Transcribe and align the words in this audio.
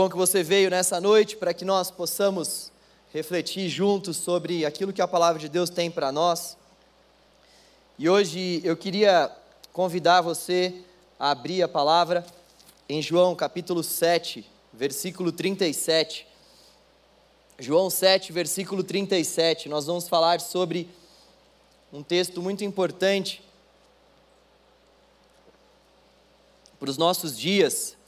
bom 0.00 0.08
que 0.08 0.16
você 0.16 0.42
veio 0.42 0.70
nessa 0.70 0.98
noite 0.98 1.36
para 1.36 1.52
que 1.52 1.62
nós 1.62 1.90
possamos 1.90 2.72
refletir 3.12 3.68
juntos 3.68 4.16
sobre 4.16 4.64
aquilo 4.64 4.94
que 4.94 5.02
a 5.02 5.06
palavra 5.06 5.38
de 5.38 5.46
Deus 5.46 5.68
tem 5.68 5.90
para 5.90 6.10
nós. 6.10 6.56
E 7.98 8.08
hoje 8.08 8.62
eu 8.64 8.74
queria 8.78 9.30
convidar 9.74 10.22
você 10.22 10.74
a 11.18 11.32
abrir 11.32 11.62
a 11.62 11.68
palavra 11.68 12.24
em 12.88 13.02
João 13.02 13.36
capítulo 13.36 13.82
7, 13.82 14.42
versículo 14.72 15.30
37. 15.30 16.26
João 17.58 17.90
7, 17.90 18.32
versículo 18.32 18.82
37. 18.82 19.68
Nós 19.68 19.84
vamos 19.84 20.08
falar 20.08 20.40
sobre 20.40 20.88
um 21.92 22.02
texto 22.02 22.40
muito 22.40 22.64
importante 22.64 23.44
para 26.78 26.88
os 26.88 26.96
nossos 26.96 27.38
dias. 27.38 27.99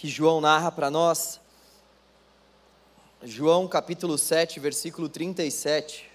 Que 0.00 0.06
João 0.06 0.40
narra 0.40 0.70
para 0.70 0.92
nós. 0.92 1.40
João 3.20 3.66
capítulo 3.66 4.16
7, 4.16 4.60
versículo 4.60 5.08
37. 5.08 6.08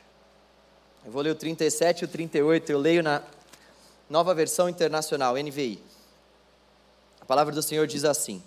Eu 1.06 1.12
vou 1.12 1.22
ler 1.22 1.32
o 1.32 1.36
37 1.36 2.00
e 2.00 2.06
o 2.06 2.08
38, 2.08 2.72
eu 2.72 2.80
leio 2.80 3.04
na 3.04 3.22
nova 4.10 4.34
versão 4.34 4.70
internacional, 4.70 5.36
NVI. 5.36 5.84
A 7.20 7.26
palavra 7.26 7.54
do 7.54 7.62
Senhor 7.62 7.86
diz 7.86 8.06
assim: 8.06 8.42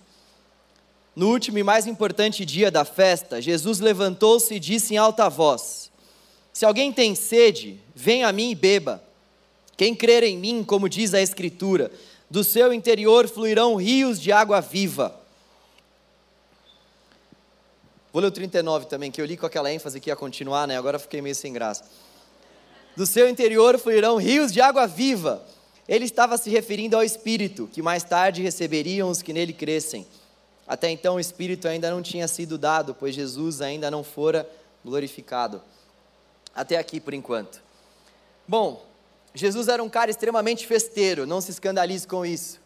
No 1.15 1.29
último 1.29 1.59
e 1.59 1.63
mais 1.63 1.87
importante 1.87 2.43
dia 2.47 2.71
da 2.71 2.87
festa, 2.87 3.39
Jesus 3.39 3.79
levantou-se 3.79 4.55
e 4.55 4.59
disse 4.59 4.95
em 4.95 4.97
alta 4.97 5.29
voz: 5.29 5.93
Se 6.51 6.65
alguém 6.65 6.91
tem 6.91 7.15
sede, 7.15 7.79
venha 7.95 8.27
a 8.27 8.33
mim 8.33 8.53
e 8.53 8.55
beba. 8.55 9.05
Quem 9.77 9.95
crer 9.95 10.23
em 10.23 10.39
mim, 10.39 10.65
como 10.65 10.89
diz 10.89 11.13
a 11.13 11.21
Escritura, 11.21 11.93
do 12.31 12.43
seu 12.43 12.73
interior 12.73 13.29
fluirão 13.29 13.77
rios 13.77 14.19
de 14.19 14.33
água 14.33 14.63
viva. 14.63 15.26
Vou 18.17 18.23
ler 18.23 18.29
o 18.29 18.31
39 18.31 18.87
também, 18.87 19.11
que 19.11 19.21
eu 19.21 19.27
li 19.27 19.37
com 19.37 19.45
aquela 19.45 19.71
ênfase 19.71 20.01
que 20.01 20.09
ia 20.09 20.17
continuar, 20.17 20.67
né? 20.67 20.79
Agora 20.79 20.99
fiquei 20.99 21.21
meio 21.21 21.35
sem 21.35 21.53
graça 21.53 21.85
do 22.97 23.05
seu 23.05 23.29
interior 23.29 23.79
fluirão 23.79 24.17
rios 24.17 24.51
de 24.51 24.59
água 24.59 24.87
viva. 24.87 25.45
Ele 25.87 26.07
estava 26.07 26.39
se 26.39 26.49
referindo 26.49 26.97
ao 26.97 27.05
Espírito, 27.05 27.69
que 27.71 27.83
mais 27.83 28.03
tarde 28.05 28.41
receberiam 28.41 29.11
os 29.11 29.21
que 29.21 29.35
nele 29.35 29.53
crescem. 29.53 30.07
Até 30.67 30.89
então 30.89 31.17
o 31.17 31.21
Espírito 31.21 31.69
ainda 31.69 31.91
não 31.91 32.01
tinha 32.01 32.27
sido 32.27 32.57
dado, 32.57 32.95
pois 32.95 33.15
Jesus 33.15 33.61
ainda 33.61 33.91
não 33.91 34.03
fora 34.03 34.49
glorificado. 34.83 35.61
Até 36.55 36.79
aqui 36.79 36.99
por 36.99 37.13
enquanto. 37.13 37.63
Bom, 38.49 38.83
Jesus 39.35 39.69
era 39.69 39.85
um 39.85 39.91
cara 39.91 40.11
extremamente 40.11 40.67
festeiro, 40.67 41.27
não 41.27 41.43
se 41.43 41.51
escandalize 41.51 42.09
com 42.09 42.25
isso. 42.25 42.65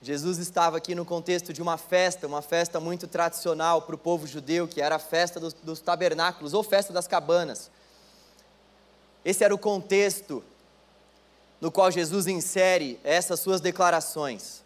Jesus 0.00 0.38
estava 0.38 0.76
aqui 0.76 0.94
no 0.94 1.04
contexto 1.04 1.52
de 1.52 1.60
uma 1.60 1.76
festa, 1.76 2.26
uma 2.26 2.40
festa 2.40 2.78
muito 2.78 3.08
tradicional 3.08 3.82
para 3.82 3.96
o 3.96 3.98
povo 3.98 4.26
judeu, 4.26 4.68
que 4.68 4.80
era 4.80 4.96
a 4.96 4.98
festa 4.98 5.40
dos, 5.40 5.52
dos 5.52 5.80
tabernáculos 5.80 6.54
ou 6.54 6.62
festa 6.62 6.92
das 6.92 7.08
cabanas. 7.08 7.68
Esse 9.24 9.42
era 9.42 9.54
o 9.54 9.58
contexto 9.58 10.42
no 11.60 11.72
qual 11.72 11.90
Jesus 11.90 12.28
insere 12.28 13.00
essas 13.02 13.40
suas 13.40 13.60
declarações. 13.60 14.62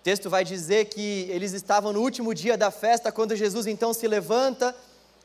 O 0.00 0.02
texto 0.02 0.28
vai 0.28 0.44
dizer 0.44 0.86
que 0.86 1.26
eles 1.30 1.52
estavam 1.52 1.92
no 1.92 2.00
último 2.02 2.34
dia 2.34 2.56
da 2.56 2.70
festa, 2.70 3.10
quando 3.10 3.34
Jesus 3.34 3.66
então 3.66 3.94
se 3.94 4.06
levanta 4.06 4.76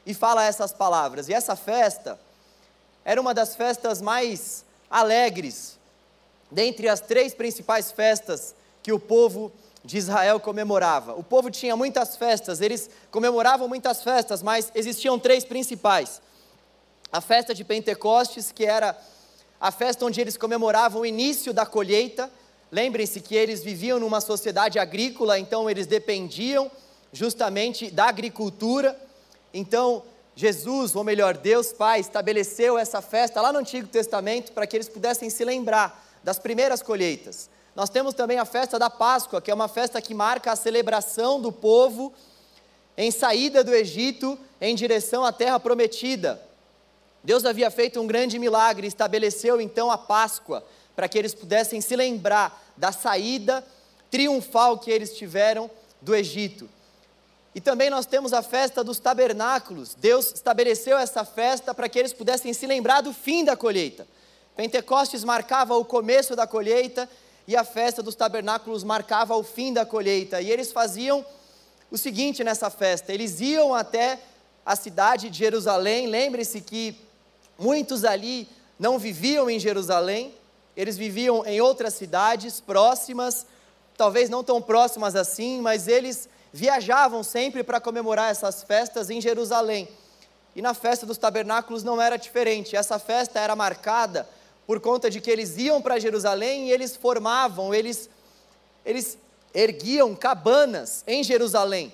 e 0.06 0.14
fala 0.14 0.46
essas 0.46 0.72
palavras. 0.72 1.28
E 1.28 1.34
essa 1.34 1.56
festa 1.58 2.18
era 3.04 3.20
uma 3.20 3.34
das 3.34 3.56
festas 3.58 4.02
mais 4.02 4.64
alegres, 4.90 5.78
dentre 6.50 6.88
as 6.88 7.02
três 7.02 7.34
principais 7.34 7.92
festas 7.92 8.56
que 8.88 8.94
o 8.94 8.98
povo 8.98 9.52
de 9.84 9.98
Israel 9.98 10.40
comemorava. 10.40 11.14
O 11.14 11.22
povo 11.22 11.52
tinha 11.52 11.76
muitas 11.76 12.16
festas, 12.16 12.62
eles 12.62 12.90
comemoravam 13.12 13.68
muitas 13.68 14.02
festas, 14.02 14.42
mas 14.42 14.72
existiam 14.74 15.20
três 15.20 15.44
principais 15.44 16.22
a 17.12 17.20
festa 17.20 17.54
de 17.54 17.66
Pentecostes, 17.66 18.50
que 18.50 18.66
era 18.66 18.98
a 19.60 19.74
festa 19.74 20.06
onde 20.06 20.22
eles 20.22 20.38
comemoravam 20.38 21.02
o 21.02 21.06
início 21.06 21.52
da 21.54 21.66
colheita. 21.66 22.32
Lembrem-se 22.72 23.20
que 23.20 23.36
eles 23.36 23.62
viviam 23.62 24.00
numa 24.00 24.22
sociedade 24.22 24.80
agrícola, 24.80 25.38
então 25.38 25.70
eles 25.70 25.86
dependiam 25.86 26.72
justamente 27.12 27.92
da 27.92 28.06
agricultura. 28.06 28.98
Então, 29.54 30.02
Jesus, 30.34 30.96
ou 30.96 31.04
melhor, 31.04 31.36
Deus 31.36 31.74
Pai, 31.74 32.00
estabeleceu 32.00 32.78
essa 32.78 33.02
festa 33.02 33.42
lá 33.42 33.52
no 33.52 33.60
Antigo 33.60 33.90
Testamento 33.90 34.54
para 34.54 34.66
que 34.66 34.78
eles 34.78 34.88
pudessem 34.88 35.30
se 35.30 35.44
lembrar 35.44 36.08
das 36.24 36.40
primeiras 36.40 36.82
colheitas. 36.82 37.50
Nós 37.78 37.92
temos 37.92 38.16
também 38.16 38.40
a 38.40 38.44
festa 38.44 38.80
da 38.80 38.90
Páscoa, 38.90 39.40
que 39.40 39.52
é 39.52 39.54
uma 39.54 39.68
festa 39.68 40.02
que 40.02 40.12
marca 40.12 40.52
a 40.52 40.56
celebração 40.56 41.40
do 41.40 41.52
povo 41.52 42.12
em 42.98 43.12
saída 43.12 43.64
do 43.64 43.72
Egito 43.72 44.36
em 44.60 44.74
direção 44.74 45.24
à 45.24 45.32
terra 45.32 45.60
prometida. 45.60 46.42
Deus 47.24 47.46
havia 47.46 47.70
feito 47.70 48.02
um 48.02 48.08
grande 48.08 48.40
milagre, 48.40 48.88
estabeleceu 48.88 49.62
então 49.62 49.92
a 49.92 49.98
Páscoa, 49.98 50.66
para 50.96 51.08
que 51.08 51.20
eles 51.20 51.36
pudessem 51.36 51.80
se 51.80 51.96
lembrar 51.96 52.68
da 52.76 52.92
saída 52.92 53.64
triunfal 54.10 54.80
que 54.80 54.90
eles 54.90 55.16
tiveram 55.16 55.70
do 56.02 56.16
Egito. 56.16 56.68
E 57.54 57.62
também 57.62 57.92
nós 57.92 58.08
temos 58.08 58.34
a 58.34 58.42
festa 58.42 58.84
dos 58.84 58.98
tabernáculos. 58.98 59.94
Deus 59.94 60.34
estabeleceu 60.34 60.98
essa 60.98 61.24
festa 61.24 61.76
para 61.76 61.88
que 61.88 62.00
eles 62.00 62.12
pudessem 62.12 62.54
se 62.54 62.66
lembrar 62.66 63.02
do 63.02 63.14
fim 63.14 63.46
da 63.46 63.56
colheita. 63.56 64.08
Pentecostes 64.56 65.24
marcava 65.24 65.78
o 65.78 65.86
começo 65.86 66.36
da 66.36 66.48
colheita 66.48 67.08
e 67.48 67.56
a 67.56 67.64
festa 67.64 68.04
dos 68.04 68.16
tabernáculos 68.16 68.84
marcava 68.84 69.36
o 69.36 69.44
fim 69.44 69.72
da 69.72 69.86
colheita. 69.86 70.42
E 70.42 70.52
eles 70.52 70.72
faziam 70.72 71.26
o 71.90 71.98
seguinte 71.98 72.44
nessa 72.44 72.70
festa: 72.70 73.14
eles 73.14 73.40
iam 73.40 73.74
até 73.74 74.20
a 74.66 74.76
cidade 74.76 75.30
de 75.30 75.38
Jerusalém. 75.38 76.08
Lembre-se 76.08 76.60
que 76.62 77.08
Muitos 77.58 78.06
ali 78.06 78.48
não 78.78 79.00
viviam 79.00 79.50
em 79.50 79.60
Jerusalém, 79.60 80.34
eles 80.76 80.96
viviam 80.96 81.44
em 81.44 81.60
outras 81.60 81.96
cidades 81.96 82.60
próximas, 82.60 83.48
talvez 83.98 84.30
não 84.30 84.44
tão 84.44 84.62
próximas 84.62 85.16
assim, 85.16 85.60
mas 85.60 85.88
eles 85.88 86.30
viajavam 86.54 87.24
sempre 87.24 87.64
para 87.64 87.82
comemorar 87.82 88.30
essas 88.30 88.62
festas 88.62 89.10
em 89.10 89.20
Jerusalém. 89.20 89.90
E 90.56 90.62
na 90.62 90.76
festa 90.76 91.04
dos 91.04 91.18
tabernáculos 91.18 91.84
não 91.84 92.00
era 92.00 92.16
diferente. 92.16 92.76
Essa 92.76 93.00
festa 93.00 93.40
era 93.40 93.56
marcada 93.56 94.30
por 94.68 94.82
conta 94.82 95.10
de 95.10 95.22
que 95.22 95.32
eles 95.32 95.58
iam 95.58 95.82
para 95.82 95.98
Jerusalém 95.98 96.68
e 96.68 96.72
eles 96.72 96.94
formavam, 96.94 97.74
eles, 97.74 98.10
eles 98.86 99.18
erguiam 99.54 100.14
cabanas 100.14 101.06
em 101.08 101.24
Jerusalém. 101.24 101.94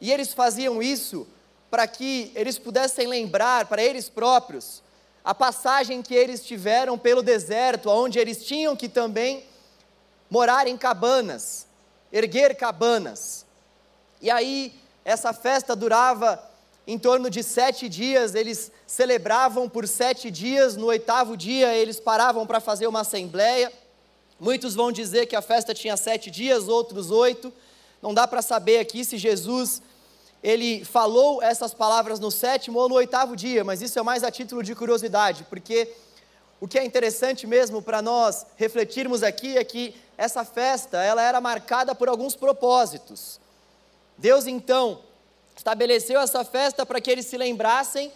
E 0.00 0.12
eles 0.12 0.32
faziam 0.32 0.80
isso 0.80 1.26
para 1.68 1.88
que 1.88 2.30
eles 2.36 2.56
pudessem 2.56 3.08
lembrar 3.08 3.66
para 3.66 3.82
eles 3.82 4.08
próprios 4.08 4.80
a 5.24 5.34
passagem 5.34 6.00
que 6.00 6.14
eles 6.14 6.46
tiveram 6.46 6.96
pelo 6.96 7.20
deserto, 7.20 7.90
onde 7.90 8.18
eles 8.18 8.44
tinham 8.44 8.76
que 8.76 8.88
também 8.88 9.44
morar 10.30 10.68
em 10.68 10.76
cabanas, 10.76 11.66
erguer 12.12 12.56
cabanas. 12.56 13.44
E 14.22 14.30
aí, 14.30 14.72
essa 15.04 15.32
festa 15.32 15.74
durava 15.74 16.42
em 16.88 16.98
torno 16.98 17.28
de 17.28 17.42
sete 17.42 17.86
dias, 17.86 18.34
eles 18.34 18.72
celebravam 18.86 19.68
por 19.68 19.86
sete 19.86 20.30
dias, 20.30 20.74
no 20.74 20.86
oitavo 20.86 21.36
dia 21.36 21.74
eles 21.74 22.00
paravam 22.00 22.46
para 22.46 22.60
fazer 22.60 22.86
uma 22.86 23.02
assembleia. 23.02 23.70
Muitos 24.40 24.74
vão 24.74 24.90
dizer 24.90 25.26
que 25.26 25.36
a 25.36 25.42
festa 25.42 25.74
tinha 25.74 25.98
sete 25.98 26.30
dias, 26.30 26.66
outros 26.66 27.10
oito. 27.10 27.52
Não 28.00 28.14
dá 28.14 28.26
para 28.26 28.40
saber 28.40 28.78
aqui 28.78 29.04
se 29.04 29.18
Jesus 29.18 29.82
ele 30.42 30.82
falou 30.82 31.42
essas 31.42 31.74
palavras 31.74 32.18
no 32.18 32.30
sétimo 32.30 32.78
ou 32.78 32.88
no 32.88 32.94
oitavo 32.94 33.36
dia, 33.36 33.62
mas 33.62 33.82
isso 33.82 33.98
é 33.98 34.02
mais 34.02 34.24
a 34.24 34.30
título 34.30 34.62
de 34.62 34.74
curiosidade, 34.74 35.44
porque 35.50 35.92
o 36.58 36.66
que 36.66 36.78
é 36.78 36.84
interessante 36.86 37.46
mesmo 37.46 37.82
para 37.82 38.00
nós 38.00 38.46
refletirmos 38.56 39.22
aqui 39.22 39.58
é 39.58 39.62
que 39.62 39.94
essa 40.16 40.42
festa, 40.42 41.02
ela 41.02 41.20
era 41.20 41.38
marcada 41.38 41.94
por 41.94 42.08
alguns 42.08 42.34
propósitos. 42.34 43.38
Deus 44.16 44.46
então 44.46 45.00
estabeleceu 45.58 46.20
essa 46.20 46.44
festa 46.44 46.86
para 46.86 47.00
que 47.00 47.10
eles 47.10 47.26
se 47.26 47.36
lembrassem 47.36 48.12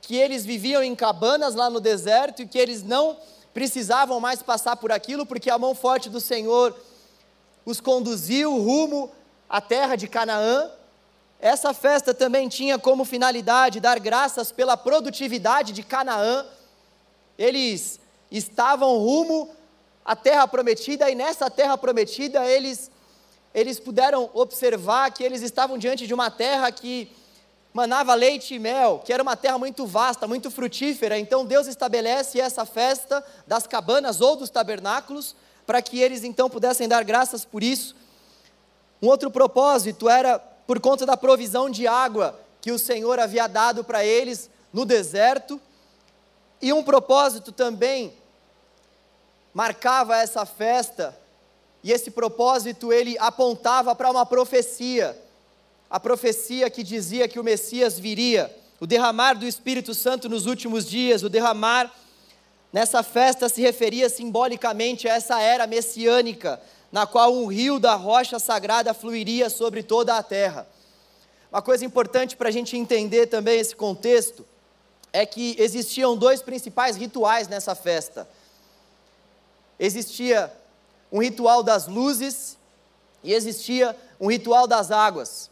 que 0.00 0.16
eles 0.16 0.44
viviam 0.44 0.82
em 0.82 0.96
cabanas 0.96 1.54
lá 1.54 1.68
no 1.68 1.78
deserto 1.78 2.42
e 2.42 2.46
que 2.46 2.58
eles 2.58 2.82
não 2.82 3.16
precisavam 3.52 4.18
mais 4.18 4.42
passar 4.42 4.76
por 4.76 4.90
aquilo, 4.90 5.26
porque 5.26 5.50
a 5.50 5.58
mão 5.58 5.74
forte 5.74 6.08
do 6.08 6.20
Senhor 6.20 6.74
os 7.66 7.80
conduziu 7.80 8.56
rumo 8.56 9.10
à 9.48 9.60
terra 9.60 9.94
de 9.94 10.08
Canaã, 10.08 10.70
essa 11.38 11.72
festa 11.74 12.14
também 12.14 12.48
tinha 12.48 12.78
como 12.78 13.04
finalidade 13.04 13.80
dar 13.80 13.98
graças 13.98 14.50
pela 14.52 14.76
produtividade 14.76 15.72
de 15.72 15.82
Canaã. 15.82 16.46
Eles 17.38 17.98
estavam 18.30 18.98
rumo 18.98 19.50
à 20.04 20.14
terra 20.14 20.46
prometida 20.46 21.10
e 21.10 21.14
nessa 21.14 21.50
terra 21.50 21.78
prometida 21.78 22.44
eles 22.46 22.90
eles 23.54 23.80
puderam 23.80 24.30
observar 24.32 25.10
que 25.12 25.24
eles 25.24 25.42
estavam 25.42 25.76
diante 25.76 26.06
de 26.06 26.14
uma 26.14 26.30
terra 26.30 26.70
que 26.70 27.10
manava 27.72 28.14
leite 28.14 28.54
e 28.54 28.58
mel, 28.58 29.00
que 29.04 29.12
era 29.12 29.22
uma 29.22 29.36
terra 29.36 29.58
muito 29.58 29.86
vasta, 29.86 30.26
muito 30.26 30.50
frutífera. 30.50 31.18
Então 31.18 31.44
Deus 31.44 31.66
estabelece 31.66 32.40
essa 32.40 32.64
festa 32.64 33.24
das 33.46 33.66
cabanas 33.66 34.20
ou 34.20 34.36
dos 34.36 34.50
tabernáculos 34.50 35.34
para 35.66 35.80
que 35.80 36.00
eles 36.00 36.24
então 36.24 36.50
pudessem 36.50 36.88
dar 36.88 37.04
graças 37.04 37.44
por 37.44 37.62
isso. 37.62 37.94
Um 39.00 39.06
outro 39.06 39.30
propósito 39.30 40.08
era 40.08 40.38
por 40.38 40.80
conta 40.80 41.06
da 41.06 41.16
provisão 41.16 41.70
de 41.70 41.86
água 41.86 42.38
que 42.60 42.72
o 42.72 42.78
Senhor 42.78 43.18
havia 43.18 43.46
dado 43.46 43.82
para 43.82 44.04
eles 44.04 44.50
no 44.72 44.84
deserto. 44.84 45.60
E 46.60 46.72
um 46.72 46.82
propósito 46.82 47.52
também 47.52 48.12
marcava 49.54 50.16
essa 50.16 50.44
festa, 50.44 51.18
e 51.82 51.92
esse 51.92 52.10
propósito 52.10 52.92
ele 52.92 53.16
apontava 53.18 53.94
para 53.94 54.10
uma 54.10 54.26
profecia, 54.26 55.16
a 55.88 55.98
profecia 55.98 56.68
que 56.68 56.82
dizia 56.82 57.26
que 57.26 57.40
o 57.40 57.44
Messias 57.44 57.98
viria, 57.98 58.54
o 58.78 58.86
derramar 58.86 59.34
do 59.34 59.46
Espírito 59.46 59.94
Santo 59.94 60.28
nos 60.28 60.46
últimos 60.46 60.88
dias, 60.88 61.22
o 61.22 61.28
derramar 61.28 61.92
nessa 62.72 63.02
festa 63.02 63.48
se 63.48 63.60
referia 63.60 64.08
simbolicamente 64.08 65.08
a 65.08 65.14
essa 65.14 65.40
era 65.40 65.66
messiânica, 65.66 66.60
na 66.92 67.06
qual 67.06 67.34
um 67.34 67.46
rio 67.46 67.78
da 67.78 67.94
rocha 67.94 68.38
sagrada 68.38 68.92
fluiria 68.92 69.48
sobre 69.48 69.82
toda 69.82 70.16
a 70.16 70.22
terra. 70.22 70.66
Uma 71.50 71.62
coisa 71.62 71.84
importante 71.84 72.36
para 72.36 72.48
a 72.48 72.52
gente 72.52 72.76
entender 72.76 73.26
também 73.26 73.58
esse 73.58 73.74
contexto 73.74 74.46
é 75.12 75.26
que 75.26 75.56
existiam 75.58 76.16
dois 76.16 76.40
principais 76.40 76.96
rituais 76.96 77.48
nessa 77.48 77.74
festa. 77.74 78.28
Existia 79.78 80.52
um 81.10 81.20
ritual 81.20 81.62
das 81.62 81.86
luzes 81.86 82.56
e 83.22 83.32
existia 83.32 83.96
um 84.20 84.28
ritual 84.28 84.66
das 84.66 84.90
águas. 84.90 85.50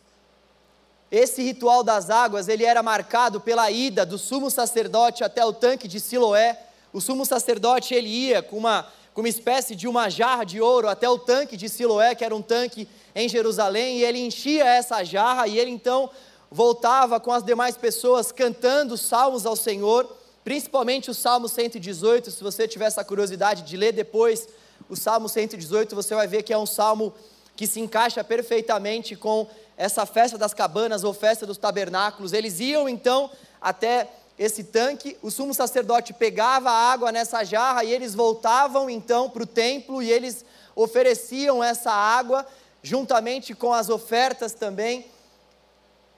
Esse 1.11 1.43
ritual 1.43 1.83
das 1.83 2.11
águas, 2.11 2.49
ele 2.49 2.65
era 2.65 2.83
marcado 2.83 3.41
pela 3.41 3.71
ida 3.71 4.05
do 4.05 4.19
sumo 4.19 4.51
sacerdote 4.51 5.25
até 5.25 5.45
o 5.45 5.53
tanque 5.53 5.89
de 5.89 6.01
Siloé. 6.01 6.59
O 6.93 7.01
sumo 7.01 7.25
sacerdote 7.25 7.95
ele 7.95 8.09
ia 8.09 8.43
com 8.43 8.59
uma 8.59 8.87
com 9.19 9.23
uma 9.23 9.29
espécie 9.29 9.75
de 9.75 9.89
uma 9.89 10.09
jarra 10.09 10.45
de 10.45 10.61
ouro 10.61 10.89
até 10.89 11.09
o 11.09 11.19
tanque 11.19 11.57
de 11.57 11.69
Siloé, 11.69 12.15
que 12.15 12.25
era 12.25 12.33
um 12.33 12.41
tanque 12.41 12.89
em 13.13 13.29
Jerusalém, 13.29 13.99
e 13.99 14.05
ele 14.05 14.21
enchia 14.21 14.65
essa 14.65 15.03
jarra 15.03 15.49
e 15.49 15.59
ele 15.59 15.73
então 15.73 16.09
voltava 16.49 17.19
com 17.19 17.33
as 17.33 17.43
demais 17.43 17.77
pessoas 17.77 18.31
cantando 18.31 18.97
salmos 18.97 19.45
ao 19.45 19.57
Senhor, 19.57 20.09
principalmente 20.45 21.11
o 21.11 21.15
Salmo 21.15 21.49
118. 21.49 22.31
Se 22.31 22.45
você 22.45 22.69
tiver 22.69 22.85
essa 22.85 23.03
curiosidade 23.03 23.63
de 23.63 23.77
ler 23.77 23.91
depois 23.91 24.47
o 24.89 24.97
Salmo 24.97 25.29
118, 25.29 25.95
você 25.95 26.15
vai 26.15 26.27
ver 26.27 26.43
que 26.43 26.53
é 26.53 26.59
um 26.59 26.67
salmo 26.67 27.15
que 27.57 27.67
se 27.67 27.81
encaixa 27.81 28.23
perfeitamente 28.23 29.17
com 29.17 29.49
essa 29.77 30.05
festa 30.07 30.37
das 30.37 30.55
cabanas 30.55 31.05
ou 31.05 31.13
festa 31.13 31.47
dos 31.47 31.59
tabernáculos. 31.59 32.33
Eles 32.33 32.61
iam 32.61 32.89
então 32.89 33.31
até 33.61 34.09
esse 34.39 34.63
tanque, 34.63 35.17
o 35.21 35.31
sumo 35.31 35.53
sacerdote 35.53 36.13
pegava 36.13 36.71
a 36.71 36.93
água 36.93 37.11
nessa 37.11 37.43
jarra 37.43 37.83
e 37.83 37.93
eles 37.93 38.15
voltavam 38.15 38.89
então 38.89 39.29
para 39.29 39.43
o 39.43 39.47
templo 39.47 40.01
e 40.01 40.11
eles 40.13 40.45
ofereciam 40.77 41.63
essa 41.63 41.91
água 41.91 42.47
juntamente 42.81 43.53
com 43.55 43.73
as 43.73 43.89
ofertas 43.89 44.53
também 44.53 45.07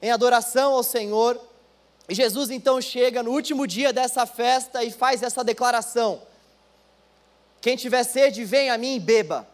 em 0.03 0.11
adoração 0.11 0.75
ao 0.75 0.83
Senhor. 0.83 1.41
E 2.09 2.15
Jesus 2.15 2.51
então 2.51 2.81
chega 2.81 3.23
no 3.23 3.31
último 3.31 3.67
dia 3.67 3.93
dessa 3.93 4.27
festa 4.27 4.85
e 4.85 4.91
faz 4.91 5.23
essa 5.23 5.43
declaração: 5.43 6.21
Quem 7.61 7.77
tiver 7.77 8.05
sede, 8.05 8.45
vem 8.45 8.71
a 8.71 8.79
mim 8.79 8.97
e 8.97 9.01
beba. 9.01 9.47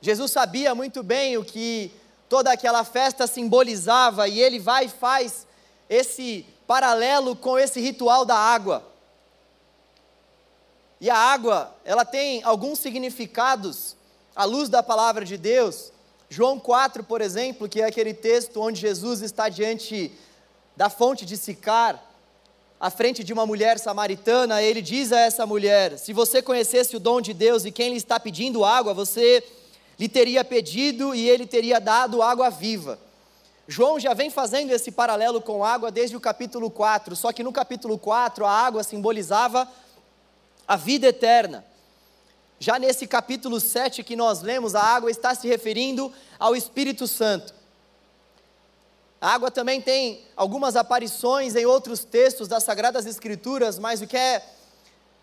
Jesus 0.00 0.30
sabia 0.30 0.74
muito 0.74 1.02
bem 1.02 1.36
o 1.36 1.44
que 1.44 1.92
toda 2.28 2.52
aquela 2.52 2.84
festa 2.84 3.26
simbolizava 3.26 4.28
e 4.28 4.40
ele 4.40 4.58
vai 4.58 4.86
e 4.86 4.88
faz 4.88 5.46
esse 5.88 6.46
paralelo 6.66 7.36
com 7.36 7.58
esse 7.58 7.80
ritual 7.80 8.24
da 8.24 8.36
água. 8.36 8.82
E 11.00 11.10
a 11.10 11.16
água, 11.16 11.74
ela 11.84 12.04
tem 12.04 12.42
alguns 12.42 12.78
significados 12.78 13.96
à 14.34 14.44
luz 14.44 14.68
da 14.68 14.82
palavra 14.82 15.24
de 15.24 15.36
Deus. 15.36 15.92
João 16.28 16.58
4, 16.58 17.04
por 17.04 17.20
exemplo, 17.20 17.68
que 17.68 17.82
é 17.82 17.84
aquele 17.84 18.14
texto 18.14 18.60
onde 18.60 18.80
Jesus 18.80 19.20
está 19.20 19.48
diante 19.48 20.10
da 20.74 20.88
fonte 20.88 21.24
de 21.24 21.36
Sicar, 21.36 22.02
à 22.78 22.90
frente 22.90 23.24
de 23.24 23.32
uma 23.32 23.46
mulher 23.46 23.78
samaritana, 23.78 24.62
ele 24.62 24.82
diz 24.82 25.12
a 25.12 25.20
essa 25.20 25.46
mulher: 25.46 25.98
Se 25.98 26.12
você 26.12 26.42
conhecesse 26.42 26.96
o 26.96 27.00
dom 27.00 27.20
de 27.20 27.32
Deus 27.32 27.64
e 27.64 27.72
quem 27.72 27.90
lhe 27.90 27.96
está 27.96 28.20
pedindo 28.20 28.64
água, 28.64 28.92
você 28.92 29.42
lhe 29.98 30.08
teria 30.08 30.44
pedido 30.44 31.14
e 31.14 31.28
ele 31.28 31.46
teria 31.46 31.80
dado 31.80 32.22
água 32.22 32.50
viva. 32.50 32.98
João 33.66 33.98
já 33.98 34.14
vem 34.14 34.30
fazendo 34.30 34.70
esse 34.70 34.92
paralelo 34.92 35.40
com 35.40 35.64
água 35.64 35.90
desde 35.90 36.16
o 36.16 36.20
capítulo 36.20 36.70
4, 36.70 37.16
só 37.16 37.32
que 37.32 37.42
no 37.42 37.52
capítulo 37.52 37.98
4 37.98 38.44
a 38.44 38.50
água 38.50 38.84
simbolizava 38.84 39.68
a 40.68 40.76
vida 40.76 41.08
eterna. 41.08 41.64
Já 42.58 42.78
nesse 42.78 43.06
capítulo 43.06 43.58
7 43.58 44.02
que 44.04 44.16
nós 44.16 44.40
lemos, 44.40 44.74
a 44.74 44.82
água 44.82 45.10
está 45.10 45.34
se 45.34 45.48
referindo 45.48 46.12
ao 46.38 46.54
Espírito 46.54 47.06
Santo. 47.08 47.54
A 49.20 49.30
água 49.32 49.50
também 49.50 49.80
tem 49.80 50.24
algumas 50.36 50.76
aparições 50.76 51.56
em 51.56 51.64
outros 51.64 52.04
textos 52.04 52.48
das 52.48 52.64
Sagradas 52.64 53.06
Escrituras, 53.06 53.78
mas 53.78 54.02
o 54.02 54.06
que 54.06 54.16
é, 54.16 54.44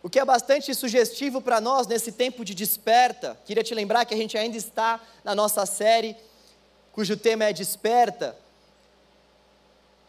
o 0.02 0.10
que 0.10 0.20
é 0.20 0.26
bastante 0.26 0.74
sugestivo 0.74 1.42
para 1.42 1.62
nós 1.62 1.86
nesse 1.86 2.12
tempo 2.12 2.44
de 2.44 2.56
desperta, 2.56 3.38
queria 3.46 3.64
te 3.64 3.76
lembrar 3.76 4.06
que 4.06 4.14
a 4.14 4.18
gente 4.18 4.38
ainda 4.38 4.58
está 4.58 5.00
na 5.24 5.36
nossa 5.36 5.66
série, 5.66 6.16
cujo 6.92 7.16
tema 7.16 7.46
é 7.46 7.54
Desperta. 7.54 8.36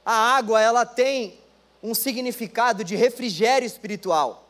A 0.05 0.37
água, 0.37 0.61
ela 0.61 0.85
tem 0.85 1.39
um 1.83 1.95
significado 1.95 2.83
de 2.83 2.97
refrigério 2.97 3.67
espiritual. 3.67 4.44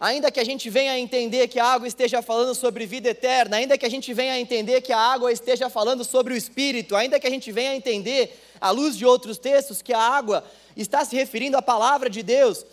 Ainda 0.00 0.30
que 0.30 0.40
a 0.40 0.44
gente 0.44 0.68
venha 0.68 0.92
a 0.92 0.98
entender 0.98 1.48
que 1.48 1.58
a 1.60 1.66
água 1.66 1.86
esteja 1.86 2.20
falando 2.20 2.54
sobre 2.54 2.84
vida 2.84 3.08
eterna, 3.08 3.56
ainda 3.56 3.78
que 3.78 3.86
a 3.86 3.90
gente 3.90 4.12
venha 4.12 4.34
a 4.34 4.40
entender 4.40 4.80
que 4.80 4.92
a 4.92 4.98
água 4.98 5.32
esteja 5.32 5.70
falando 5.70 6.04
sobre 6.04 6.34
o 6.34 6.36
Espírito, 6.36 6.96
ainda 6.96 7.18
que 7.20 7.26
a 7.26 7.30
gente 7.30 7.50
venha 7.52 7.70
a 7.70 7.76
entender, 7.76 8.38
à 8.60 8.70
luz 8.70 8.96
de 8.96 9.06
outros 9.06 9.38
textos, 9.38 9.80
que 9.80 9.92
a 9.92 10.00
água 10.00 10.44
está 10.76 11.04
se 11.04 11.14
referindo 11.14 11.56
à 11.56 11.62
palavra 11.62 12.10
de 12.10 12.22
Deus, 12.22 12.66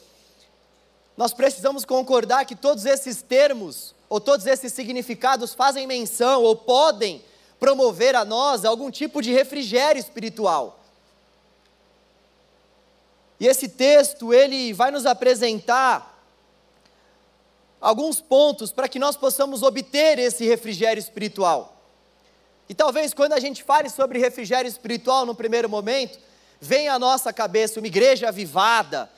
nós 1.15 1.33
precisamos 1.33 1.85
concordar 1.85 2.45
que 2.45 2.55
todos 2.55 2.85
esses 2.85 3.21
termos, 3.21 3.93
ou 4.09 4.19
todos 4.19 4.45
esses 4.47 4.73
significados, 4.73 5.53
fazem 5.53 5.85
menção 5.85 6.43
ou 6.43 6.55
podem 6.55 7.21
promover 7.59 8.15
a 8.15 8.25
nós 8.25 8.65
algum 8.65 8.89
tipo 8.89 9.21
de 9.21 9.31
refrigério 9.31 9.99
espiritual. 9.99 10.79
E 13.39 13.47
esse 13.47 13.67
texto, 13.67 14.33
ele 14.33 14.73
vai 14.73 14.89
nos 14.89 15.05
apresentar 15.05 16.10
alguns 17.81 18.21
pontos 18.21 18.71
para 18.71 18.87
que 18.87 18.99
nós 18.99 19.17
possamos 19.17 19.63
obter 19.63 20.19
esse 20.19 20.45
refrigério 20.45 21.01
espiritual. 21.01 21.81
E 22.69 22.73
talvez 22.75 23.13
quando 23.13 23.33
a 23.33 23.39
gente 23.39 23.63
fale 23.63 23.89
sobre 23.89 24.19
refrigério 24.19 24.69
espiritual 24.69 25.25
no 25.25 25.33
primeiro 25.33 25.67
momento, 25.67 26.19
venha 26.59 26.93
à 26.93 26.99
nossa 26.99 27.33
cabeça 27.33 27.79
uma 27.79 27.87
igreja 27.87 28.27
avivada, 28.27 29.09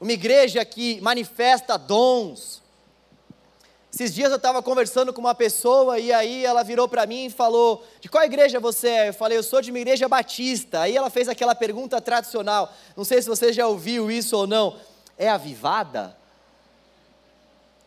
uma 0.00 0.12
igreja 0.12 0.64
que 0.64 1.00
manifesta 1.00 1.76
dons. 1.76 2.62
Esses 3.92 4.14
dias 4.14 4.30
eu 4.30 4.36
estava 4.36 4.62
conversando 4.62 5.12
com 5.12 5.20
uma 5.20 5.34
pessoa 5.34 5.98
e 5.98 6.10
aí 6.10 6.46
ela 6.46 6.62
virou 6.62 6.88
para 6.88 7.04
mim 7.04 7.26
e 7.26 7.30
falou: 7.30 7.84
De 8.00 8.08
qual 8.08 8.24
igreja 8.24 8.58
você 8.58 8.88
é? 8.88 9.08
Eu 9.10 9.14
falei: 9.14 9.36
Eu 9.36 9.42
sou 9.42 9.60
de 9.60 9.70
uma 9.70 9.78
igreja 9.78 10.08
batista. 10.08 10.80
Aí 10.80 10.96
ela 10.96 11.10
fez 11.10 11.28
aquela 11.28 11.54
pergunta 11.54 12.00
tradicional. 12.00 12.72
Não 12.96 13.04
sei 13.04 13.20
se 13.20 13.28
você 13.28 13.52
já 13.52 13.66
ouviu 13.66 14.10
isso 14.10 14.34
ou 14.34 14.46
não. 14.46 14.76
É 15.18 15.28
avivada? 15.28 16.16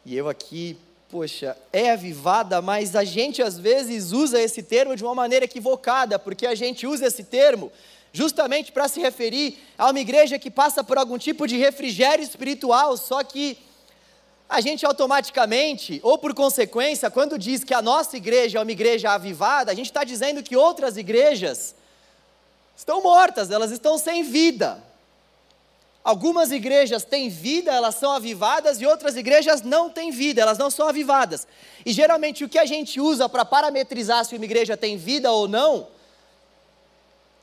E 0.05 0.15
eu 0.15 0.29
aqui, 0.29 0.77
poxa, 1.09 1.57
é 1.74 1.91
avivada, 1.91 2.62
mas 2.62 2.95
a 2.95 3.03
gente 3.03 3.41
às 3.41 3.57
vezes 3.57 4.12
usa 4.12 4.39
esse 4.39 4.62
termo 4.62 4.95
de 4.95 5.03
uma 5.03 5.15
maneira 5.15 5.45
equivocada, 5.45 6.19
porque 6.19 6.45
a 6.45 6.53
gente 6.53 6.85
usa 6.85 7.07
esse 7.07 7.24
termo 7.24 7.71
justamente 8.13 8.71
para 8.71 8.88
se 8.88 9.00
referir 9.00 9.57
a 9.75 9.89
uma 9.89 10.00
igreja 10.00 10.38
que 10.38 10.51
passa 10.51 10.83
por 10.83 10.97
algum 10.97 11.17
tipo 11.17 11.47
de 11.47 11.57
refrigério 11.57 12.24
espiritual, 12.24 12.95
só 12.97 13.24
que 13.24 13.57
a 14.47 14.62
gente 14.62 14.85
automaticamente, 14.85 16.00
ou 16.03 16.19
por 16.19 16.35
consequência, 16.35 17.09
quando 17.09 17.38
diz 17.38 17.63
que 17.63 17.74
a 17.74 17.81
nossa 17.81 18.15
igreja 18.15 18.59
é 18.59 18.62
uma 18.62 18.71
igreja 18.71 19.09
avivada, 19.09 19.71
a 19.71 19.75
gente 19.75 19.88
está 19.88 20.03
dizendo 20.03 20.43
que 20.43 20.55
outras 20.55 20.97
igrejas 20.97 21.75
estão 22.77 23.01
mortas, 23.01 23.50
elas 23.50 23.71
estão 23.71 23.97
sem 23.97 24.21
vida. 24.21 24.81
Algumas 26.05 26.51
igrejas 26.51 27.03
têm 27.03 27.29
vida, 27.29 27.71
elas 27.71 27.95
são 27.95 28.12
avivadas, 28.12 28.79
e 28.79 28.85
outras 28.85 29.15
igrejas 29.15 29.63
não 29.63 29.89
têm 29.89 30.12
vida, 30.12 30.39
elas 30.39 30.55
não 30.55 30.69
são 30.69 30.88
avivadas. 30.88 31.47
E 31.83 31.91
geralmente 31.91 32.43
o 32.43 32.47
que 32.47 32.59
a 32.59 32.65
gente 32.65 33.01
usa 33.01 33.27
para 33.27 33.43
parametrizar 33.43 34.24
se 34.24 34.35
uma 34.35 34.45
igreja 34.45 34.77
tem 34.77 34.97
vida 34.97 35.31
ou 35.31 35.47
não, 35.47 35.88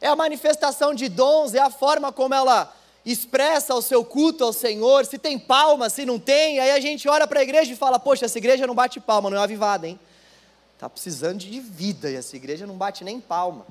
é 0.01 0.07
a 0.07 0.15
manifestação 0.15 0.95
de 0.95 1.09
dons, 1.09 1.55
é 1.55 1.59
a 1.59 1.71
forma 1.71 2.13
como 2.13 2.35
ela 2.35 2.73
expressa 3.05 3.75
o 3.75 3.83
seu 3.83 4.05
culto 4.05 4.45
ao 4.45 4.53
Senhor, 4.53 5.05
se 5.07 5.19
tem 5.19 5.41
palma, 5.41 5.91
se 5.91 6.07
não 6.07 6.21
tem, 6.21 6.61
aí 6.61 6.71
a 6.71 6.79
gente 6.79 7.09
olha 7.09 7.27
para 7.27 7.41
a 7.41 7.43
igreja 7.43 7.73
e 7.73 7.77
fala: 7.77 7.99
Poxa, 7.99 8.27
essa 8.27 8.39
igreja 8.39 8.65
não 8.65 8.77
bate 8.77 9.01
palma, 9.01 9.29
não 9.29 9.39
é 9.39 9.43
avivada, 9.43 9.89
hein? 9.89 9.99
Está 10.75 10.89
precisando 10.89 11.39
de 11.39 11.59
vida 11.59 12.09
e 12.09 12.15
essa 12.15 12.37
igreja 12.37 12.65
não 12.65 12.77
bate 12.77 13.03
nem 13.03 13.21
palma. 13.21 13.67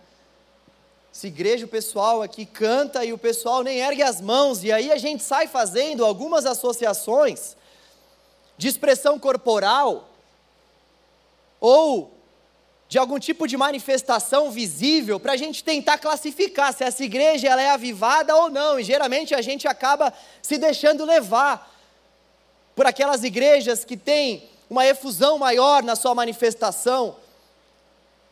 Essa 1.14 1.28
igreja, 1.28 1.66
o 1.66 1.68
pessoal 1.68 2.22
aqui 2.22 2.46
canta 2.46 3.04
e 3.04 3.12
o 3.12 3.18
pessoal 3.18 3.64
nem 3.64 3.80
ergue 3.80 4.02
as 4.02 4.22
mãos, 4.22 4.64
e 4.64 4.72
aí 4.72 4.92
a 4.92 4.98
gente 4.98 5.22
sai 5.22 5.46
fazendo 5.46 6.06
algumas 6.06 6.46
associações 6.46 7.58
de 8.58 8.68
expressão 8.68 9.20
corporal, 9.20 10.08
ou 11.60 12.12
de 12.88 12.98
algum 12.98 13.20
tipo 13.20 13.48
de 13.48 13.56
manifestação 13.56 14.52
visível 14.52 15.20
para 15.20 15.34
a 15.34 15.38
gente 15.38 15.64
tentar 15.64 15.98
classificar 15.98 16.74
se 16.74 16.84
essa 16.84 17.04
igreja 17.04 17.48
ela 17.48 17.62
é 17.62 17.70
avivada 17.70 18.36
ou 18.36 18.50
não. 18.50 18.80
E 18.80 18.84
geralmente 18.84 19.34
a 19.34 19.42
gente 19.42 19.66
acaba 19.66 20.14
se 20.42 20.58
deixando 20.58 21.06
levar 21.06 21.74
por 22.76 22.86
aquelas 22.86 23.24
igrejas 23.24 23.86
que 23.86 23.96
têm 23.96 24.44
uma 24.70 24.86
efusão 24.86 25.38
maior 25.38 25.84
na 25.84 25.96
sua 25.96 26.14
manifestação, 26.14 27.16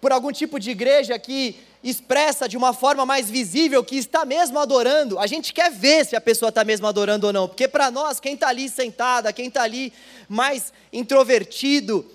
por 0.02 0.12
algum 0.12 0.32
tipo 0.32 0.60
de 0.60 0.72
igreja 0.72 1.18
que 1.18 1.60
expressa 1.84 2.48
de 2.48 2.58
uma 2.58 2.74
forma 2.74 3.06
mais 3.06 3.30
visível 3.30 3.84
que 3.84 3.96
está 3.96 4.26
mesmo 4.26 4.60
adorando. 4.60 5.18
A 5.18 5.28
gente 5.28 5.54
quer 5.54 5.72
ver 5.72 6.06
se 6.06 6.16
a 6.16 6.22
pessoa 6.22 6.50
está 6.50 6.64
mesmo 6.64 6.86
adorando 6.88 7.28
ou 7.28 7.34
não, 7.34 7.48
porque 7.48 7.68
para 7.68 7.90
nós, 7.90 8.20
quem 8.20 8.34
está 8.34 8.50
ali 8.50 8.68
sentada, 8.68 9.32
quem 9.32 9.48
está 9.48 9.64
ali 9.64 9.94
mais 10.28 10.74
introvertido, 10.92 12.06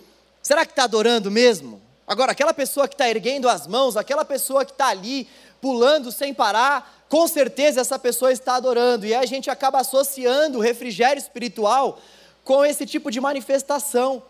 será 0.42 0.66
que 0.66 0.72
está 0.72 0.84
adorando 0.84 1.30
mesmo? 1.30 1.80
Agora, 2.06 2.32
aquela 2.32 2.52
pessoa 2.52 2.86
que 2.86 2.94
está 2.94 3.08
erguendo 3.08 3.48
as 3.48 3.66
mãos, 3.66 3.96
aquela 3.96 4.24
pessoa 4.24 4.64
que 4.64 4.72
está 4.72 4.88
ali 4.88 5.26
pulando 5.60 6.12
sem 6.12 6.34
parar, 6.34 7.06
com 7.08 7.26
certeza 7.26 7.80
essa 7.80 7.98
pessoa 7.98 8.30
está 8.30 8.56
adorando. 8.56 9.06
E 9.06 9.14
aí 9.14 9.24
a 9.24 9.26
gente 9.26 9.48
acaba 9.48 9.80
associando 9.80 10.58
o 10.58 10.60
refrigério 10.60 11.18
espiritual 11.18 11.98
com 12.44 12.62
esse 12.62 12.84
tipo 12.84 13.10
de 13.10 13.20
manifestação. 13.20 14.22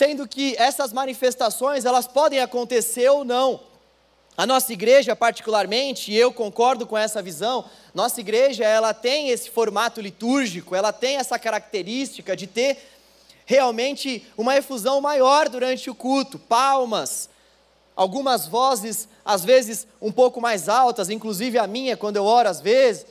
Sendo 0.00 0.26
que 0.26 0.56
essas 0.56 0.94
manifestações, 0.94 1.84
elas 1.84 2.06
podem 2.06 2.40
acontecer 2.40 3.10
ou 3.10 3.22
não. 3.22 3.60
A 4.34 4.46
nossa 4.46 4.72
igreja, 4.72 5.14
particularmente, 5.14 6.10
e 6.10 6.16
eu 6.16 6.32
concordo 6.32 6.86
com 6.86 6.96
essa 6.96 7.20
visão, 7.20 7.66
nossa 7.92 8.18
igreja, 8.18 8.64
ela 8.64 8.94
tem 8.94 9.28
esse 9.28 9.50
formato 9.50 10.00
litúrgico, 10.00 10.74
ela 10.74 10.90
tem 10.90 11.18
essa 11.18 11.38
característica 11.38 12.34
de 12.34 12.46
ter 12.46 12.78
realmente 13.44 14.26
uma 14.38 14.56
efusão 14.56 15.02
maior 15.02 15.50
durante 15.50 15.90
o 15.90 15.94
culto, 15.94 16.38
palmas, 16.38 17.28
algumas 17.94 18.46
vozes, 18.46 19.06
às 19.22 19.44
vezes 19.44 19.86
um 20.00 20.10
pouco 20.10 20.40
mais 20.40 20.66
altas, 20.66 21.10
inclusive 21.10 21.58
a 21.58 21.66
minha, 21.66 21.94
quando 21.94 22.16
eu 22.16 22.24
oro 22.24 22.48
às 22.48 22.62
vezes. 22.62 23.04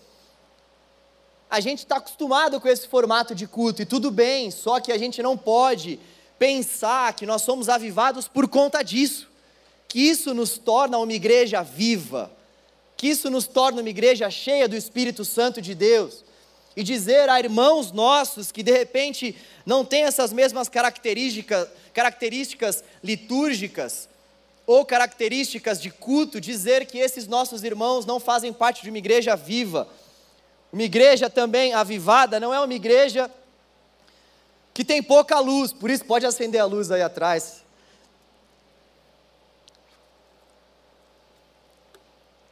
A 1.51 1.59
gente 1.59 1.79
está 1.83 1.97
acostumado 1.97 2.59
com 2.59 2.67
esse 2.67 2.87
formato 2.87 3.35
de 3.35 3.45
culto, 3.45 3.83
e 3.83 3.85
tudo 3.85 4.09
bem, 4.09 4.49
só 4.49 4.79
que 4.79 4.91
a 4.91 4.97
gente 4.97 5.21
não 5.21 5.37
pode 5.37 5.99
pensar 6.39 7.13
que 7.13 7.25
nós 7.25 7.41
somos 7.41 7.67
avivados 7.67 8.27
por 8.27 8.47
conta 8.47 8.81
disso, 8.81 9.27
que 9.87 9.99
isso 9.99 10.33
nos 10.33 10.57
torna 10.57 10.97
uma 10.97 11.11
igreja 11.11 11.61
viva, 11.61 12.31
que 12.95 13.07
isso 13.07 13.29
nos 13.29 13.45
torna 13.45 13.81
uma 13.81 13.89
igreja 13.89 14.29
cheia 14.31 14.67
do 14.67 14.75
Espírito 14.75 15.25
Santo 15.25 15.61
de 15.61 15.75
Deus. 15.75 16.23
E 16.75 16.83
dizer 16.83 17.27
a 17.29 17.39
irmãos 17.39 17.91
nossos 17.91 18.51
que 18.51 18.63
de 18.63 18.71
repente 18.71 19.35
não 19.65 19.83
têm 19.83 20.03
essas 20.03 20.31
mesmas 20.31 20.69
características, 20.69 21.67
características 21.93 22.83
litúrgicas 23.03 24.07
ou 24.65 24.85
características 24.85 25.81
de 25.81 25.89
culto, 25.89 26.39
dizer 26.39 26.85
que 26.85 26.99
esses 26.99 27.27
nossos 27.27 27.63
irmãos 27.63 28.05
não 28.05 28.19
fazem 28.19 28.53
parte 28.53 28.83
de 28.83 28.89
uma 28.89 28.99
igreja 28.99 29.35
viva. 29.35 29.89
Uma 30.71 30.83
igreja 30.83 31.29
também 31.29 31.73
avivada 31.73 32.39
não 32.39 32.53
é 32.53 32.59
uma 32.59 32.73
igreja 32.73 33.29
que 34.79 34.85
tem 34.85 35.03
pouca 35.03 35.37
luz, 35.41 35.73
por 35.73 35.89
isso 35.89 36.05
pode 36.05 36.25
acender 36.25 36.61
a 36.61 36.63
luz 36.63 36.89
aí 36.89 37.01
atrás. 37.01 37.65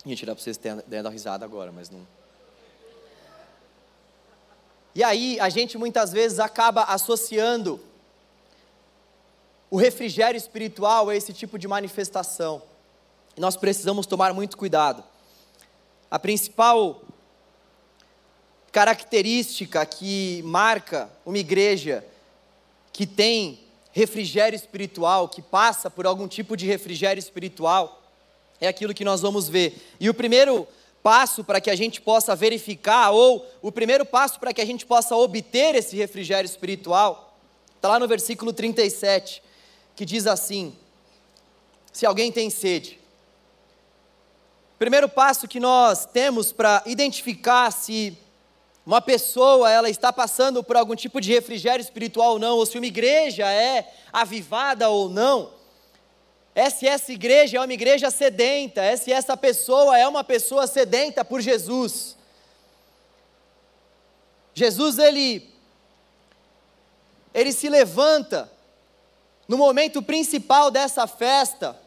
Ia 0.05 0.13
tirar 0.13 0.36
para 0.36 0.43
vocês 0.43 0.57
terem 0.57 0.84
dando 0.88 1.07
risada 1.07 1.46
agora, 1.46 1.72
mas 1.72 1.89
não. 1.89 2.05
E 4.93 5.01
aí 5.05 5.39
a 5.39 5.48
gente 5.48 5.77
muitas 5.77 6.12
vezes 6.12 6.38
acaba 6.38 6.84
associando 6.84 7.79
o 9.72 9.77
refrigério 9.77 10.38
espiritual 10.38 11.07
a 11.07 11.15
esse 11.15 11.31
tipo 11.31 11.57
de 11.57 11.65
manifestação. 11.65 12.62
E 13.38 13.39
nós 13.39 13.55
precisamos 13.55 14.05
tomar 14.05 14.34
muito 14.34 14.57
cuidado. 14.57 15.01
A 16.12 16.19
principal 16.19 17.01
característica 18.69 19.86
que 19.86 20.41
marca 20.43 21.10
uma 21.25 21.38
igreja 21.38 22.03
que 22.97 23.05
tem 23.05 23.59
refrigério 23.91 24.57
espiritual, 24.57 25.29
que 25.29 25.39
passa 25.39 25.87
por 25.87 26.07
algum 26.07 26.27
tipo 26.27 26.57
de 26.57 26.65
refrigério 26.65 27.19
espiritual, 27.19 28.01
é 28.59 28.67
aquilo 28.67 28.91
que 28.91 29.05
nós 29.05 29.21
vamos 29.21 29.47
ver. 29.47 29.79
E 29.99 30.09
o 30.09 30.15
primeiro 30.15 30.67
passo 31.03 31.43
para 31.43 31.61
que 31.61 31.69
a 31.69 31.75
gente 31.75 32.01
possa 32.01 32.35
verificar, 32.35 33.11
ou 33.11 33.47
o 33.61 33.71
primeiro 33.71 34.03
passo 34.03 34.39
para 34.39 34.51
que 34.51 34.59
a 34.59 34.65
gente 34.65 34.83
possa 34.83 35.15
obter 35.15 35.75
esse 35.75 35.95
refrigério 35.95 36.47
espiritual, 36.47 37.37
está 37.75 37.87
lá 37.87 37.99
no 37.99 38.07
versículo 38.07 38.51
37, 38.51 39.43
que 39.95 40.03
diz 40.03 40.25
assim: 40.25 40.75
Se 41.93 42.03
alguém 42.03 42.31
tem 42.31 42.49
sede. 42.49 42.99
Primeiro 44.79 45.07
passo 45.07 45.47
que 45.47 45.59
nós 45.59 46.07
temos 46.07 46.51
para 46.51 46.81
identificar 46.87 47.69
se 47.69 48.17
uma 48.88 49.01
pessoa 49.01 49.70
ela 49.70 49.89
está 49.89 50.13
passando 50.13 50.63
por 50.63 50.77
algum 50.77 50.96
tipo 50.96 51.20
de 51.20 51.34
refrigério 51.34 51.84
espiritual 51.84 52.32
ou 52.32 52.39
não, 52.39 52.56
ou 52.56 52.65
se 52.65 52.77
uma 52.77 52.86
igreja 52.86 53.46
é 53.51 53.94
avivada 54.13 54.88
ou 54.88 55.10
não, 55.10 55.51
é 56.56 56.70
se 56.70 56.88
essa 56.88 57.12
igreja 57.12 57.58
é 57.58 57.60
uma 57.60 57.74
igreja 57.74 58.10
sedenta, 58.10 58.82
é 58.82 58.96
se 58.96 59.12
essa 59.12 59.36
pessoa 59.36 59.98
é 59.98 60.08
uma 60.08 60.24
pessoa 60.24 60.65
sedenta 60.67 61.25
por 61.25 61.41
Jesus. 61.41 62.15
Jesus, 64.53 64.98
ele, 64.98 65.53
ele 67.34 67.51
se 67.51 67.67
levanta 67.67 68.50
no 69.50 69.58
momento 69.58 70.01
principal 70.01 70.72
dessa 70.72 71.06
festa 71.06 71.77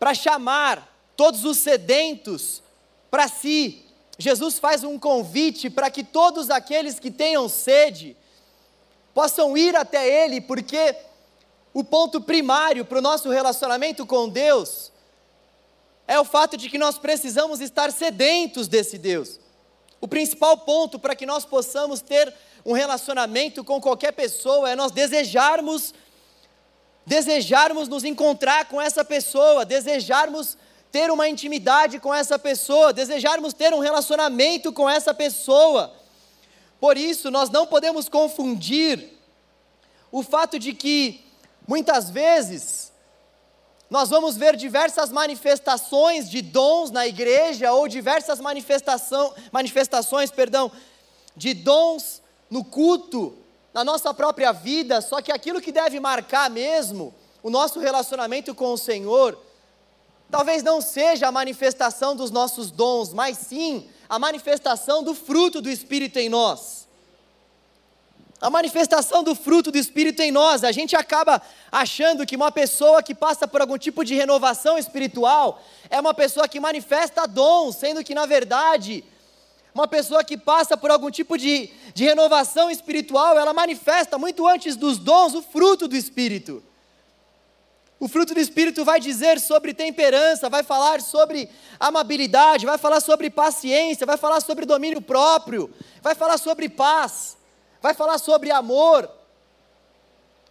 para 0.00 0.12
chamar 0.12 0.92
todos 1.16 1.44
os 1.44 1.58
sedentos 1.58 2.60
para 3.08 3.28
si. 3.28 3.91
Jesus 4.18 4.58
faz 4.58 4.84
um 4.84 4.98
convite 4.98 5.70
para 5.70 5.90
que 5.90 6.04
todos 6.04 6.50
aqueles 6.50 6.98
que 6.98 7.10
tenham 7.10 7.48
sede 7.48 8.16
possam 9.14 9.56
ir 9.56 9.74
até 9.76 10.24
Ele, 10.24 10.40
porque 10.40 10.94
o 11.74 11.82
ponto 11.82 12.20
primário 12.20 12.84
para 12.84 12.98
o 12.98 13.02
nosso 13.02 13.30
relacionamento 13.30 14.04
com 14.06 14.28
Deus 14.28 14.92
é 16.06 16.18
o 16.20 16.24
fato 16.24 16.56
de 16.56 16.68
que 16.68 16.78
nós 16.78 16.98
precisamos 16.98 17.60
estar 17.60 17.90
sedentos 17.90 18.68
desse 18.68 18.98
Deus. 18.98 19.40
O 20.00 20.08
principal 20.08 20.58
ponto 20.58 20.98
para 20.98 21.14
que 21.14 21.24
nós 21.24 21.44
possamos 21.44 22.00
ter 22.00 22.32
um 22.64 22.72
relacionamento 22.72 23.64
com 23.64 23.80
qualquer 23.80 24.12
pessoa 24.12 24.70
é 24.70 24.76
nós 24.76 24.92
desejarmos 24.92 25.94
desejarmos 27.04 27.88
nos 27.88 28.04
encontrar 28.04 28.66
com 28.66 28.80
essa 28.80 29.04
pessoa, 29.04 29.64
desejarmos 29.64 30.56
ter 30.92 31.10
uma 31.10 31.28
intimidade 31.28 31.98
com 31.98 32.14
essa 32.14 32.38
pessoa, 32.38 32.92
desejarmos 32.92 33.52
ter 33.52 33.74
um 33.74 33.80
relacionamento 33.80 34.72
com 34.72 34.88
essa 34.88 35.12
pessoa. 35.12 35.92
Por 36.78 36.96
isso, 36.96 37.30
nós 37.30 37.50
não 37.50 37.66
podemos 37.66 38.08
confundir 38.08 39.08
o 40.12 40.22
fato 40.22 40.58
de 40.58 40.72
que 40.72 41.32
Muitas 41.66 42.10
vezes, 42.10 42.92
nós 43.88 44.10
vamos 44.10 44.36
ver 44.36 44.56
diversas 44.56 45.10
manifestações 45.10 46.28
de 46.28 46.42
dons 46.42 46.90
na 46.90 47.06
igreja, 47.06 47.72
ou 47.72 47.86
diversas 47.86 48.40
manifestação, 48.40 49.32
manifestações 49.52 50.30
perdão, 50.30 50.72
de 51.36 51.54
dons 51.54 52.20
no 52.50 52.64
culto, 52.64 53.38
na 53.72 53.84
nossa 53.84 54.12
própria 54.12 54.52
vida, 54.52 55.00
só 55.00 55.22
que 55.22 55.32
aquilo 55.32 55.60
que 55.60 55.72
deve 55.72 55.98
marcar 55.98 56.50
mesmo 56.50 57.14
o 57.42 57.48
nosso 57.48 57.80
relacionamento 57.80 58.54
com 58.54 58.72
o 58.72 58.78
Senhor, 58.78 59.38
talvez 60.32 60.64
não 60.64 60.80
seja 60.80 61.28
a 61.28 61.32
manifestação 61.32 62.16
dos 62.16 62.32
nossos 62.32 62.72
dons, 62.72 63.12
mas 63.12 63.38
sim 63.38 63.88
a 64.08 64.18
manifestação 64.18 65.04
do 65.04 65.14
fruto 65.14 65.60
do 65.60 65.70
Espírito 65.70 66.18
em 66.18 66.28
nós 66.28 66.82
a 68.42 68.50
manifestação 68.50 69.22
do 69.22 69.36
fruto 69.36 69.70
do 69.70 69.78
Espírito 69.78 70.20
em 70.20 70.32
nós. 70.32 70.64
A 70.64 70.72
gente 70.72 70.96
acaba 70.96 71.40
achando 71.70 72.26
que 72.26 72.34
uma 72.34 72.50
pessoa 72.50 73.00
que 73.00 73.14
passa 73.14 73.46
por 73.46 73.60
algum 73.60 73.78
tipo 73.78 74.04
de 74.04 74.16
renovação 74.16 74.76
espiritual 74.76 75.62
é 75.88 76.00
uma 76.00 76.12
pessoa 76.12 76.48
que 76.48 76.58
manifesta 76.58 77.24
dons, 77.28 77.76
sendo 77.76 78.02
que, 78.02 78.16
na 78.16 78.26
verdade, 78.26 79.04
uma 79.72 79.86
pessoa 79.86 80.24
que 80.24 80.36
passa 80.36 80.76
por 80.76 80.90
algum 80.90 81.08
tipo 81.08 81.38
de, 81.38 81.70
de 81.94 82.02
renovação 82.02 82.68
espiritual, 82.68 83.38
ela 83.38 83.52
manifesta 83.52 84.18
muito 84.18 84.44
antes 84.48 84.74
dos 84.74 84.98
dons 84.98 85.34
o 85.34 85.42
fruto 85.42 85.86
do 85.86 85.96
Espírito. 85.96 86.60
O 88.02 88.08
fruto 88.08 88.34
do 88.34 88.40
Espírito 88.40 88.84
vai 88.84 88.98
dizer 88.98 89.38
sobre 89.38 89.72
temperança, 89.72 90.48
vai 90.48 90.64
falar 90.64 91.00
sobre 91.00 91.48
amabilidade, 91.78 92.66
vai 92.66 92.76
falar 92.76 93.00
sobre 93.00 93.30
paciência, 93.30 94.04
vai 94.04 94.16
falar 94.16 94.40
sobre 94.40 94.66
domínio 94.66 95.00
próprio, 95.00 95.70
vai 96.02 96.14
falar 96.14 96.38
sobre 96.38 96.68
paz 96.68 97.36
vai 97.82 97.92
falar 97.92 98.16
sobre 98.18 98.50
amor. 98.52 99.10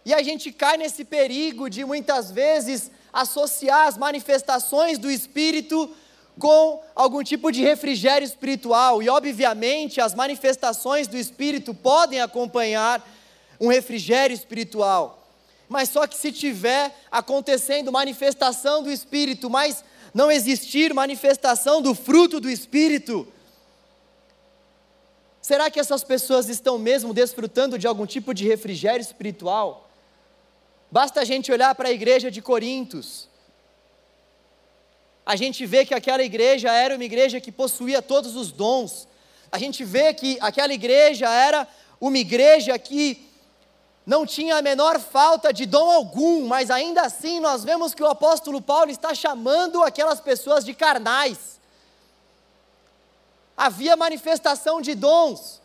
E 0.04 0.12
a 0.12 0.22
gente 0.22 0.52
cai 0.52 0.76
nesse 0.76 1.04
perigo 1.04 1.70
de 1.70 1.84
muitas 1.84 2.30
vezes 2.30 2.90
associar 3.12 3.88
as 3.88 3.96
manifestações 3.96 4.98
do 4.98 5.10
Espírito 5.10 5.90
com 6.38 6.82
algum 6.94 7.22
tipo 7.22 7.50
de 7.50 7.62
refrigério 7.62 8.24
espiritual, 8.24 9.02
e 9.02 9.08
obviamente 9.08 10.00
as 10.00 10.14
manifestações 10.14 11.06
do 11.06 11.16
Espírito 11.16 11.74
podem 11.74 12.20
acompanhar 12.20 13.06
um 13.60 13.68
refrigério 13.68 14.34
espiritual. 14.34 15.21
Mas 15.72 15.88
só 15.88 16.06
que 16.06 16.16
se 16.16 16.30
tiver 16.30 16.94
acontecendo 17.10 17.90
manifestação 17.90 18.82
do 18.82 18.90
Espírito, 18.90 19.50
mas 19.50 19.84
não 20.14 20.30
existir 20.30 20.94
manifestação 20.94 21.82
do 21.82 21.94
fruto 21.94 22.38
do 22.38 22.48
Espírito, 22.48 23.26
será 25.40 25.70
que 25.70 25.80
essas 25.80 26.04
pessoas 26.04 26.48
estão 26.48 26.78
mesmo 26.78 27.12
desfrutando 27.12 27.78
de 27.78 27.86
algum 27.86 28.06
tipo 28.06 28.32
de 28.32 28.46
refrigério 28.46 29.02
espiritual? 29.02 29.90
Basta 30.90 31.22
a 31.22 31.24
gente 31.24 31.50
olhar 31.50 31.74
para 31.74 31.88
a 31.88 31.92
igreja 31.92 32.30
de 32.30 32.40
Corintos 32.40 33.32
a 35.24 35.36
gente 35.36 35.64
vê 35.64 35.84
que 35.84 35.94
aquela 35.94 36.22
igreja 36.22 36.72
era 36.72 36.94
uma 36.94 37.04
igreja 37.04 37.40
que 37.40 37.52
possuía 37.52 38.02
todos 38.02 38.34
os 38.34 38.50
dons. 38.50 39.06
A 39.50 39.58
gente 39.58 39.84
vê 39.84 40.12
que 40.12 40.36
aquela 40.40 40.74
igreja 40.74 41.28
era 41.28 41.66
uma 42.00 42.18
igreja 42.18 42.76
que 42.78 43.30
não 44.04 44.26
tinha 44.26 44.56
a 44.56 44.62
menor 44.62 44.98
falta 44.98 45.52
de 45.52 45.64
dom 45.64 45.90
algum, 45.90 46.46
mas 46.46 46.70
ainda 46.70 47.02
assim 47.02 47.40
nós 47.40 47.62
vemos 47.62 47.94
que 47.94 48.02
o 48.02 48.08
apóstolo 48.08 48.60
Paulo 48.60 48.90
está 48.90 49.14
chamando 49.14 49.82
aquelas 49.82 50.20
pessoas 50.20 50.64
de 50.64 50.74
carnais. 50.74 51.60
Havia 53.56 53.96
manifestação 53.96 54.80
de 54.80 54.94
dons. 54.94 55.60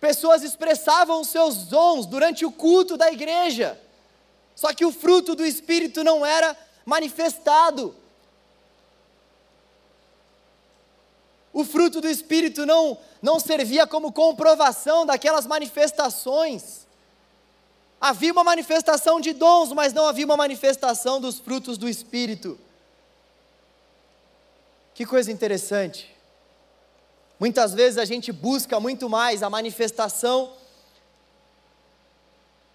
Pessoas 0.00 0.42
expressavam 0.42 1.20
os 1.20 1.28
seus 1.28 1.64
dons 1.66 2.06
durante 2.06 2.44
o 2.44 2.50
culto 2.50 2.96
da 2.96 3.10
igreja. 3.10 3.80
Só 4.54 4.72
que 4.72 4.84
o 4.84 4.92
fruto 4.92 5.34
do 5.34 5.46
espírito 5.46 6.02
não 6.02 6.26
era 6.26 6.56
manifestado. 6.84 7.94
o 11.56 11.64
fruto 11.64 12.02
do 12.02 12.08
Espírito 12.08 12.66
não, 12.66 12.98
não 13.22 13.40
servia 13.40 13.86
como 13.86 14.12
comprovação 14.12 15.06
daquelas 15.06 15.46
manifestações. 15.46 16.85
Havia 18.00 18.32
uma 18.32 18.44
manifestação 18.44 19.20
de 19.20 19.32
dons, 19.32 19.72
mas 19.72 19.92
não 19.92 20.06
havia 20.06 20.24
uma 20.24 20.36
manifestação 20.36 21.20
dos 21.20 21.38
frutos 21.38 21.78
do 21.78 21.88
Espírito. 21.88 22.58
Que 24.94 25.06
coisa 25.06 25.32
interessante. 25.32 26.14
Muitas 27.38 27.74
vezes 27.74 27.98
a 27.98 28.04
gente 28.04 28.32
busca 28.32 28.78
muito 28.80 29.08
mais 29.08 29.42
a 29.42 29.50
manifestação 29.50 30.52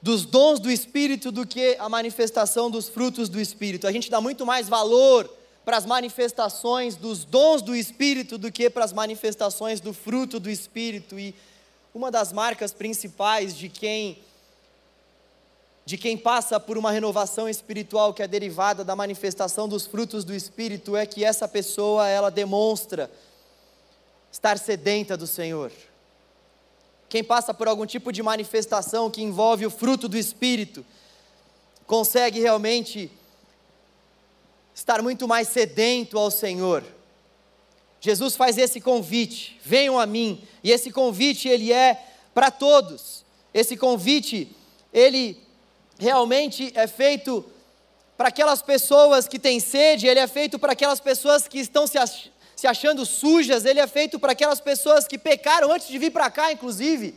dos 0.02 0.26
dons 0.26 0.60
do 0.60 0.72
Espírito 0.72 1.32
do 1.32 1.46
que 1.46 1.76
a 1.80 1.88
manifestação 1.88 2.70
dos 2.70 2.90
frutos 2.90 3.30
do 3.30 3.40
Espírito. 3.40 3.88
A 3.88 3.92
gente 3.92 4.10
dá 4.10 4.20
muito 4.20 4.46
mais 4.46 4.68
valor 4.68 5.30
para 5.64 5.78
as 5.78 5.86
manifestações 5.86 6.96
dos 6.96 7.24
dons 7.24 7.62
do 7.62 7.76
Espírito 7.76 8.38
do 8.38 8.52
que 8.52 8.70
para 8.70 8.84
as 8.84 8.94
manifestações 8.94 9.80
do 9.80 9.94
fruto 9.94 10.40
do 10.40 10.50
Espírito. 10.50 11.20
E 11.20 11.36
uma 11.94 12.10
das 12.10 12.34
marcas 12.34 12.74
principais 12.74 13.56
de 13.56 13.70
quem 13.70 14.18
de 15.86 15.98
quem 15.98 16.18
passa 16.18 16.60
por 16.60 16.78
uma 16.78 16.92
renovação 16.92 17.50
espiritual 17.50 18.14
que 18.14 18.22
é 18.22 18.28
derivada 18.28 18.84
da 18.84 18.96
manifestação 18.96 19.68
dos 19.68 19.86
frutos 19.86 20.24
do 20.24 20.34
Espírito 20.34 20.96
é 20.96 21.06
que 21.06 21.24
essa 21.24 21.48
pessoa 21.48 22.08
ela 22.08 22.30
demonstra 22.30 23.10
estar 24.32 24.58
sedenta 24.58 25.18
do 25.18 25.26
Senhor. 25.28 25.72
Quem 27.10 27.24
passa 27.24 27.54
por 27.54 27.68
algum 27.68 27.86
tipo 27.86 28.12
de 28.12 28.24
manifestação 28.24 29.10
que 29.10 29.22
envolve 29.22 29.66
o 29.66 29.72
fruto 29.72 30.08
do 30.08 30.18
Espírito 30.18 30.86
consegue 31.86 32.40
realmente 32.40 33.12
estar 34.74 35.02
muito 35.02 35.28
mais 35.28 35.50
sedento 35.50 36.18
ao 36.18 36.32
Senhor. 36.32 36.86
Jesus 38.00 38.36
faz 38.36 38.58
esse 38.58 38.80
convite: 38.80 39.60
venham 39.64 40.00
a 40.00 40.06
mim. 40.06 40.42
E 40.64 40.72
esse 40.72 40.92
convite 40.92 41.50
ele 41.50 41.74
é 41.74 42.02
para 42.34 42.50
todos. 42.50 43.26
Esse 43.54 43.76
convite 43.76 44.50
ele 44.94 45.38
realmente 46.02 46.72
é 46.74 46.88
feito 46.88 47.46
para 48.18 48.30
aquelas 48.30 48.60
pessoas 48.60 49.28
que 49.28 49.38
têm 49.38 49.60
sede, 49.60 50.08
ele 50.08 50.20
é 50.20 50.26
feito 50.26 50.58
para 50.58 50.74
aquelas 50.74 51.00
pessoas 51.00 51.48
que 51.48 51.60
estão 51.60 51.86
se, 51.86 51.96
ach 52.00 52.32
se 52.56 52.66
achando 52.66 53.06
sujas, 53.06 53.66
ele 53.66 53.80
é 53.80 53.86
feito 53.86 54.20
para 54.20 54.32
aquelas 54.32 54.60
pessoas 54.60 55.08
que 55.08 55.16
pecaram 55.18 55.72
antes 55.72 55.88
de 55.88 56.00
vir 56.00 56.10
para 56.10 56.30
cá, 56.32 56.52
inclusive. 56.52 57.14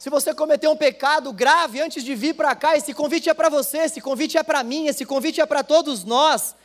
Se 0.00 0.10
você 0.10 0.34
cometeu 0.34 0.72
um 0.72 0.76
pecado 0.76 1.32
grave 1.32 1.80
antes 1.80 2.02
de 2.02 2.14
vir 2.16 2.34
para 2.34 2.56
cá, 2.56 2.76
esse 2.76 2.92
convite 2.92 3.30
é 3.30 3.34
para 3.34 3.48
você, 3.48 3.78
esse 3.78 4.00
convite 4.00 4.36
é 4.36 4.42
para 4.42 4.64
mim, 4.64 4.88
esse 4.88 5.04
convite 5.04 5.40
é 5.40 5.46
para 5.46 5.62
todos 5.62 6.02
nós. 6.02 6.56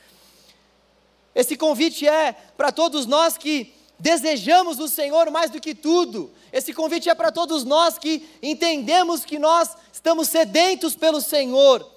Esse 1.36 1.56
convite 1.56 2.08
é 2.08 2.34
para 2.58 2.72
todos 2.72 3.06
nós 3.06 3.38
que 3.38 3.74
desejamos 4.02 4.80
o 4.80 4.88
Senhor 4.88 5.30
mais 5.30 5.52
do 5.52 5.62
que 5.62 5.76
tudo. 5.76 6.32
Esse 6.52 6.74
convite 6.74 7.08
é 7.08 7.14
para 7.14 7.32
todos 7.32 7.64
nós 7.64 8.00
que 8.00 8.28
entendemos 8.42 9.24
que 9.24 9.38
nós 9.38 9.78
estamos 9.94 10.28
sedentos 10.28 10.96
pelo 10.96 11.22
Senhor. 11.22 11.88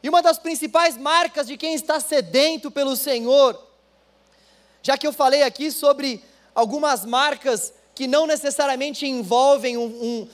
E 0.00 0.08
uma 0.08 0.22
das 0.22 0.38
principais 0.38 0.96
marcas 0.96 1.48
de 1.48 1.56
quem 1.56 1.74
está 1.74 1.98
sedento 1.98 2.70
pelo 2.70 2.94
Senhor, 2.94 3.60
já 4.80 4.96
que 4.96 5.06
eu 5.06 5.12
falei 5.12 5.42
aqui 5.42 5.72
sobre 5.72 6.22
algumas 6.54 7.04
marcas 7.04 7.74
que 7.96 8.06
não 8.06 8.28
necessariamente 8.28 9.04
envolvem 9.04 9.76
um, 9.76 9.86
um 9.86 10.28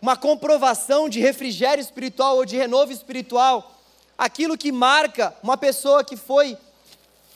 uma 0.00 0.16
comprovação 0.16 1.08
de 1.08 1.18
refrigério 1.18 1.82
espiritual 1.82 2.36
ou 2.36 2.44
de 2.44 2.56
renovo 2.56 2.92
espiritual, 2.92 3.74
aquilo 4.16 4.56
que 4.56 4.70
marca 4.70 5.36
uma 5.42 5.56
pessoa 5.56 6.04
que 6.04 6.16
foi 6.16 6.56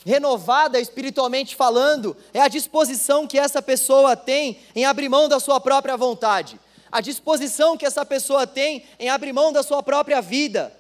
renovada 0.05 0.81
espiritualmente 0.81 1.55
falando, 1.55 2.17
é 2.33 2.41
a 2.41 2.49
disposição 2.49 3.27
que 3.27 3.39
essa 3.39 3.63
pessoa 3.63 4.17
tem 4.17 4.59
em 4.75 4.85
abrir 4.85 5.09
mão 5.09 5.29
da 5.29 5.39
sua 5.39 5.61
própria 5.61 5.97
vontade, 5.97 6.59
a 6.91 7.01
disposição 7.01 7.77
que 7.77 7.87
essa 7.87 8.05
pessoa 8.05 8.47
tem 8.47 8.85
em 8.99 9.09
abrir 9.09 9.33
mão 9.33 9.53
da 9.53 9.63
sua 9.63 9.83
própria 9.83 10.21
vida. 10.21 10.77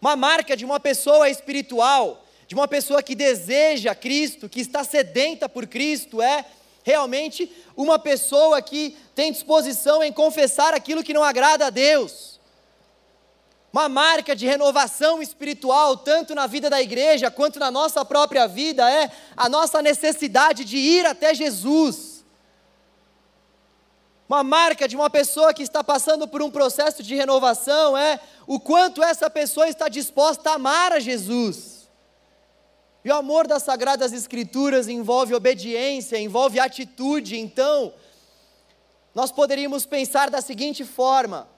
Uma 0.00 0.16
marca 0.16 0.56
de 0.56 0.64
uma 0.64 0.80
pessoa 0.80 1.30
espiritual, 1.30 2.24
de 2.46 2.54
uma 2.54 2.68
pessoa 2.68 3.02
que 3.02 3.14
deseja 3.14 3.94
Cristo, 3.94 4.48
que 4.48 4.60
está 4.60 4.84
sedenta 4.84 5.48
por 5.48 5.66
Cristo, 5.66 6.20
é 6.20 6.44
realmente 6.82 7.50
uma 7.76 7.98
pessoa 7.98 8.60
que 8.60 8.96
tem 9.14 9.32
disposição 9.32 10.02
em 10.02 10.12
confessar 10.12 10.74
aquilo 10.74 11.02
que 11.02 11.14
não 11.14 11.24
agrada 11.24 11.66
a 11.66 11.70
Deus. 11.70 12.33
Uma 13.74 13.88
marca 13.88 14.36
de 14.36 14.46
renovação 14.46 15.20
espiritual, 15.20 15.96
tanto 15.96 16.32
na 16.32 16.46
vida 16.46 16.70
da 16.70 16.80
igreja 16.80 17.28
quanto 17.28 17.58
na 17.58 17.72
nossa 17.72 18.04
própria 18.04 18.46
vida, 18.46 18.88
é 18.88 19.10
a 19.36 19.48
nossa 19.48 19.82
necessidade 19.82 20.64
de 20.64 20.76
ir 20.76 21.04
até 21.04 21.34
Jesus. 21.34 22.24
Uma 24.28 24.44
marca 24.44 24.86
de 24.86 24.94
uma 24.94 25.10
pessoa 25.10 25.52
que 25.52 25.64
está 25.64 25.82
passando 25.82 26.28
por 26.28 26.40
um 26.40 26.52
processo 26.52 27.02
de 27.02 27.16
renovação 27.16 27.98
é 27.98 28.20
o 28.46 28.60
quanto 28.60 29.02
essa 29.02 29.28
pessoa 29.28 29.68
está 29.68 29.88
disposta 29.88 30.50
a 30.50 30.54
amar 30.54 30.92
a 30.92 31.00
Jesus. 31.00 31.90
E 33.04 33.10
o 33.10 33.14
amor 33.16 33.48
das 33.48 33.64
Sagradas 33.64 34.12
Escrituras 34.12 34.86
envolve 34.86 35.34
obediência, 35.34 36.16
envolve 36.16 36.60
atitude. 36.60 37.36
Então, 37.36 37.92
nós 39.12 39.32
poderíamos 39.32 39.84
pensar 39.84 40.30
da 40.30 40.40
seguinte 40.40 40.84
forma: 40.84 41.52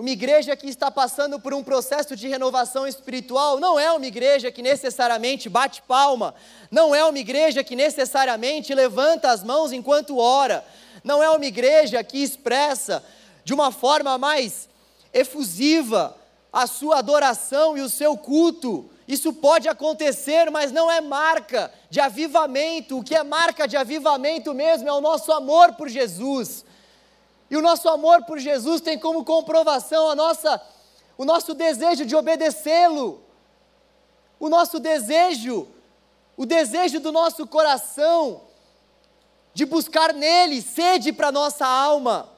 uma 0.00 0.08
igreja 0.08 0.56
que 0.56 0.66
está 0.66 0.90
passando 0.90 1.38
por 1.38 1.52
um 1.52 1.62
processo 1.62 2.16
de 2.16 2.26
renovação 2.26 2.86
espiritual 2.86 3.60
não 3.60 3.78
é 3.78 3.92
uma 3.92 4.06
igreja 4.06 4.50
que 4.50 4.62
necessariamente 4.62 5.46
bate 5.46 5.82
palma, 5.82 6.34
não 6.70 6.94
é 6.94 7.04
uma 7.04 7.18
igreja 7.18 7.62
que 7.62 7.76
necessariamente 7.76 8.74
levanta 8.74 9.30
as 9.30 9.44
mãos 9.44 9.72
enquanto 9.72 10.16
ora, 10.16 10.64
não 11.04 11.22
é 11.22 11.28
uma 11.28 11.44
igreja 11.44 12.02
que 12.02 12.16
expressa 12.22 13.04
de 13.44 13.52
uma 13.52 13.70
forma 13.70 14.16
mais 14.16 14.70
efusiva 15.12 16.16
a 16.50 16.66
sua 16.66 17.00
adoração 17.00 17.76
e 17.76 17.82
o 17.82 17.88
seu 17.90 18.16
culto 18.16 18.88
isso 19.06 19.32
pode 19.34 19.68
acontecer, 19.68 20.52
mas 20.52 20.70
não 20.70 20.88
é 20.88 21.00
marca 21.00 21.70
de 21.90 21.98
avivamento. 21.98 22.96
O 22.96 23.02
que 23.02 23.16
é 23.16 23.24
marca 23.24 23.66
de 23.66 23.76
avivamento 23.76 24.54
mesmo 24.54 24.88
é 24.88 24.92
o 24.92 25.00
nosso 25.00 25.32
amor 25.32 25.72
por 25.72 25.88
Jesus. 25.88 26.64
E 27.50 27.56
o 27.56 27.62
nosso 27.62 27.88
amor 27.88 28.24
por 28.24 28.38
Jesus 28.38 28.80
tem 28.80 28.98
como 28.98 29.24
comprovação 29.24 30.08
a 30.08 30.14
nossa, 30.14 30.60
o 31.18 31.24
nosso 31.24 31.52
desejo 31.52 32.06
de 32.06 32.14
obedecê-lo. 32.14 33.20
O 34.38 34.48
nosso 34.48 34.78
desejo, 34.78 35.66
o 36.36 36.46
desejo 36.46 37.00
do 37.00 37.10
nosso 37.10 37.46
coração 37.46 38.42
de 39.52 39.66
buscar 39.66 40.14
nele 40.14 40.62
sede 40.62 41.12
para 41.12 41.32
nossa 41.32 41.66
alma. 41.66 42.28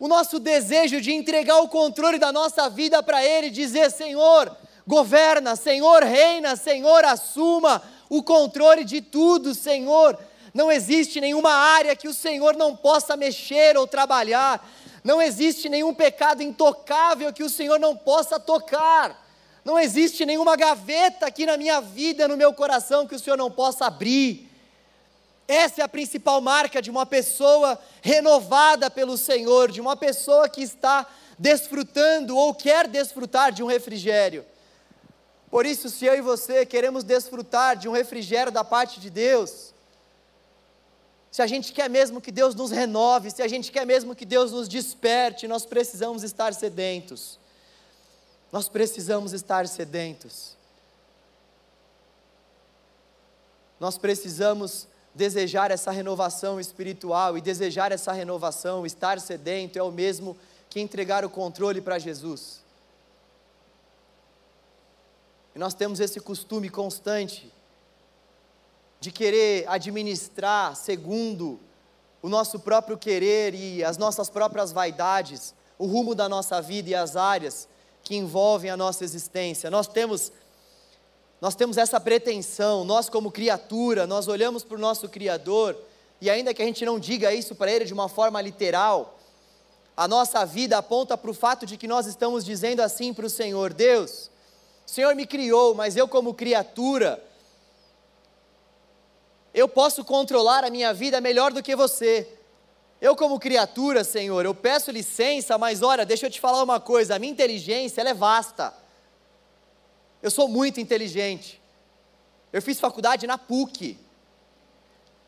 O 0.00 0.08
nosso 0.08 0.40
desejo 0.40 1.00
de 1.00 1.12
entregar 1.12 1.60
o 1.60 1.68
controle 1.68 2.18
da 2.18 2.32
nossa 2.32 2.68
vida 2.68 3.02
para 3.02 3.24
ele, 3.24 3.50
dizer: 3.50 3.90
Senhor, 3.90 4.56
governa, 4.86 5.54
Senhor 5.54 6.02
reina, 6.02 6.56
Senhor 6.56 7.04
assuma 7.04 7.82
o 8.08 8.22
controle 8.22 8.82
de 8.84 9.00
tudo, 9.00 9.54
Senhor. 9.54 10.18
Não 10.52 10.70
existe 10.70 11.20
nenhuma 11.20 11.50
área 11.50 11.96
que 11.96 12.08
o 12.08 12.14
Senhor 12.14 12.54
não 12.56 12.76
possa 12.76 13.16
mexer 13.16 13.76
ou 13.76 13.86
trabalhar. 13.86 14.68
Não 15.02 15.20
existe 15.20 15.68
nenhum 15.68 15.94
pecado 15.94 16.42
intocável 16.42 17.32
que 17.32 17.42
o 17.42 17.48
Senhor 17.48 17.78
não 17.78 17.96
possa 17.96 18.38
tocar. 18.38 19.20
Não 19.64 19.78
existe 19.78 20.26
nenhuma 20.26 20.56
gaveta 20.56 21.26
aqui 21.26 21.46
na 21.46 21.56
minha 21.56 21.80
vida, 21.80 22.28
no 22.28 22.36
meu 22.36 22.52
coração, 22.52 23.06
que 23.06 23.14
o 23.14 23.18
Senhor 23.18 23.36
não 23.36 23.50
possa 23.50 23.86
abrir. 23.86 24.48
Essa 25.48 25.80
é 25.80 25.84
a 25.84 25.88
principal 25.88 26.40
marca 26.40 26.82
de 26.82 26.90
uma 26.90 27.06
pessoa 27.06 27.78
renovada 28.00 28.90
pelo 28.90 29.16
Senhor, 29.16 29.70
de 29.70 29.80
uma 29.80 29.96
pessoa 29.96 30.48
que 30.48 30.62
está 30.62 31.06
desfrutando 31.38 32.36
ou 32.36 32.54
quer 32.54 32.86
desfrutar 32.86 33.52
de 33.52 33.62
um 33.62 33.66
refrigério. 33.66 34.44
Por 35.50 35.66
isso, 35.66 35.88
se 35.88 36.06
eu 36.06 36.14
e 36.14 36.20
você 36.20 36.64
queremos 36.64 37.04
desfrutar 37.04 37.76
de 37.76 37.88
um 37.88 37.92
refrigério 37.92 38.50
da 38.50 38.64
parte 38.64 39.00
de 39.00 39.10
Deus, 39.10 39.71
se 41.32 41.40
a 41.40 41.46
gente 41.46 41.72
quer 41.72 41.88
mesmo 41.88 42.20
que 42.20 42.30
Deus 42.30 42.54
nos 42.54 42.70
renove, 42.70 43.30
se 43.30 43.42
a 43.42 43.48
gente 43.48 43.72
quer 43.72 43.86
mesmo 43.86 44.14
que 44.14 44.26
Deus 44.26 44.52
nos 44.52 44.68
desperte, 44.68 45.48
nós 45.48 45.64
precisamos 45.64 46.22
estar 46.22 46.52
sedentos. 46.52 47.40
Nós 48.52 48.68
precisamos 48.68 49.32
estar 49.32 49.66
sedentos. 49.66 50.54
Nós 53.80 53.96
precisamos 53.96 54.86
desejar 55.14 55.70
essa 55.70 55.90
renovação 55.90 56.60
espiritual 56.60 57.38
e 57.38 57.40
desejar 57.40 57.92
essa 57.92 58.12
renovação, 58.12 58.84
estar 58.84 59.18
sedento 59.18 59.78
é 59.78 59.82
o 59.82 59.90
mesmo 59.90 60.36
que 60.68 60.80
entregar 60.80 61.24
o 61.24 61.30
controle 61.30 61.80
para 61.80 61.98
Jesus. 61.98 62.60
E 65.54 65.58
nós 65.58 65.72
temos 65.72 65.98
esse 65.98 66.20
costume 66.20 66.68
constante 66.68 67.50
de 69.02 69.10
querer 69.10 69.64
administrar 69.66 70.76
segundo 70.76 71.58
o 72.22 72.28
nosso 72.28 72.60
próprio 72.60 72.96
querer 72.96 73.52
e 73.52 73.82
as 73.82 73.98
nossas 73.98 74.30
próprias 74.30 74.70
vaidades, 74.70 75.52
o 75.76 75.86
rumo 75.86 76.14
da 76.14 76.28
nossa 76.28 76.62
vida 76.62 76.90
e 76.90 76.94
as 76.94 77.16
áreas 77.16 77.66
que 78.04 78.14
envolvem 78.14 78.70
a 78.70 78.76
nossa 78.76 79.02
existência. 79.02 79.68
Nós 79.68 79.88
temos 79.88 80.30
nós 81.40 81.56
temos 81.56 81.76
essa 81.76 81.98
pretensão, 81.98 82.84
nós 82.84 83.08
como 83.08 83.32
criatura, 83.32 84.06
nós 84.06 84.28
olhamos 84.28 84.62
para 84.62 84.76
o 84.76 84.80
nosso 84.80 85.08
criador 85.08 85.76
e 86.20 86.30
ainda 86.30 86.54
que 86.54 86.62
a 86.62 86.64
gente 86.64 86.84
não 86.84 87.00
diga 87.00 87.34
isso 87.34 87.56
para 87.56 87.72
ele 87.72 87.84
de 87.84 87.92
uma 87.92 88.08
forma 88.08 88.40
literal, 88.40 89.18
a 89.96 90.06
nossa 90.06 90.46
vida 90.46 90.78
aponta 90.78 91.18
para 91.18 91.30
o 91.32 91.34
fato 91.34 91.66
de 91.66 91.76
que 91.76 91.88
nós 91.88 92.06
estamos 92.06 92.44
dizendo 92.44 92.78
assim 92.78 93.12
para 93.12 93.26
o 93.26 93.30
Senhor: 93.30 93.72
Deus, 93.72 94.30
o 94.86 94.90
Senhor 94.92 95.16
me 95.16 95.26
criou, 95.26 95.74
mas 95.74 95.96
eu, 95.96 96.06
como 96.06 96.32
criatura, 96.32 97.20
eu 99.54 99.68
posso 99.68 100.04
controlar 100.04 100.64
a 100.64 100.70
minha 100.70 100.94
vida 100.94 101.20
melhor 101.20 101.52
do 101.52 101.62
que 101.62 101.76
você. 101.76 102.28
Eu, 103.00 103.16
como 103.16 103.38
criatura, 103.38 104.04
Senhor, 104.04 104.44
eu 104.44 104.54
peço 104.54 104.90
licença, 104.90 105.58
mas 105.58 105.82
olha, 105.82 106.06
deixa 106.06 106.26
eu 106.26 106.30
te 106.30 106.40
falar 106.40 106.62
uma 106.62 106.80
coisa: 106.80 107.16
a 107.16 107.18
minha 107.18 107.32
inteligência 107.32 108.00
é 108.00 108.14
vasta. 108.14 108.72
Eu 110.22 110.30
sou 110.30 110.48
muito 110.48 110.80
inteligente. 110.80 111.60
Eu 112.52 112.62
fiz 112.62 112.78
faculdade 112.78 113.26
na 113.26 113.36
PUC. 113.36 113.98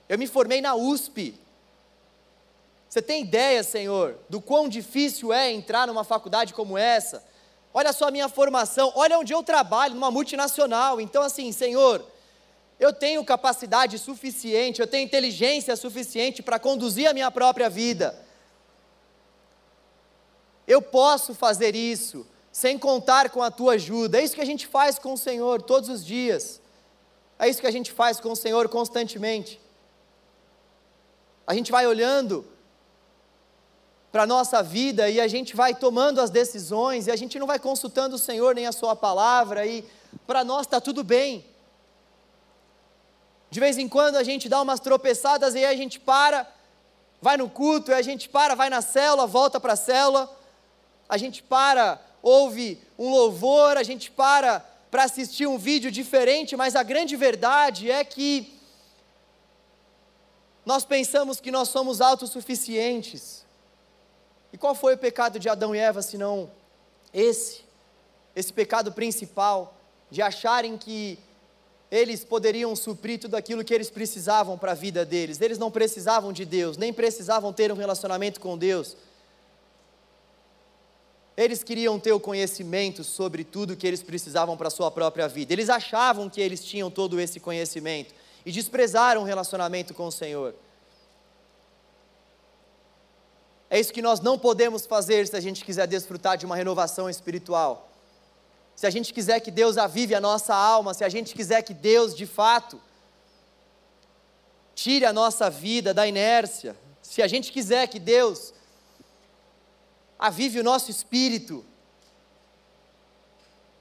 Eu 0.09 0.19
me 0.19 0.27
formei 0.27 0.61
na 0.61 0.75
USP. 0.75 1.35
Você 2.89 3.03
tem 3.03 3.23
ideia, 3.23 3.65
Senhor, 3.65 4.17
do 4.29 4.41
quão 4.41 4.69
difícil 4.69 5.33
é 5.33 5.51
entrar 5.51 5.87
numa 5.87 6.05
faculdade 6.05 6.55
como 6.55 6.79
essa? 6.79 7.25
Olha 7.73 7.93
só 7.93 8.07
a 8.07 8.11
minha 8.13 8.29
formação, 8.29 8.93
olha 8.95 9.19
onde 9.19 9.33
eu 9.33 9.43
trabalho, 9.43 9.95
numa 9.95 10.13
multinacional. 10.13 11.01
Então, 11.01 11.23
assim, 11.23 11.51
Senhor, 11.51 12.07
eu 12.85 12.93
tenho 12.93 13.25
capacidade 13.25 13.99
suficiente, 13.99 14.81
eu 14.81 14.87
tenho 14.87 15.05
inteligência 15.05 15.75
suficiente 15.75 16.43
para 16.43 16.59
conduzir 16.59 17.09
a 17.09 17.15
minha 17.15 17.31
própria 17.31 17.71
vida. 17.71 18.15
Eu 20.67 20.83
posso 20.83 21.35
fazer 21.35 21.75
isso 21.75 22.27
sem 22.53 22.79
contar 22.79 23.31
com 23.31 23.43
a 23.43 23.51
tua 23.51 23.75
ajuda. 23.75 24.21
É 24.21 24.25
isso 24.25 24.35
que 24.35 24.41
a 24.41 24.47
gente 24.47 24.67
faz 24.67 24.99
com 24.99 25.15
o 25.15 25.19
Senhor 25.19 25.63
todos 25.63 25.89
os 25.89 26.05
dias. 26.05 26.61
É 27.39 27.49
isso 27.49 27.61
que 27.61 27.67
a 27.67 27.71
gente 27.71 27.91
faz 27.91 28.21
com 28.21 28.33
o 28.33 28.37
Senhor 28.37 28.69
constantemente. 28.69 29.61
A 31.47 31.55
gente 31.55 31.73
vai 31.73 31.87
olhando 31.87 32.47
para 34.13 34.23
a 34.23 34.27
nossa 34.27 34.63
vida 34.63 35.09
e 35.09 35.21
a 35.21 35.27
gente 35.27 35.57
vai 35.57 35.75
tomando 35.75 36.21
as 36.21 36.31
decisões 36.31 37.07
e 37.07 37.11
a 37.11 37.17
gente 37.17 37.39
não 37.39 37.47
vai 37.47 37.59
consultando 37.59 38.17
o 38.17 38.19
Senhor 38.19 38.55
nem 38.55 38.67
a 38.67 38.73
Sua 38.73 38.95
palavra 38.95 39.67
e 39.67 39.85
para 40.27 40.45
nós 40.45 40.67
está 40.67 40.81
tudo 40.81 41.03
bem. 41.03 41.54
De 43.55 43.61
vez 43.61 43.79
em 43.79 43.89
quando 43.89 44.17
a 44.17 44.25
gente 44.25 44.49
dá 44.49 44.61
umas 44.61 44.81
tropeçadas 44.81 45.55
e 45.55 45.59
aí 45.59 45.67
a 45.67 45.77
gente 45.77 46.01
para, 46.01 46.45
vai 47.23 47.37
no 47.37 47.49
culto, 47.49 47.93
e 47.93 47.95
a 47.95 48.03
gente 48.03 48.29
para, 48.29 48.57
vai 48.57 48.69
na 48.69 48.83
célula, 48.83 49.29
volta 49.29 49.61
para 49.61 49.75
a 49.75 49.77
célula, 49.77 50.29
a 51.09 51.17
gente 51.17 51.41
para, 51.41 52.05
ouve 52.21 52.83
um 52.99 53.09
louvor, 53.09 53.77
a 53.77 53.85
gente 53.85 54.11
para 54.11 54.59
para 54.91 55.05
assistir 55.05 55.47
um 55.47 55.57
vídeo 55.57 55.89
diferente, 55.89 56.57
mas 56.57 56.75
a 56.75 56.83
grande 56.83 57.15
verdade 57.15 57.89
é 57.89 58.03
que 58.03 58.59
nós 60.67 60.85
pensamos 60.85 61.39
que 61.39 61.53
nós 61.53 61.69
somos 61.69 62.01
autossuficientes. 62.01 63.47
E 64.53 64.59
qual 64.59 64.75
foi 64.75 64.95
o 64.95 64.99
pecado 64.99 65.39
de 65.39 65.49
Adão 65.49 65.77
e 65.77 65.79
Eva, 65.79 66.03
senão 66.03 66.51
esse? 67.13 67.65
Esse 68.35 68.53
pecado 68.53 68.91
principal, 68.91 69.77
de 70.11 70.21
acharem 70.21 70.77
que 70.77 71.21
eles 71.95 72.25
poderiam 72.25 72.75
suprir 72.75 73.21
tudo 73.21 73.37
aquilo 73.37 73.63
que 73.63 73.73
eles 73.73 73.89
precisavam 73.89 74.59
para 74.59 74.73
a 74.73 74.75
vida 74.75 75.05
deles. 75.05 75.41
Eles 75.41 75.59
não 75.59 75.71
precisavam 75.71 76.33
de 76.33 76.45
Deus, 76.45 76.77
nem 76.77 76.93
precisavam 76.93 77.53
ter 77.53 77.71
um 77.71 77.77
relacionamento 77.77 78.41
com 78.41 78.59
Deus. 78.59 78.97
Eles 81.37 81.63
queriam 81.63 82.01
ter 82.01 82.11
o 82.11 82.19
conhecimento 82.19 83.05
sobre 83.05 83.45
tudo 83.45 83.77
que 83.77 83.87
eles 83.87 84.03
precisavam 84.03 84.57
para 84.57 84.67
a 84.67 84.73
sua 84.73 84.91
própria 84.91 85.29
vida. 85.29 85.53
Eles 85.53 85.71
achavam 85.71 86.29
que 86.29 86.41
eles 86.41 86.65
tinham 86.65 86.91
todo 86.91 87.21
esse 87.21 87.39
conhecimento 87.39 88.13
e 88.45 88.51
desprezaram 88.51 89.23
o 89.23 89.25
relacionamento 89.25 89.95
com 89.95 90.09
o 90.09 90.13
Senhor. 90.13 90.53
É 93.71 93.79
isso 93.79 93.93
que 93.93 94.03
nós 94.03 94.19
não 94.19 94.37
podemos 94.37 94.85
fazer 94.85 95.29
se 95.29 95.37
a 95.37 95.41
gente 95.41 95.65
quiser 95.65 95.87
desfrutar 95.87 96.37
de 96.37 96.45
uma 96.45 96.57
renovação 96.57 97.09
espiritual. 97.09 97.94
Se 98.75 98.87
a 98.87 98.91
gente 98.91 99.13
quiser 99.13 99.41
que 99.41 99.51
Deus 99.51 99.79
avive 99.79 100.15
a 100.15 100.21
nossa 100.21 100.55
alma, 100.55 100.95
se 100.95 101.05
a 101.05 101.09
gente 101.09 101.35
quiser 101.35 101.63
que 101.63 101.73
Deus, 101.73 102.15
de 102.15 102.27
fato, 102.27 102.81
tire 104.75 105.05
a 105.05 105.13
nossa 105.13 105.49
vida 105.49 105.95
da 105.95 106.07
inércia, 106.07 106.77
se 107.03 107.23
a 107.23 107.29
gente 107.29 107.53
quiser 107.53 107.87
que 107.87 108.01
Deus 108.01 108.53
avive 110.19 110.59
o 110.59 110.65
nosso 110.65 110.91
espírito. 110.91 111.65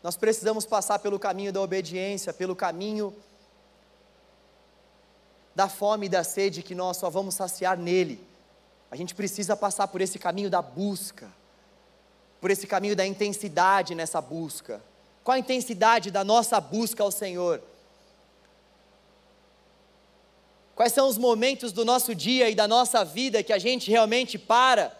Nós 0.04 0.18
precisamos 0.18 0.66
passar 0.66 1.00
pelo 1.00 1.18
caminho 1.18 1.54
da 1.54 1.62
obediência, 1.62 2.34
pelo 2.34 2.56
caminho 2.56 3.16
da 5.56 5.70
fome 5.70 6.08
e 6.08 6.10
da 6.10 6.24
sede 6.24 6.62
que 6.62 6.76
nós 6.76 6.98
só 6.98 7.10
vamos 7.10 7.36
saciar 7.36 7.78
nele. 7.78 8.26
A 8.92 8.96
gente 8.96 9.16
precisa 9.16 9.56
passar 9.56 9.88
por 9.88 10.02
esse 10.02 10.20
caminho 10.20 10.50
da 10.50 10.62
busca, 10.62 11.32
por 12.44 12.52
esse 12.52 12.68
caminho 12.68 12.94
da 12.94 13.06
intensidade 13.06 13.96
nessa 13.96 14.20
busca. 14.20 14.84
Qual 15.24 15.34
a 15.34 15.40
intensidade 15.40 16.12
da 16.12 16.26
nossa 16.26 16.60
busca 16.60 17.02
ao 17.02 17.10
Senhor? 17.10 17.64
Quais 20.76 20.92
são 20.92 21.08
os 21.08 21.18
momentos 21.18 21.72
do 21.72 21.86
nosso 21.86 22.14
dia 22.14 22.50
e 22.50 22.54
da 22.54 22.68
nossa 22.68 23.06
vida 23.06 23.42
que 23.42 23.54
a 23.54 23.58
gente 23.58 23.90
realmente 23.90 24.38
para 24.38 24.92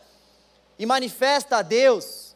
e 0.80 0.86
manifesta 0.86 1.58
a 1.58 1.62
Deus 1.62 2.34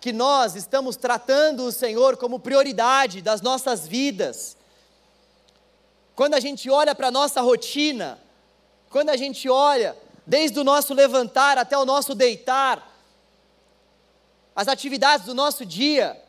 que 0.00 0.12
nós 0.12 0.56
estamos 0.56 0.96
tratando 0.96 1.62
o 1.62 1.70
Senhor 1.70 2.16
como 2.16 2.40
prioridade 2.40 3.22
das 3.22 3.40
nossas 3.40 3.86
vidas. 3.86 4.56
Quando 6.16 6.34
a 6.34 6.40
gente 6.40 6.68
olha 6.68 6.92
para 6.92 7.06
a 7.06 7.12
nossa 7.12 7.40
rotina, 7.40 8.18
quando 8.88 9.10
a 9.10 9.16
gente 9.16 9.48
olha 9.48 9.96
desde 10.26 10.58
o 10.58 10.64
nosso 10.64 10.92
levantar 10.92 11.56
até 11.56 11.78
o 11.78 11.84
nosso 11.84 12.16
deitar, 12.16 12.89
as 14.54 14.68
atividades 14.68 15.26
do 15.26 15.34
nosso 15.34 15.64
dia, 15.64 16.20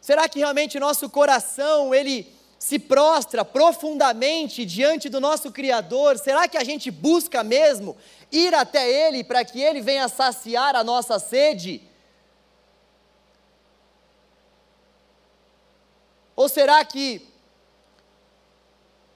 será 0.00 0.28
que 0.28 0.38
realmente 0.38 0.80
nosso 0.80 1.08
coração 1.08 1.94
ele 1.94 2.32
se 2.62 2.78
prostra 2.78 3.44
profundamente 3.44 4.64
diante 4.64 5.08
do 5.08 5.20
nosso 5.20 5.50
Criador? 5.50 6.16
Será 6.16 6.46
que 6.46 6.56
a 6.56 6.62
gente 6.62 6.92
busca 6.92 7.42
mesmo 7.42 7.96
ir 8.30 8.54
até 8.54 8.88
Ele 8.88 9.24
para 9.24 9.44
que 9.44 9.60
Ele 9.60 9.80
venha 9.80 10.08
saciar 10.08 10.76
a 10.76 10.84
nossa 10.84 11.18
sede? 11.18 11.82
Ou 16.36 16.48
será 16.48 16.84
que 16.84 17.26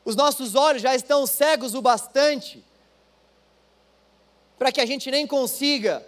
os 0.04 0.16
nossos 0.16 0.56
olhos 0.56 0.82
já 0.82 0.96
estão 0.96 1.24
cegos 1.24 1.72
o 1.74 1.80
bastante 1.80 2.64
para 4.58 4.72
que 4.72 4.80
a 4.80 4.86
gente 4.86 5.08
nem 5.08 5.24
consiga 5.24 6.04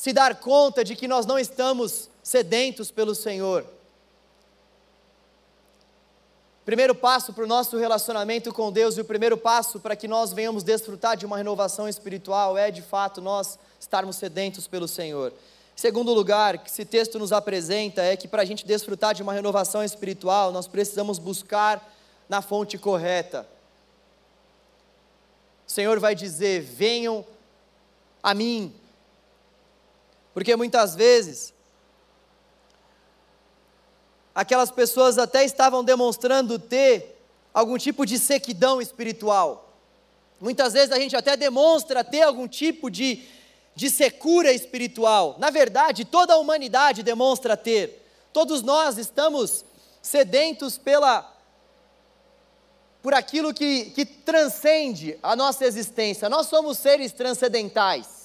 se 0.00 0.14
dar 0.14 0.36
conta 0.36 0.82
de 0.82 0.96
que 0.96 1.06
nós 1.06 1.26
não 1.26 1.38
estamos 1.38 2.08
sedentos 2.22 2.90
pelo 2.90 3.14
Senhor? 3.14 3.66
primeiro 6.64 6.94
passo 6.94 7.34
para 7.34 7.44
o 7.44 7.46
nosso 7.46 7.76
relacionamento 7.76 8.50
com 8.50 8.72
Deus 8.72 8.96
e 8.96 9.02
o 9.02 9.04
primeiro 9.04 9.36
passo 9.36 9.78
para 9.78 9.94
que 9.94 10.08
nós 10.08 10.32
venhamos 10.32 10.62
desfrutar 10.62 11.18
de 11.18 11.26
uma 11.26 11.36
renovação 11.36 11.86
espiritual 11.86 12.56
é, 12.56 12.70
de 12.70 12.80
fato, 12.80 13.20
nós 13.20 13.58
estarmos 13.78 14.16
sedentos 14.16 14.66
pelo 14.66 14.88
Senhor. 14.88 15.34
Segundo 15.76 16.14
lugar, 16.14 16.56
que 16.56 16.70
esse 16.70 16.86
texto 16.86 17.18
nos 17.18 17.30
apresenta 17.30 18.02
é 18.02 18.16
que 18.16 18.26
para 18.26 18.40
a 18.40 18.46
gente 18.46 18.64
desfrutar 18.64 19.14
de 19.14 19.22
uma 19.22 19.34
renovação 19.34 19.84
espiritual, 19.84 20.50
nós 20.50 20.66
precisamos 20.66 21.18
buscar 21.18 21.92
na 22.26 22.40
fonte 22.40 22.78
correta. 22.78 23.46
O 25.68 25.70
Senhor 25.70 26.00
vai 26.00 26.14
dizer: 26.14 26.62
venham 26.62 27.22
a 28.22 28.32
mim. 28.32 28.79
Porque 30.32 30.54
muitas 30.56 30.94
vezes, 30.94 31.52
aquelas 34.34 34.70
pessoas 34.70 35.18
até 35.18 35.44
estavam 35.44 35.82
demonstrando 35.82 36.58
ter 36.58 37.20
algum 37.52 37.76
tipo 37.76 38.06
de 38.06 38.18
sequidão 38.18 38.80
espiritual. 38.80 39.74
Muitas 40.40 40.72
vezes 40.72 40.92
a 40.92 40.98
gente 40.98 41.16
até 41.16 41.36
demonstra 41.36 42.02
ter 42.04 42.22
algum 42.22 42.48
tipo 42.48 42.90
de 42.90 43.26
de 43.74 43.88
secura 43.88 44.52
espiritual. 44.52 45.36
Na 45.38 45.48
verdade, 45.48 46.04
toda 46.04 46.34
a 46.34 46.36
humanidade 46.36 47.02
demonstra 47.02 47.56
ter. 47.56 48.06
Todos 48.32 48.62
nós 48.62 48.98
estamos 48.98 49.64
sedentos 50.02 50.76
pela 50.76 51.34
por 53.02 53.14
aquilo 53.14 53.54
que, 53.54 53.86
que 53.92 54.04
transcende 54.04 55.18
a 55.22 55.34
nossa 55.34 55.64
existência. 55.64 56.28
Nós 56.28 56.48
somos 56.48 56.76
seres 56.76 57.12
transcendentais. 57.12 58.19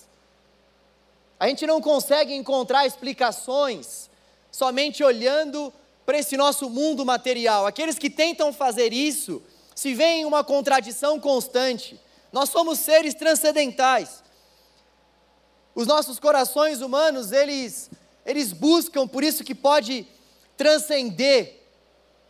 A 1.39 1.47
gente 1.47 1.67
não 1.67 1.81
consegue 1.81 2.33
encontrar 2.33 2.85
explicações 2.85 4.09
somente 4.51 5.03
olhando 5.03 5.73
para 6.05 6.17
esse 6.17 6.37
nosso 6.37 6.69
mundo 6.69 7.05
material. 7.05 7.65
Aqueles 7.65 7.97
que 7.97 8.09
tentam 8.09 8.53
fazer 8.53 8.93
isso 8.93 9.41
se 9.73 9.93
veem 9.93 10.21
em 10.21 10.25
uma 10.25 10.43
contradição 10.43 11.19
constante. 11.19 11.99
Nós 12.31 12.49
somos 12.49 12.79
seres 12.79 13.13
transcendentais. 13.13 14.23
Os 15.73 15.85
nossos 15.85 16.19
corações 16.19 16.79
humanos, 16.81 17.33
eles, 17.33 17.89
eles 18.25 18.53
buscam, 18.53 19.05
por 19.05 19.23
isso 19.23 19.43
que 19.43 19.53
pode 19.53 20.07
transcender. 20.55 21.61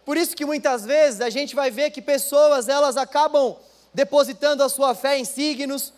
Por 0.03 0.17
isso 0.17 0.35
que 0.35 0.45
muitas 0.45 0.83
vezes 0.83 1.21
a 1.21 1.29
gente 1.29 1.55
vai 1.55 1.69
ver 1.69 1.91
que 1.91 2.01
pessoas, 2.01 2.67
elas 2.67 2.97
acabam 2.97 3.55
depositando 3.93 4.63
a 4.63 4.69
sua 4.69 4.95
fé 4.95 5.17
em 5.19 5.25
signos, 5.25 5.93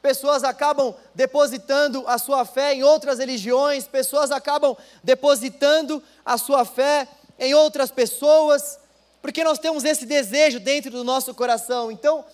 pessoas 0.00 0.44
acabam 0.44 0.94
depositando 1.14 2.04
a 2.06 2.18
sua 2.18 2.44
fé 2.44 2.74
em 2.74 2.82
outras 2.82 3.18
religiões, 3.18 3.86
pessoas 3.86 4.30
acabam 4.30 4.76
depositando 5.02 6.02
a 6.24 6.38
sua 6.38 6.64
fé 6.64 7.08
em 7.38 7.54
outras 7.54 7.90
pessoas, 7.90 8.78
porque 9.20 9.44
nós 9.44 9.58
temos 9.58 9.84
esse 9.84 10.06
desejo 10.06 10.60
dentro 10.60 10.90
do 10.90 11.04
nosso 11.04 11.34
coração. 11.34 11.90
Então, 11.90 12.24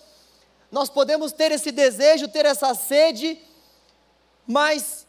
nós 0.71 0.89
podemos 0.89 1.31
ter 1.31 1.51
esse 1.51 1.71
desejo, 1.71 2.27
ter 2.27 2.45
essa 2.45 2.73
sede, 2.73 3.39
mas, 4.45 5.05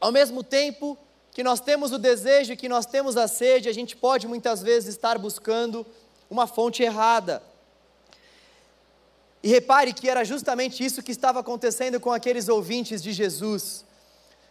ao 0.00 0.12
mesmo 0.12 0.42
tempo 0.42 0.98
que 1.32 1.42
nós 1.42 1.60
temos 1.60 1.92
o 1.92 1.98
desejo 1.98 2.52
e 2.52 2.56
que 2.56 2.68
nós 2.68 2.84
temos 2.84 3.16
a 3.16 3.28
sede, 3.28 3.68
a 3.68 3.72
gente 3.72 3.94
pode 3.94 4.26
muitas 4.26 4.62
vezes 4.62 4.94
estar 4.94 5.18
buscando 5.18 5.86
uma 6.28 6.46
fonte 6.46 6.82
errada. 6.82 7.42
E 9.42 9.48
repare 9.48 9.92
que 9.92 10.08
era 10.08 10.24
justamente 10.24 10.84
isso 10.84 11.02
que 11.02 11.12
estava 11.12 11.40
acontecendo 11.40 12.00
com 12.00 12.12
aqueles 12.12 12.48
ouvintes 12.48 13.02
de 13.02 13.12
Jesus. 13.12 13.84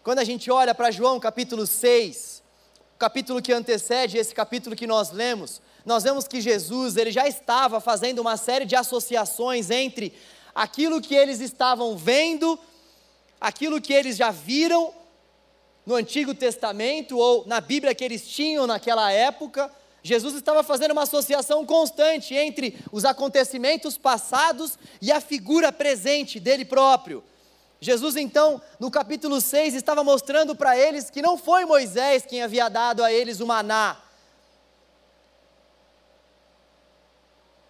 Quando 0.03 0.19
a 0.19 0.23
gente 0.23 0.49
olha 0.49 0.73
para 0.73 0.91
João 0.91 1.19
capítulo 1.19 1.67
6, 1.67 2.41
capítulo 2.97 3.41
que 3.41 3.51
antecede 3.51 4.17
esse 4.17 4.33
capítulo 4.33 4.75
que 4.75 4.87
nós 4.87 5.11
lemos, 5.11 5.61
nós 5.85 6.03
vemos 6.03 6.27
que 6.27 6.41
Jesus, 6.41 6.95
ele 6.97 7.11
já 7.11 7.27
estava 7.27 7.79
fazendo 7.79 8.19
uma 8.19 8.37
série 8.37 8.65
de 8.65 8.75
associações 8.75 9.69
entre 9.69 10.13
aquilo 10.55 11.01
que 11.01 11.15
eles 11.15 11.39
estavam 11.39 11.97
vendo 11.97 12.59
aquilo 13.39 13.79
que 13.79 13.93
eles 13.93 14.17
já 14.17 14.31
viram 14.31 14.93
no 15.85 15.95
Antigo 15.95 16.33
Testamento 16.33 17.17
ou 17.17 17.45
na 17.47 17.61
Bíblia 17.61 17.95
que 17.95 18.03
eles 18.03 18.27
tinham 18.27 18.67
naquela 18.67 19.11
época. 19.11 19.71
Jesus 20.07 20.35
estava 20.35 20.63
fazendo 20.63 20.91
uma 20.91 21.03
associação 21.03 21.65
constante 21.65 22.33
entre 22.33 22.79
os 22.93 23.03
acontecimentos 23.03 23.97
passados 23.97 24.79
e 25.01 25.11
a 25.11 25.19
figura 25.19 25.69
presente 25.69 26.39
dele 26.39 26.63
próprio. 26.63 27.21
Jesus, 27.81 28.15
então, 28.15 28.61
no 28.79 28.89
capítulo 28.89 29.41
6, 29.41 29.75
estava 29.75 30.05
mostrando 30.05 30.55
para 30.55 30.77
eles 30.77 31.09
que 31.09 31.21
não 31.21 31.37
foi 31.37 31.65
Moisés 31.65 32.25
quem 32.25 32.41
havia 32.41 32.69
dado 32.69 33.03
a 33.03 33.11
eles 33.11 33.41
o 33.41 33.45
maná. 33.45 33.97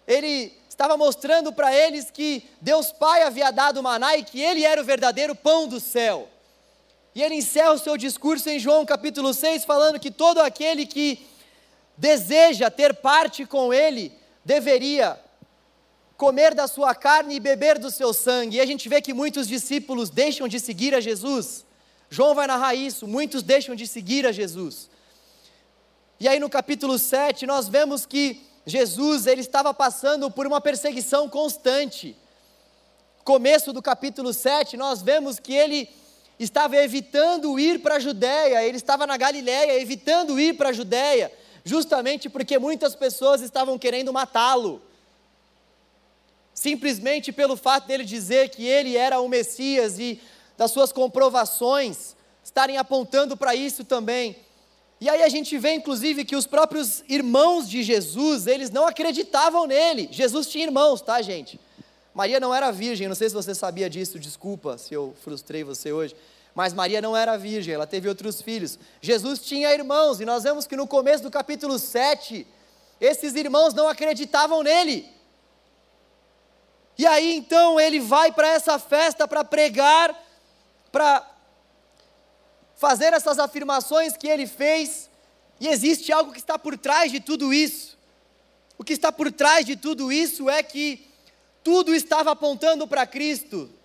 Ele 0.06 0.56
estava 0.68 0.96
mostrando 0.96 1.52
para 1.52 1.74
eles 1.74 2.08
que 2.08 2.48
Deus 2.60 2.92
Pai 2.92 3.24
havia 3.24 3.50
dado 3.50 3.82
maná 3.82 4.16
e 4.16 4.22
que 4.22 4.40
ele 4.40 4.64
era 4.64 4.80
o 4.80 4.84
verdadeiro 4.84 5.34
pão 5.34 5.66
do 5.66 5.80
céu. 5.80 6.28
E 7.16 7.22
ele 7.22 7.34
encerra 7.34 7.72
o 7.72 7.78
seu 7.78 7.96
discurso 7.96 8.48
em 8.48 8.60
João 8.60 8.86
capítulo 8.86 9.34
6, 9.34 9.64
falando 9.64 9.98
que 9.98 10.10
todo 10.10 10.38
aquele 10.38 10.86
que 10.86 11.26
deseja 11.98 12.70
ter 12.70 12.94
parte 12.94 13.44
com 13.44 13.74
ele 13.74 14.12
deveria 14.44 15.20
comer 16.16 16.54
da 16.54 16.66
sua 16.66 16.94
carne 16.94 17.34
e 17.34 17.40
beber 17.40 17.78
do 17.78 17.90
seu 17.90 18.14
sangue. 18.14 18.56
E 18.56 18.60
a 18.60 18.66
gente 18.66 18.88
vê 18.88 19.02
que 19.02 19.12
muitos 19.12 19.46
discípulos 19.46 20.08
deixam 20.08 20.48
de 20.48 20.58
seguir 20.58 20.94
a 20.94 21.00
Jesus. 21.00 21.66
João 22.08 22.34
vai 22.34 22.46
narrar 22.46 22.74
isso, 22.74 23.06
muitos 23.06 23.42
deixam 23.42 23.74
de 23.74 23.86
seguir 23.86 24.26
a 24.26 24.32
Jesus. 24.32 24.88
E 26.18 26.26
aí 26.26 26.40
no 26.40 26.48
capítulo 26.48 26.98
7 26.98 27.44
nós 27.46 27.68
vemos 27.68 28.06
que 28.06 28.40
Jesus 28.64 29.26
ele 29.26 29.40
estava 29.40 29.74
passando 29.74 30.30
por 30.30 30.46
uma 30.46 30.60
perseguição 30.60 31.28
constante. 31.28 32.16
Começo 33.24 33.72
do 33.72 33.82
capítulo 33.82 34.32
7, 34.32 34.76
nós 34.76 35.02
vemos 35.02 35.38
que 35.38 35.52
ele 35.52 35.88
estava 36.38 36.76
evitando 36.76 37.58
ir 37.58 37.80
para 37.80 37.96
a 37.96 38.00
Judéia, 38.00 38.64
ele 38.64 38.76
estava 38.76 39.06
na 39.06 39.16
Galiléia, 39.16 39.80
evitando 39.80 40.38
ir 40.40 40.54
para 40.54 40.70
a 40.70 40.72
Judéia, 40.72 41.30
justamente 41.68 42.28
porque 42.30 42.58
muitas 42.58 42.94
pessoas 42.94 43.42
estavam 43.42 43.78
querendo 43.78 44.12
matá-lo. 44.12 44.80
Simplesmente 46.54 47.30
pelo 47.30 47.56
fato 47.56 47.86
dele 47.86 48.04
dizer 48.04 48.48
que 48.48 48.66
ele 48.66 48.96
era 48.96 49.20
o 49.20 49.28
Messias 49.28 49.98
e 49.98 50.20
das 50.56 50.70
suas 50.70 50.90
comprovações 50.90 52.16
estarem 52.42 52.78
apontando 52.78 53.36
para 53.36 53.54
isso 53.54 53.84
também. 53.84 54.36
E 55.00 55.08
aí 55.08 55.22
a 55.22 55.28
gente 55.28 55.56
vê 55.58 55.74
inclusive 55.74 56.24
que 56.24 56.34
os 56.34 56.46
próprios 56.46 57.04
irmãos 57.08 57.68
de 57.68 57.82
Jesus, 57.82 58.46
eles 58.46 58.70
não 58.70 58.86
acreditavam 58.86 59.66
nele. 59.66 60.08
Jesus 60.10 60.48
tinha 60.48 60.64
irmãos, 60.64 61.02
tá, 61.02 61.20
gente? 61.20 61.60
Maria 62.14 62.40
não 62.40 62.52
era 62.52 62.72
virgem, 62.72 63.06
não 63.06 63.14
sei 63.14 63.28
se 63.28 63.34
você 63.34 63.54
sabia 63.54 63.88
disso, 63.88 64.18
desculpa 64.18 64.76
se 64.78 64.94
eu 64.94 65.14
frustrei 65.22 65.62
você 65.62 65.92
hoje. 65.92 66.16
Mas 66.58 66.74
Maria 66.74 67.00
não 67.00 67.16
era 67.16 67.38
virgem, 67.38 67.74
ela 67.74 67.86
teve 67.86 68.08
outros 68.08 68.42
filhos. 68.42 68.80
Jesus 69.00 69.38
tinha 69.38 69.72
irmãos, 69.72 70.20
e 70.20 70.24
nós 70.24 70.42
vemos 70.42 70.66
que 70.66 70.74
no 70.74 70.88
começo 70.88 71.22
do 71.22 71.30
capítulo 71.30 71.78
7, 71.78 72.44
esses 73.00 73.36
irmãos 73.36 73.72
não 73.74 73.86
acreditavam 73.86 74.64
nele. 74.64 75.08
E 76.98 77.06
aí 77.06 77.36
então 77.36 77.78
ele 77.78 78.00
vai 78.00 78.32
para 78.32 78.48
essa 78.48 78.76
festa 78.76 79.28
para 79.28 79.44
pregar, 79.44 80.12
para 80.90 81.24
fazer 82.74 83.12
essas 83.12 83.38
afirmações 83.38 84.16
que 84.16 84.26
ele 84.26 84.48
fez, 84.48 85.08
e 85.60 85.68
existe 85.68 86.10
algo 86.10 86.32
que 86.32 86.40
está 86.40 86.58
por 86.58 86.76
trás 86.76 87.12
de 87.12 87.20
tudo 87.20 87.54
isso. 87.54 87.96
O 88.76 88.82
que 88.82 88.94
está 88.94 89.12
por 89.12 89.30
trás 89.30 89.64
de 89.64 89.76
tudo 89.76 90.10
isso 90.10 90.50
é 90.50 90.60
que 90.60 91.08
tudo 91.62 91.94
estava 91.94 92.32
apontando 92.32 92.84
para 92.88 93.06
Cristo. 93.06 93.77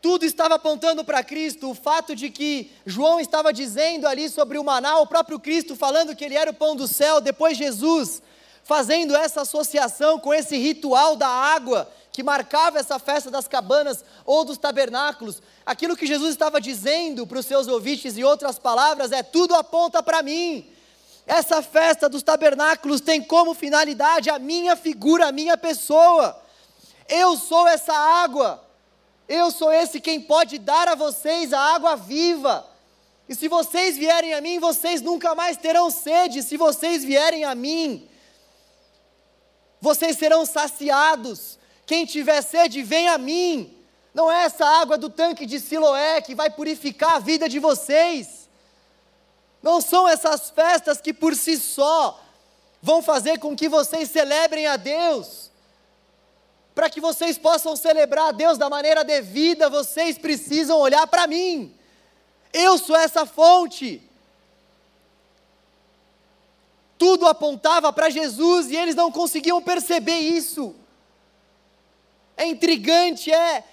Tudo 0.00 0.24
estava 0.24 0.54
apontando 0.54 1.04
para 1.04 1.24
Cristo. 1.24 1.70
O 1.70 1.74
fato 1.74 2.14
de 2.14 2.30
que 2.30 2.70
João 2.86 3.18
estava 3.18 3.52
dizendo 3.52 4.06
ali 4.06 4.28
sobre 4.28 4.58
o 4.58 4.64
maná, 4.64 4.98
o 4.98 5.06
próprio 5.06 5.40
Cristo 5.40 5.74
falando 5.74 6.14
que 6.14 6.24
ele 6.24 6.36
era 6.36 6.50
o 6.50 6.54
pão 6.54 6.76
do 6.76 6.86
céu, 6.86 7.20
depois 7.20 7.56
Jesus 7.56 8.22
fazendo 8.62 9.16
essa 9.16 9.40
associação 9.40 10.20
com 10.20 10.32
esse 10.34 10.58
ritual 10.58 11.16
da 11.16 11.26
água 11.26 11.90
que 12.12 12.22
marcava 12.22 12.78
essa 12.78 12.98
festa 12.98 13.30
das 13.30 13.48
cabanas 13.48 14.04
ou 14.26 14.44
dos 14.44 14.58
tabernáculos, 14.58 15.40
aquilo 15.64 15.96
que 15.96 16.06
Jesus 16.06 16.32
estava 16.32 16.60
dizendo 16.60 17.26
para 17.26 17.38
os 17.38 17.46
seus 17.46 17.66
ouvintes, 17.66 18.18
em 18.18 18.24
outras 18.24 18.58
palavras, 18.58 19.10
é: 19.10 19.22
tudo 19.22 19.54
aponta 19.54 20.02
para 20.02 20.22
mim. 20.22 20.68
Essa 21.26 21.62
festa 21.62 22.08
dos 22.08 22.22
tabernáculos 22.22 23.00
tem 23.00 23.22
como 23.22 23.54
finalidade 23.54 24.28
a 24.28 24.38
minha 24.38 24.76
figura, 24.76 25.28
a 25.28 25.32
minha 25.32 25.56
pessoa. 25.56 26.38
Eu 27.08 27.36
sou 27.36 27.66
essa 27.66 27.94
água. 27.94 28.67
Eu 29.28 29.50
sou 29.50 29.70
esse 29.70 30.00
quem 30.00 30.20
pode 30.20 30.58
dar 30.58 30.88
a 30.88 30.94
vocês 30.94 31.52
a 31.52 31.60
água 31.60 31.94
viva. 31.96 32.66
E 33.28 33.34
se 33.34 33.46
vocês 33.46 33.98
vierem 33.98 34.32
a 34.32 34.40
mim, 34.40 34.58
vocês 34.58 35.02
nunca 35.02 35.34
mais 35.34 35.58
terão 35.58 35.90
sede. 35.90 36.42
Se 36.42 36.56
vocês 36.56 37.04
vierem 37.04 37.44
a 37.44 37.54
mim, 37.54 38.08
vocês 39.80 40.16
serão 40.16 40.46
saciados. 40.46 41.58
Quem 41.84 42.06
tiver 42.06 42.40
sede, 42.40 42.82
vem 42.82 43.08
a 43.08 43.18
mim. 43.18 43.76
Não 44.14 44.32
é 44.32 44.44
essa 44.44 44.64
água 44.64 44.96
do 44.96 45.10
tanque 45.10 45.44
de 45.44 45.60
Siloé 45.60 46.22
que 46.22 46.34
vai 46.34 46.48
purificar 46.48 47.16
a 47.16 47.18
vida 47.18 47.48
de 47.48 47.58
vocês. 47.58 48.48
Não 49.62 49.80
são 49.80 50.08
essas 50.08 50.48
festas 50.50 51.00
que 51.00 51.12
por 51.12 51.34
si 51.34 51.58
só 51.58 52.18
vão 52.80 53.02
fazer 53.02 53.38
com 53.38 53.54
que 53.54 53.68
vocês 53.68 54.10
celebrem 54.10 54.66
a 54.66 54.76
Deus. 54.76 55.47
Para 56.78 56.88
que 56.88 57.00
vocês 57.00 57.36
possam 57.36 57.74
celebrar 57.74 58.28
a 58.28 58.30
Deus 58.30 58.56
da 58.56 58.70
maneira 58.70 59.02
devida, 59.02 59.68
vocês 59.68 60.16
precisam 60.16 60.78
olhar 60.78 61.04
para 61.08 61.26
mim. 61.26 61.74
Eu 62.52 62.78
sou 62.78 62.94
essa 62.94 63.26
fonte. 63.26 64.00
Tudo 66.96 67.26
apontava 67.26 67.92
para 67.92 68.08
Jesus 68.10 68.70
e 68.70 68.76
eles 68.76 68.94
não 68.94 69.10
conseguiam 69.10 69.60
perceber 69.60 70.20
isso. 70.20 70.72
É 72.36 72.46
intrigante, 72.46 73.32
é 73.32 73.64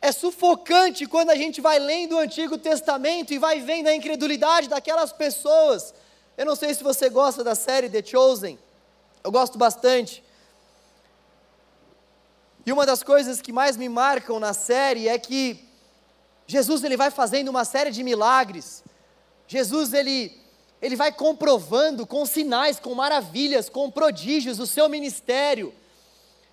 é 0.00 0.12
sufocante 0.12 1.06
quando 1.06 1.30
a 1.30 1.34
gente 1.34 1.60
vai 1.60 1.80
lendo 1.80 2.14
o 2.14 2.20
Antigo 2.20 2.56
Testamento 2.56 3.34
e 3.34 3.38
vai 3.38 3.58
vendo 3.58 3.88
a 3.88 3.94
incredulidade 3.96 4.68
daquelas 4.68 5.12
pessoas. 5.12 5.92
Eu 6.36 6.46
não 6.46 6.54
sei 6.54 6.72
se 6.72 6.84
você 6.84 7.10
gosta 7.10 7.42
da 7.42 7.56
série 7.56 7.90
The 7.90 8.00
Chosen. 8.00 8.60
Eu 9.24 9.32
gosto 9.32 9.58
bastante. 9.58 10.23
E 12.66 12.72
uma 12.72 12.86
das 12.86 13.02
coisas 13.02 13.40
que 13.42 13.52
mais 13.52 13.76
me 13.76 13.88
marcam 13.88 14.40
na 14.40 14.54
série 14.54 15.08
é 15.08 15.18
que 15.18 15.58
Jesus 16.46 16.82
ele 16.82 16.96
vai 16.96 17.10
fazendo 17.10 17.48
uma 17.48 17.64
série 17.64 17.90
de 17.90 18.02
milagres. 18.02 18.82
Jesus 19.46 19.92
ele 19.92 20.42
ele 20.80 20.96
vai 20.96 21.10
comprovando 21.10 22.06
com 22.06 22.26
sinais, 22.26 22.78
com 22.78 22.94
maravilhas, 22.94 23.70
com 23.70 23.90
prodígios 23.90 24.58
o 24.58 24.66
seu 24.66 24.86
ministério. 24.86 25.72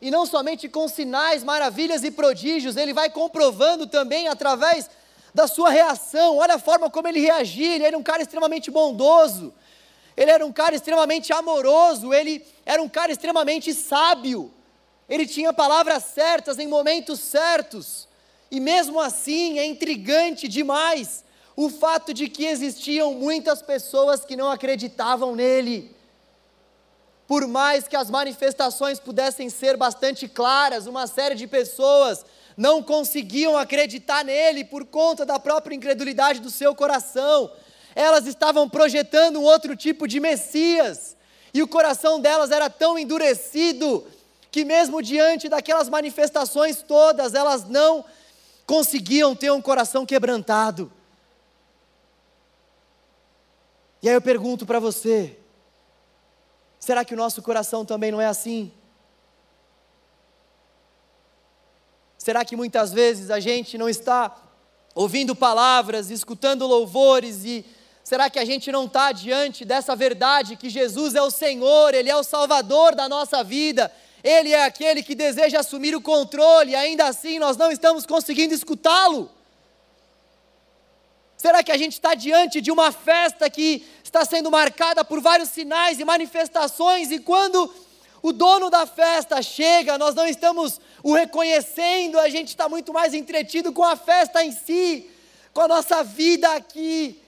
E 0.01 0.09
não 0.09 0.25
somente 0.25 0.69
com 0.69 0.87
sinais, 0.87 1.43
maravilhas 1.43 2.01
e 2.03 2.11
prodígios, 2.11 2.77
ele 2.77 2.93
vai 2.93 3.09
comprovando 3.09 3.85
também 3.87 4.29
através 4.29 4.89
da 5.33 5.47
sua 5.47 5.69
reação. 5.69 6.37
Olha 6.37 6.55
a 6.55 6.59
forma 6.59 6.89
como 6.89 7.09
ele 7.09 7.19
reagia. 7.19 7.75
Ele 7.75 7.83
era 7.83 7.97
um 7.97 8.03
cara 8.03 8.21
extremamente 8.21 8.71
bondoso, 8.71 9.53
ele 10.15 10.31
era 10.31 10.45
um 10.45 10.51
cara 10.51 10.75
extremamente 10.75 11.33
amoroso, 11.33 12.13
ele 12.13 12.45
era 12.65 12.81
um 12.81 12.89
cara 12.89 13.11
extremamente 13.11 13.73
sábio. 13.73 14.51
Ele 15.11 15.27
tinha 15.27 15.53
palavras 15.53 16.05
certas 16.05 16.57
em 16.57 16.67
momentos 16.67 17.19
certos. 17.19 18.07
E 18.49 18.59
mesmo 18.59 18.99
assim 18.99 19.59
é 19.59 19.65
intrigante 19.65 20.47
demais 20.47 21.23
o 21.55 21.69
fato 21.69 22.13
de 22.13 22.27
que 22.27 22.45
existiam 22.45 23.13
muitas 23.13 23.61
pessoas 23.61 24.25
que 24.25 24.35
não 24.35 24.49
acreditavam 24.49 25.35
nele 25.35 25.95
por 27.31 27.47
mais 27.47 27.87
que 27.87 27.95
as 27.95 28.09
manifestações 28.09 28.99
pudessem 28.99 29.49
ser 29.49 29.77
bastante 29.77 30.27
claras, 30.27 30.85
uma 30.85 31.07
série 31.07 31.33
de 31.33 31.47
pessoas 31.47 32.25
não 32.57 32.83
conseguiam 32.83 33.55
acreditar 33.57 34.25
nele 34.25 34.65
por 34.65 34.85
conta 34.85 35.25
da 35.25 35.39
própria 35.39 35.73
incredulidade 35.73 36.41
do 36.41 36.51
seu 36.51 36.75
coração. 36.75 37.49
Elas 37.95 38.27
estavam 38.27 38.67
projetando 38.67 39.39
um 39.39 39.43
outro 39.43 39.77
tipo 39.77 40.09
de 40.09 40.19
Messias, 40.19 41.15
e 41.53 41.63
o 41.63 41.69
coração 41.69 42.19
delas 42.19 42.51
era 42.51 42.69
tão 42.69 42.99
endurecido 42.99 44.05
que, 44.51 44.65
mesmo 44.65 45.01
diante 45.01 45.47
daquelas 45.47 45.87
manifestações 45.87 46.81
todas, 46.81 47.33
elas 47.33 47.67
não 47.67 48.03
conseguiam 48.65 49.35
ter 49.35 49.51
um 49.51 49.61
coração 49.61 50.05
quebrantado. 50.05 50.91
E 54.03 54.09
aí 54.09 54.15
eu 54.15 54.21
pergunto 54.21 54.65
para 54.65 54.79
você: 54.79 55.37
Será 56.81 57.05
que 57.05 57.13
o 57.13 57.17
nosso 57.17 57.43
coração 57.43 57.85
também 57.85 58.11
não 58.11 58.19
é 58.19 58.25
assim? 58.25 58.71
Será 62.17 62.43
que 62.43 62.55
muitas 62.55 62.91
vezes 62.91 63.29
a 63.29 63.39
gente 63.39 63.77
não 63.77 63.87
está 63.87 64.35
ouvindo 64.95 65.35
palavras, 65.35 66.09
escutando 66.09 66.67
louvores 66.67 67.45
e 67.45 67.63
será 68.03 68.29
que 68.29 68.39
a 68.39 68.45
gente 68.45 68.71
não 68.71 68.85
está 68.85 69.11
diante 69.11 69.63
dessa 69.63 69.95
verdade 69.95 70.55
que 70.55 70.69
Jesus 70.69 71.13
é 71.13 71.21
o 71.21 71.31
Senhor, 71.31 71.93
Ele 71.93 72.09
é 72.09 72.15
o 72.15 72.23
Salvador 72.23 72.95
da 72.95 73.07
nossa 73.07 73.43
vida, 73.43 73.91
Ele 74.23 74.51
é 74.53 74.63
aquele 74.65 75.01
que 75.01 75.15
deseja 75.15 75.59
assumir 75.59 75.95
o 75.95 76.01
controle 76.01 76.75
ainda 76.75 77.05
assim 77.07 77.39
nós 77.39 77.57
não 77.57 77.71
estamos 77.71 78.05
conseguindo 78.05 78.53
escutá-lo? 78.53 79.29
Será 81.37 81.63
que 81.63 81.71
a 81.71 81.77
gente 81.77 81.93
está 81.93 82.13
diante 82.13 82.61
de 82.61 82.69
uma 82.69 82.91
festa 82.91 83.49
que 83.49 83.83
está 84.03 84.23
sendo 84.23 84.51
marcada 84.51 85.03
por 85.03 85.19
vários 85.21 85.49
sinais 85.49 85.99
e 85.99 86.05
manifestações, 86.05 87.09
e 87.09 87.19
quando 87.19 87.73
o 88.21 88.31
dono 88.31 88.69
da 88.69 88.85
festa 88.85 89.41
chega, 89.41 89.97
nós 89.97 90.13
não 90.13 90.27
estamos 90.27 90.79
o 91.01 91.13
reconhecendo, 91.13 92.19
a 92.19 92.29
gente 92.29 92.49
está 92.49 92.69
muito 92.69 92.93
mais 92.93 93.13
entretido 93.13 93.73
com 93.73 93.83
a 93.83 93.95
festa 93.95 94.43
em 94.43 94.51
si, 94.51 95.09
com 95.53 95.61
a 95.61 95.67
nossa 95.67 96.03
vida 96.03 96.53
aqui. 96.53 97.19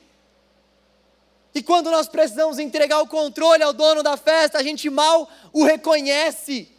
E 1.55 1.63
quando 1.63 1.89
nós 1.89 2.07
precisamos 2.07 2.59
entregar 2.59 2.99
o 2.99 3.07
controle 3.07 3.63
ao 3.63 3.73
dono 3.73 4.03
da 4.03 4.17
festa, 4.17 4.57
a 4.57 4.63
gente 4.63 4.89
mal 4.89 5.29
o 5.51 5.63
reconhece. 5.63 6.72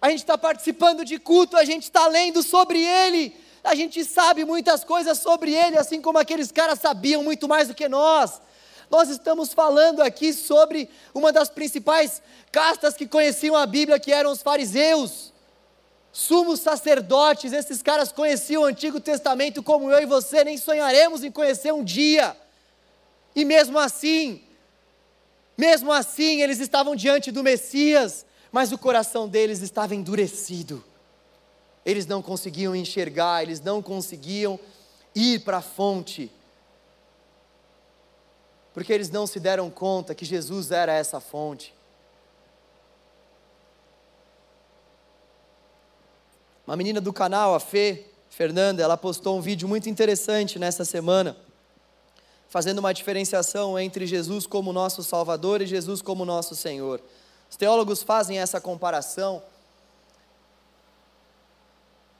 A 0.00 0.10
gente 0.10 0.20
está 0.20 0.38
participando 0.38 1.04
de 1.04 1.18
culto, 1.18 1.56
a 1.56 1.64
gente 1.64 1.84
está 1.84 2.06
lendo 2.06 2.42
sobre 2.42 2.80
ele, 2.80 3.34
a 3.64 3.74
gente 3.74 4.04
sabe 4.04 4.44
muitas 4.44 4.84
coisas 4.84 5.18
sobre 5.18 5.52
ele, 5.52 5.76
assim 5.76 6.00
como 6.00 6.18
aqueles 6.18 6.52
caras 6.52 6.78
sabiam 6.78 7.22
muito 7.22 7.48
mais 7.48 7.68
do 7.68 7.74
que 7.74 7.88
nós. 7.88 8.40
Nós 8.90 9.08
estamos 9.10 9.52
falando 9.52 10.00
aqui 10.00 10.32
sobre 10.32 10.88
uma 11.12 11.30
das 11.32 11.50
principais 11.50 12.22
castas 12.50 12.94
que 12.94 13.06
conheciam 13.06 13.56
a 13.56 13.66
Bíblia, 13.66 13.98
que 13.98 14.12
eram 14.12 14.30
os 14.30 14.40
fariseus. 14.40 15.32
Sumos 16.10 16.60
sacerdotes, 16.60 17.52
esses 17.52 17.82
caras 17.82 18.10
conheciam 18.10 18.62
o 18.62 18.66
Antigo 18.66 18.98
Testamento 18.98 19.62
como 19.62 19.90
eu 19.90 20.00
e 20.00 20.06
você 20.06 20.42
nem 20.42 20.56
sonharemos 20.56 21.22
em 21.22 21.30
conhecer 21.30 21.72
um 21.72 21.84
dia. 21.84 22.34
E 23.36 23.44
mesmo 23.44 23.78
assim, 23.78 24.42
mesmo 25.56 25.92
assim, 25.92 26.40
eles 26.40 26.58
estavam 26.60 26.96
diante 26.96 27.30
do 27.30 27.42
Messias, 27.42 28.24
mas 28.50 28.72
o 28.72 28.78
coração 28.78 29.28
deles 29.28 29.60
estava 29.60 29.94
endurecido 29.94 30.84
eles 31.88 32.04
não 32.04 32.20
conseguiam 32.20 32.76
enxergar, 32.76 33.42
eles 33.42 33.62
não 33.62 33.80
conseguiam 33.80 34.60
ir 35.14 35.40
para 35.40 35.56
a 35.56 35.62
fonte, 35.62 36.30
porque 38.74 38.92
eles 38.92 39.08
não 39.08 39.26
se 39.26 39.40
deram 39.40 39.70
conta 39.70 40.14
que 40.14 40.26
Jesus 40.26 40.70
era 40.70 40.92
essa 40.92 41.18
fonte. 41.18 41.74
Uma 46.66 46.76
menina 46.76 47.00
do 47.00 47.10
canal, 47.10 47.54
a 47.54 47.60
Fê 47.60 48.04
Fernanda, 48.28 48.82
ela 48.82 48.98
postou 48.98 49.38
um 49.38 49.40
vídeo 49.40 49.66
muito 49.66 49.88
interessante 49.88 50.58
nessa 50.58 50.84
semana, 50.84 51.38
fazendo 52.50 52.80
uma 52.80 52.92
diferenciação 52.92 53.78
entre 53.78 54.06
Jesus 54.06 54.46
como 54.46 54.74
nosso 54.74 55.02
Salvador 55.02 55.62
e 55.62 55.66
Jesus 55.66 56.02
como 56.02 56.26
nosso 56.26 56.54
Senhor. 56.54 57.00
Os 57.50 57.56
teólogos 57.56 58.02
fazem 58.02 58.38
essa 58.38 58.60
comparação 58.60 59.42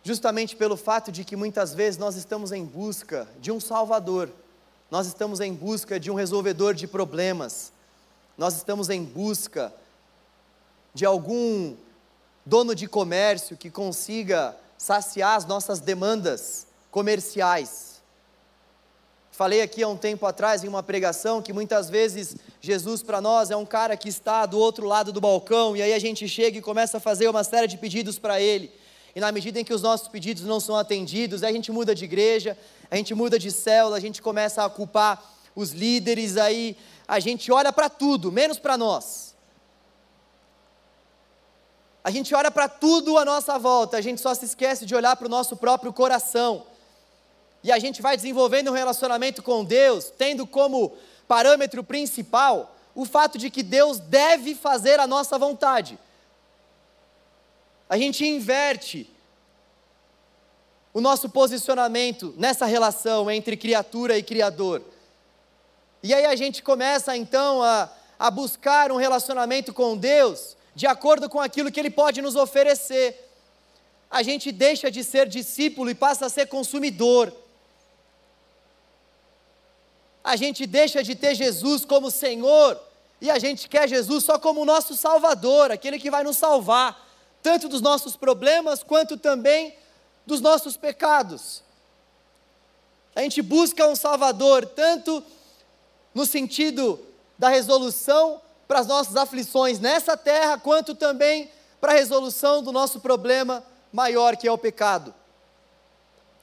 justamente 0.02 0.56
pelo 0.56 0.76
fato 0.76 1.12
de 1.12 1.22
que 1.22 1.36
muitas 1.36 1.74
vezes 1.74 1.98
nós 1.98 2.16
estamos 2.16 2.50
em 2.50 2.64
busca 2.64 3.28
de 3.40 3.52
um 3.52 3.60
Salvador, 3.60 4.30
nós 4.90 5.06
estamos 5.06 5.38
em 5.40 5.52
busca 5.52 6.00
de 6.00 6.10
um 6.10 6.14
resolvedor 6.14 6.72
de 6.72 6.86
problemas, 6.86 7.72
nós 8.36 8.56
estamos 8.56 8.88
em 8.88 9.04
busca 9.04 9.72
de 10.94 11.04
algum 11.04 11.76
dono 12.46 12.74
de 12.74 12.88
comércio 12.88 13.56
que 13.56 13.70
consiga 13.70 14.56
saciar 14.78 15.36
as 15.36 15.44
nossas 15.44 15.78
demandas 15.78 16.66
comerciais. 16.90 18.00
Falei 19.30 19.60
aqui 19.60 19.82
há 19.82 19.88
um 19.88 19.96
tempo 19.96 20.24
atrás 20.24 20.64
em 20.64 20.68
uma 20.68 20.82
pregação 20.82 21.42
que 21.42 21.52
muitas 21.52 21.90
vezes 21.90 22.36
Jesus 22.60 23.02
para 23.02 23.20
nós 23.20 23.50
é 23.50 23.56
um 23.56 23.66
cara 23.66 23.96
que 23.96 24.08
está 24.08 24.44
do 24.46 24.58
outro 24.58 24.86
lado 24.86 25.12
do 25.12 25.20
balcão 25.20 25.76
e 25.76 25.82
aí 25.82 25.92
a 25.92 25.98
gente 25.98 26.28
chega 26.28 26.58
e 26.58 26.62
começa 26.62 26.96
a 26.96 27.00
fazer 27.00 27.28
uma 27.28 27.44
série 27.44 27.66
de 27.68 27.78
pedidos 27.78 28.18
para 28.18 28.40
ele 28.40 28.72
e 29.14 29.20
na 29.20 29.32
medida 29.32 29.58
em 29.58 29.64
que 29.64 29.74
os 29.74 29.82
nossos 29.82 30.06
pedidos 30.06 30.44
não 30.44 30.60
são 30.60 30.76
atendidos, 30.76 31.42
a 31.42 31.50
gente 31.50 31.72
muda 31.72 31.92
de 31.92 32.04
igreja, 32.04 32.56
a 32.88 32.94
gente 32.94 33.14
muda 33.14 33.38
de 33.38 33.50
célula, 33.50 33.96
a 33.96 34.00
gente 34.00 34.22
começa 34.22 34.64
a 34.64 34.70
culpar 34.70 35.20
os 35.56 35.72
líderes, 35.72 36.36
aí 36.36 36.76
a 37.06 37.18
gente 37.18 37.50
olha 37.50 37.72
para 37.72 37.88
tudo, 37.88 38.30
menos 38.30 38.60
para 38.60 38.76
nós. 38.76 39.34
A 42.04 42.10
gente 42.10 42.32
olha 42.34 42.48
para 42.50 42.68
tudo 42.68 43.18
à 43.18 43.24
nossa 43.24 43.58
volta, 43.58 43.96
a 43.96 44.00
gente 44.00 44.20
só 44.20 44.32
se 44.34 44.44
esquece 44.44 44.86
de 44.86 44.94
olhar 44.94 45.16
para 45.16 45.26
o 45.26 45.30
nosso 45.30 45.56
próprio 45.56 45.92
coração. 45.92 46.64
E 47.64 47.72
a 47.72 47.78
gente 47.80 48.00
vai 48.00 48.16
desenvolvendo 48.16 48.70
um 48.70 48.74
relacionamento 48.74 49.42
com 49.42 49.64
Deus, 49.64 50.12
tendo 50.16 50.46
como 50.46 50.96
parâmetro 51.28 51.84
principal 51.84 52.74
o 52.94 53.04
fato 53.04 53.38
de 53.38 53.50
que 53.50 53.62
Deus 53.62 54.00
deve 54.00 54.56
fazer 54.56 54.98
a 54.98 55.06
nossa 55.06 55.38
vontade 55.38 55.98
a 57.88 57.96
gente 57.96 58.26
inverte 58.26 59.10
o 60.92 61.00
nosso 61.00 61.28
posicionamento 61.28 62.34
nessa 62.36 62.66
relação 62.66 63.30
entre 63.30 63.56
criatura 63.56 64.18
e 64.18 64.22
Criador. 64.22 64.82
E 66.02 66.12
aí 66.12 66.26
a 66.26 66.36
gente 66.36 66.62
começa 66.62 67.16
então 67.16 67.62
a, 67.62 67.88
a 68.18 68.30
buscar 68.30 68.92
um 68.92 68.96
relacionamento 68.96 69.72
com 69.72 69.96
Deus 69.96 70.56
de 70.74 70.86
acordo 70.86 71.28
com 71.28 71.40
aquilo 71.40 71.72
que 71.72 71.80
Ele 71.80 71.90
pode 71.90 72.20
nos 72.20 72.36
oferecer. 72.36 73.26
A 74.10 74.22
gente 74.22 74.52
deixa 74.52 74.90
de 74.90 75.02
ser 75.02 75.26
discípulo 75.26 75.90
e 75.90 75.94
passa 75.94 76.26
a 76.26 76.30
ser 76.30 76.46
consumidor. 76.46 77.32
A 80.28 80.36
gente 80.36 80.66
deixa 80.66 81.02
de 81.02 81.14
ter 81.14 81.34
Jesus 81.34 81.86
como 81.86 82.10
Senhor 82.10 82.78
e 83.18 83.30
a 83.30 83.38
gente 83.38 83.66
quer 83.66 83.88
Jesus 83.88 84.24
só 84.24 84.38
como 84.38 84.62
nosso 84.62 84.94
Salvador, 84.94 85.70
aquele 85.70 85.98
que 85.98 86.10
vai 86.10 86.22
nos 86.22 86.36
salvar 86.36 87.08
tanto 87.42 87.66
dos 87.66 87.80
nossos 87.80 88.14
problemas 88.14 88.82
quanto 88.82 89.16
também 89.16 89.74
dos 90.26 90.42
nossos 90.42 90.76
pecados. 90.76 91.62
A 93.16 93.22
gente 93.22 93.40
busca 93.40 93.88
um 93.88 93.96
Salvador, 93.96 94.66
tanto 94.66 95.24
no 96.12 96.26
sentido 96.26 97.00
da 97.38 97.48
resolução 97.48 98.38
para 98.66 98.80
as 98.80 98.86
nossas 98.86 99.16
aflições 99.16 99.80
nessa 99.80 100.14
terra, 100.14 100.58
quanto 100.58 100.94
também 100.94 101.50
para 101.80 101.92
a 101.92 101.96
resolução 101.96 102.62
do 102.62 102.70
nosso 102.70 103.00
problema 103.00 103.64
maior, 103.90 104.36
que 104.36 104.46
é 104.46 104.52
o 104.52 104.58
pecado. 104.58 105.14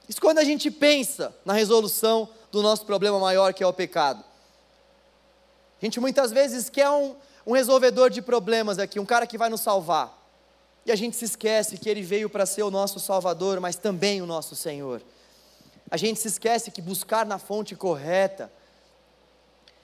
Isso 0.08 0.20
quando 0.20 0.38
a 0.38 0.44
gente 0.44 0.72
pensa 0.72 1.32
na 1.44 1.52
resolução 1.52 2.28
do 2.50 2.62
nosso 2.62 2.84
problema 2.86 3.18
maior, 3.18 3.52
que 3.52 3.62
é 3.62 3.66
o 3.66 3.72
pecado. 3.72 4.24
A 5.80 5.84
gente 5.84 6.00
muitas 6.00 6.32
vezes 6.32 6.70
quer 6.70 6.88
um, 6.90 7.14
um 7.46 7.52
resolvedor 7.52 8.10
de 8.10 8.22
problemas 8.22 8.78
aqui, 8.78 8.98
um 8.98 9.06
cara 9.06 9.26
que 9.26 9.38
vai 9.38 9.48
nos 9.48 9.60
salvar. 9.60 10.16
E 10.84 10.92
a 10.92 10.96
gente 10.96 11.16
se 11.16 11.24
esquece 11.24 11.76
que 11.76 11.88
ele 11.88 12.02
veio 12.02 12.30
para 12.30 12.46
ser 12.46 12.62
o 12.62 12.70
nosso 12.70 13.00
Salvador, 13.00 13.60
mas 13.60 13.76
também 13.76 14.22
o 14.22 14.26
nosso 14.26 14.54
Senhor. 14.54 15.02
A 15.90 15.96
gente 15.96 16.18
se 16.18 16.28
esquece 16.28 16.70
que 16.70 16.80
buscar 16.80 17.26
na 17.26 17.38
fonte 17.38 17.74
correta 17.76 18.50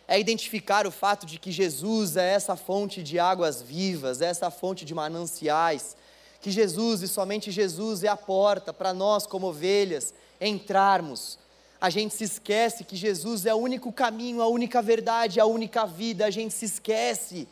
é 0.09 0.19
identificar 0.19 0.87
o 0.87 0.91
fato 0.91 1.25
de 1.25 1.39
que 1.39 1.51
Jesus 1.51 2.17
é 2.17 2.35
essa 2.35 2.57
fonte 2.57 3.03
de 3.03 3.19
águas 3.19 3.63
vivas, 3.63 4.21
é 4.21 4.27
essa 4.27 4.51
fonte 4.51 4.85
de 4.85 4.95
mananciais, 4.95 5.97
que 6.41 6.51
Jesus 6.51 7.03
e 7.03 7.09
somente 7.09 7.51
Jesus 7.51 8.03
é 8.03 8.09
a 8.09 8.17
porta 8.17 8.73
para 8.73 8.93
nós, 8.93 9.27
como 9.27 9.47
ovelhas, 9.47 10.13
entrarmos. 10.41 11.39
A 11.83 11.91
gente 11.91 12.14
se 12.14 12.22
esquece 12.22 12.85
que 12.85 12.95
Jesus 12.95 13.45
é 13.45 13.53
o 13.53 13.57
único 13.57 13.93
caminho, 13.93 14.41
a 14.41 14.47
única 14.47 14.80
verdade, 14.80 15.41
a 15.41 15.47
única 15.47 15.85
vida. 15.85 16.24
A 16.24 16.30
gente 16.30 16.55
se 16.55 16.64
esquece 16.64 17.49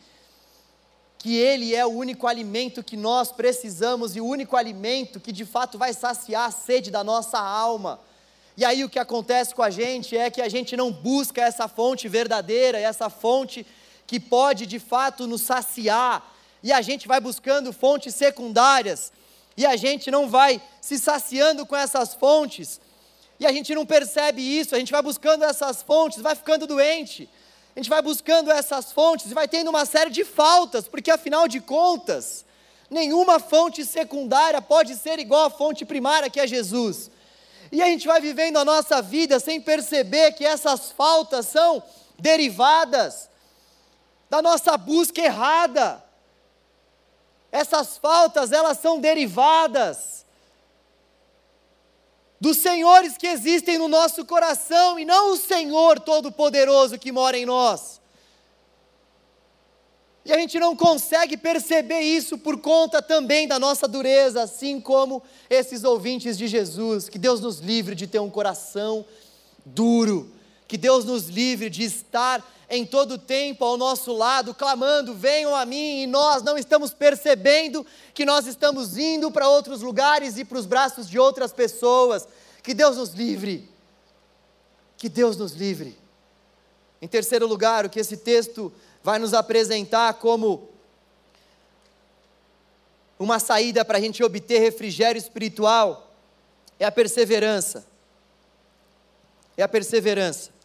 que 1.19 1.37
Ele 1.37 1.75
é 1.75 1.85
o 1.85 1.89
único 1.89 2.29
alimento 2.29 2.81
que 2.81 2.97
nós 2.97 3.33
precisamos 3.33 4.15
e 4.15 4.21
o 4.21 4.25
único 4.25 4.57
alimento 4.57 5.19
que 5.19 5.33
de 5.33 5.45
fato 5.45 5.77
vai 5.77 5.93
saciar 5.93 6.47
a 6.47 6.53
sede 6.53 6.93
da 6.93 7.03
nossa 7.03 7.41
alma. 7.41 7.99
E 8.57 8.65
aí 8.65 8.85
o 8.85 8.89
que 8.89 9.01
acontece 9.01 9.53
com 9.53 9.65
a 9.65 9.71
gente 9.71 10.17
é 10.17 10.31
que 10.31 10.41
a 10.41 10.49
gente 10.49 10.77
não 10.77 10.93
busca 10.93 11.43
essa 11.43 11.67
fonte 11.67 12.07
verdadeira, 12.07 12.79
essa 12.79 13.11
fonte 13.11 13.67
que 14.07 14.21
pode 14.21 14.65
de 14.65 14.79
fato 14.79 15.27
nos 15.27 15.41
saciar, 15.41 16.33
e 16.63 16.73
a 16.73 16.81
gente 16.83 17.09
vai 17.09 17.21
buscando 17.21 17.73
fontes 17.73 18.15
secundárias, 18.15 19.13
e 19.57 19.67
a 19.67 19.75
gente 19.75 20.09
não 20.09 20.29
vai 20.29 20.63
se 20.81 21.01
saciando 21.01 21.67
com 21.67 21.75
essas 21.75 22.15
fontes, 22.15 22.81
e 23.41 23.47
a 23.47 23.53
gente 23.53 23.75
não 23.75 23.87
percebe 23.87 24.43
isso, 24.43 24.77
a 24.77 24.79
gente 24.79 24.93
vai 24.93 25.01
buscando 25.01 25.45
essas 25.45 25.83
fontes, 25.83 26.21
vai 26.21 26.35
ficando 26.35 26.67
doente, 26.67 27.27
a 27.75 27.81
gente 27.81 27.89
vai 27.89 28.03
buscando 28.03 28.51
essas 28.51 28.93
fontes 28.93 29.31
e 29.31 29.35
vai 29.35 29.49
tendo 29.49 29.71
uma 29.71 29.87
série 29.87 30.11
de 30.11 30.27
faltas, 30.27 30.87
porque 30.87 31.11
afinal 31.11 31.49
de 31.49 31.59
contas, 31.59 32.45
nenhuma 32.91 33.41
fonte 33.41 33.83
secundária 33.87 34.61
pode 34.61 34.95
ser 34.95 35.19
igual 35.19 35.47
à 35.47 35.51
fonte 35.51 35.87
primária 35.87 36.29
que 36.29 36.39
é 36.39 36.47
Jesus. 36.47 37.11
E 37.73 37.81
a 37.81 37.87
gente 37.87 38.07
vai 38.07 38.21
vivendo 38.21 38.59
a 38.59 38.65
nossa 38.65 39.01
vida 39.01 39.41
sem 39.41 39.59
perceber 39.59 40.33
que 40.33 40.45
essas 40.45 40.93
faltas 40.93 41.47
são 41.47 41.83
derivadas 42.19 43.31
da 44.29 44.43
nossa 44.43 44.77
busca 44.77 45.23
errada. 45.23 46.05
Essas 47.51 47.97
faltas, 47.97 48.53
elas 48.53 48.79
são 48.79 49.01
derivadas 49.01 50.20
dos 52.41 52.57
senhores 52.57 53.19
que 53.19 53.27
existem 53.27 53.77
no 53.77 53.87
nosso 53.87 54.25
coração 54.25 54.99
e 54.99 55.05
não 55.05 55.33
o 55.33 55.37
Senhor 55.37 56.01
Todo-Poderoso 56.01 56.99
que 56.99 57.13
mora 57.13 57.37
em 57.37 57.45
nós. 57.45 58.01
E 60.25 60.33
a 60.33 60.39
gente 60.39 60.59
não 60.59 60.77
consegue 60.77 61.37
perceber 61.37 62.01
isso 62.01 62.39
por 62.39 62.59
conta 62.59 63.03
também 63.03 63.49
da 63.49 63.59
nossa 63.59 63.89
dureza, 63.89 64.43
assim 64.43 64.81
como 64.81 65.23
esses 65.49 65.83
ouvintes 65.85 66.39
de 66.39 66.47
Jesus. 66.47 67.09
Que 67.09 67.19
Deus 67.19 67.41
nos 67.41 67.59
livre 67.59 67.95
de 67.95 68.07
ter 68.07 68.21
um 68.21 68.31
coração 68.31 69.05
duro, 69.65 70.33
que 70.69 70.79
Deus 70.79 71.05
nos 71.05 71.29
livre 71.29 71.69
de 71.69 71.85
estar 71.85 72.47
em 72.71 72.87
todo 72.87 73.19
tempo 73.19 73.65
ao 73.65 73.77
nosso 73.77 74.13
lado, 74.13 74.55
clamando: 74.55 75.13
venham 75.13 75.55
a 75.55 75.67
mim, 75.67 76.03
e 76.03 76.07
nós 76.07 76.43
não 76.43 76.57
estamos 76.57 76.95
percebendo 76.95 77.85
que 78.15 78.25
nós 78.25 78.47
estamos 78.47 78.97
indo 78.97 79.31
para 79.33 79.49
outros 79.49 79.83
lugares 79.83 80.39
e 80.39 80.45
para 80.45 80.57
os 80.57 80.67
braços 80.67 81.11
de 81.11 81.19
outras 81.19 81.53
pessoas. 81.53 82.27
Que 82.63 82.73
Deus 82.73 82.97
nos 82.97 83.11
livre. 83.11 83.69
Que 84.97 85.09
Deus 85.09 85.37
nos 85.37 85.53
livre. 85.53 85.99
Em 87.03 87.09
terceiro 87.09 87.47
lugar, 87.47 87.85
o 87.85 87.91
que 87.91 87.99
esse 87.99 88.19
texto 88.19 88.73
vai 89.03 89.19
nos 89.19 89.35
apresentar 89.35 90.15
como 90.15 90.69
uma 93.19 93.39
saída 93.39 93.85
para 93.85 93.99
a 93.99 94.01
gente 94.01 94.23
obter 94.23 94.61
refrigério 94.61 95.19
espiritual 95.19 96.11
é 96.79 96.85
a 96.85 96.93
perseverança. 96.93 97.85
É 99.57 99.63
a 99.63 99.69
perseverança. 99.69 100.60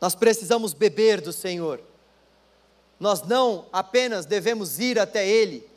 Nós 0.00 0.14
precisamos 0.14 0.72
beber 0.72 1.20
do 1.20 1.32
Senhor. 1.32 1.80
Nós 2.98 3.22
não 3.22 3.66
apenas 3.72 4.26
devemos 4.26 4.78
ir 4.78 4.98
até 4.98 5.26
Ele, 5.26 5.68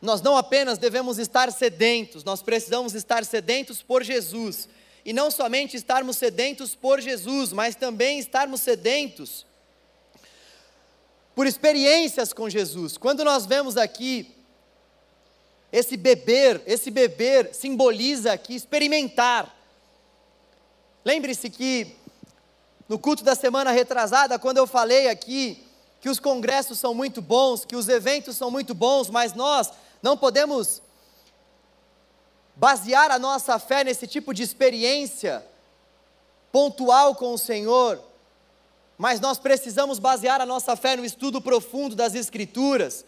nós 0.00 0.22
não 0.22 0.36
apenas 0.36 0.78
devemos 0.78 1.18
estar 1.18 1.50
sedentos, 1.50 2.22
nós 2.22 2.40
precisamos 2.40 2.94
estar 2.94 3.24
sedentos 3.24 3.82
por 3.82 4.02
Jesus. 4.04 4.68
E 5.04 5.12
não 5.12 5.30
somente 5.30 5.76
estarmos 5.76 6.16
sedentos 6.16 6.74
por 6.74 7.00
Jesus, 7.00 7.52
mas 7.52 7.74
também 7.74 8.18
estarmos 8.18 8.60
sedentos 8.60 9.46
por 11.34 11.46
experiências 11.46 12.32
com 12.32 12.48
Jesus. 12.48 12.96
Quando 12.98 13.24
nós 13.24 13.46
vemos 13.46 13.76
aqui 13.76 14.30
esse 15.72 15.96
beber, 15.96 16.62
esse 16.66 16.90
beber 16.90 17.54
simboliza 17.54 18.32
aqui 18.32 18.54
experimentar. 18.54 19.54
Lembre-se 21.04 21.48
que 21.48 21.96
no 22.88 22.98
culto 22.98 23.22
da 23.22 23.34
semana 23.34 23.70
retrasada, 23.70 24.38
quando 24.38 24.56
eu 24.56 24.66
falei 24.66 25.08
aqui 25.08 25.62
que 26.00 26.08
os 26.08 26.18
congressos 26.18 26.78
são 26.78 26.94
muito 26.94 27.20
bons, 27.20 27.64
que 27.64 27.76
os 27.76 27.88
eventos 27.88 28.36
são 28.36 28.50
muito 28.50 28.74
bons, 28.74 29.10
mas 29.10 29.34
nós 29.34 29.70
não 30.02 30.16
podemos 30.16 30.80
basear 32.56 33.10
a 33.10 33.18
nossa 33.18 33.58
fé 33.58 33.84
nesse 33.84 34.06
tipo 34.06 34.32
de 34.32 34.42
experiência 34.42 35.44
pontual 36.50 37.14
com 37.14 37.34
o 37.34 37.38
Senhor, 37.38 38.02
mas 38.96 39.20
nós 39.20 39.38
precisamos 39.38 39.98
basear 39.98 40.40
a 40.40 40.46
nossa 40.46 40.74
fé 40.74 40.96
no 40.96 41.04
estudo 41.04 41.40
profundo 41.40 41.94
das 41.94 42.14
Escrituras. 42.14 43.04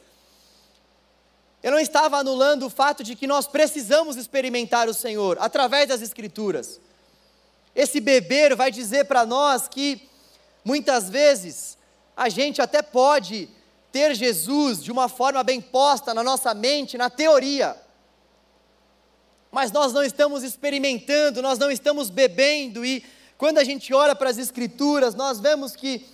Eu 1.62 1.72
não 1.72 1.78
estava 1.78 2.18
anulando 2.18 2.66
o 2.66 2.70
fato 2.70 3.03
de 3.03 3.16
que 3.16 3.26
nós 3.26 3.47
precisamos 3.47 4.16
experimentar 4.16 4.89
o 4.89 4.95
Senhor 4.95 5.37
através 5.41 5.89
das 5.89 6.01
Escrituras. 6.01 6.81
Esse 7.75 8.01
beber 8.01 8.55
vai 8.57 8.71
dizer 8.71 9.05
para 9.05 9.25
nós 9.25 9.68
que 9.68 10.09
muitas 10.64 11.09
vezes 11.09 11.79
a 12.16 12.29
gente 12.29 12.61
até 12.61 12.83
pode 12.83 13.49
ter 13.93 14.14
Jesus 14.14 14.83
de 14.83 14.93
uma 14.93 15.09
forma 15.09 15.43
bem 15.43 15.61
posta 15.61 16.14
na 16.14 16.23
nossa 16.23 16.55
mente, 16.55 16.99
na 16.99 17.11
teoria, 17.11 17.77
mas 19.51 19.73
nós 19.73 19.93
não 19.93 20.03
estamos 20.03 20.45
experimentando, 20.45 21.43
nós 21.43 21.59
não 21.59 21.71
estamos 21.71 22.09
bebendo, 22.09 22.85
e 22.85 23.05
quando 23.37 23.59
a 23.59 23.64
gente 23.64 23.93
olha 23.93 24.14
para 24.14 24.31
as 24.31 24.39
Escrituras, 24.39 25.14
nós 25.14 25.41
vemos 25.41 25.75
que 25.75 26.07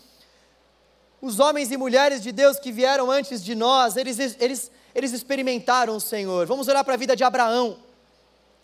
os 1.21 1.39
homens 1.39 1.71
e 1.71 1.77
mulheres 1.77 2.23
de 2.23 2.33
Deus 2.33 2.59
que 2.59 2.73
vieram 2.73 3.11
antes 3.11 3.45
de 3.45 3.55
nós, 3.55 3.97
eles, 3.97 4.19
eles, 4.41 4.71
eles 4.95 5.13
experimentaram 5.13 5.97
o 5.97 6.01
Senhor. 6.01 6.47
Vamos 6.47 6.69
olhar 6.69 6.85
para 6.85 6.95
a 6.95 6.97
vida 6.97 7.17
de 7.17 7.25
Abraão. 7.25 7.79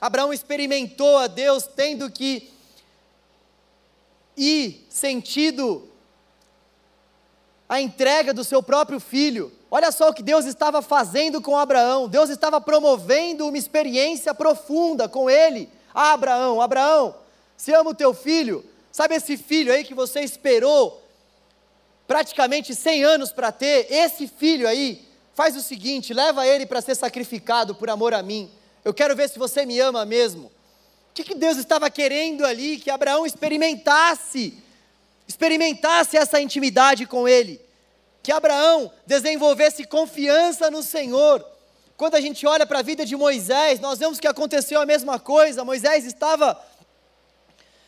Abraão 0.01 0.33
experimentou 0.33 1.19
a 1.19 1.27
Deus 1.27 1.65
tendo 1.65 2.11
que 2.11 2.51
ir 4.37 4.87
sentido 4.89 5.89
a 7.69 7.81
entrega 7.81 8.35
do 8.35 8.45
seu 8.45 8.63
próprio 8.63 9.01
filho. 9.01 9.51
Olha 9.71 9.91
só 9.91 10.11
o 10.11 10.13
que 10.13 10.23
Deus 10.23 10.45
estava 10.45 10.83
fazendo 10.83 11.41
com 11.41 11.57
Abraão. 11.57 12.07
Deus 12.07 12.29
estava 12.29 12.61
promovendo 12.61 13.49
uma 13.49 13.57
experiência 13.57 14.35
profunda 14.35 15.09
com 15.09 15.31
ele. 15.31 15.71
Ah, 15.95 16.13
Abraão, 16.13 16.61
Abraão, 16.61 17.15
se 17.57 17.73
ama 17.73 17.91
o 17.91 17.95
teu 17.95 18.13
filho. 18.13 18.63
Sabe 18.91 19.15
esse 19.15 19.39
filho 19.39 19.73
aí 19.73 19.85
que 19.85 19.95
você 19.95 20.21
esperou 20.21 21.03
praticamente 22.07 22.75
100 22.75 23.05
anos 23.05 23.33
para 23.33 23.51
ter? 23.51 23.91
Esse 23.91 24.27
filho 24.27 24.69
aí, 24.69 25.03
faz 25.33 25.57
o 25.57 25.63
seguinte: 25.63 26.13
leva 26.13 26.47
ele 26.47 26.67
para 26.67 26.83
ser 26.83 26.95
sacrificado 26.95 27.75
por 27.75 27.89
amor 27.89 28.13
a 28.13 28.23
mim. 28.23 28.51
Eu 28.85 28.93
quero 28.93 29.17
ver 29.17 29.31
se 29.31 29.39
você 29.39 29.65
me 29.65 29.81
ama 29.81 30.05
mesmo. 30.05 30.53
O 31.13 31.15
que, 31.15 31.25
que 31.25 31.35
Deus 31.35 31.59
estava 31.59 31.91
querendo 31.91 32.45
ali? 32.45 32.79
Que 32.79 32.91
Abraão 32.91 33.27
experimentasse 33.27 34.63
experimentasse 35.33 36.17
essa 36.17 36.41
intimidade 36.41 37.07
com 37.07 37.27
Ele, 37.27 37.61
que 38.23 38.31
Abraão 38.31 38.93
desenvolvesse 39.07 39.85
confiança 39.85 40.71
no 40.71 40.83
Senhor. 40.83 41.45
Quando 41.97 42.17
a 42.17 42.21
gente 42.21 42.47
olha 42.47 42.67
para 42.67 42.81
a 42.81 42.83
vida 42.83 43.05
de 43.05 43.17
Moisés, 43.17 43.81
nós 43.81 43.99
vemos 43.99 44.21
que 44.21 44.27
aconteceu 44.27 44.81
a 44.81 44.87
mesma 44.87 45.19
coisa. 45.19 45.65
Moisés 45.65 46.05
estava 46.05 46.61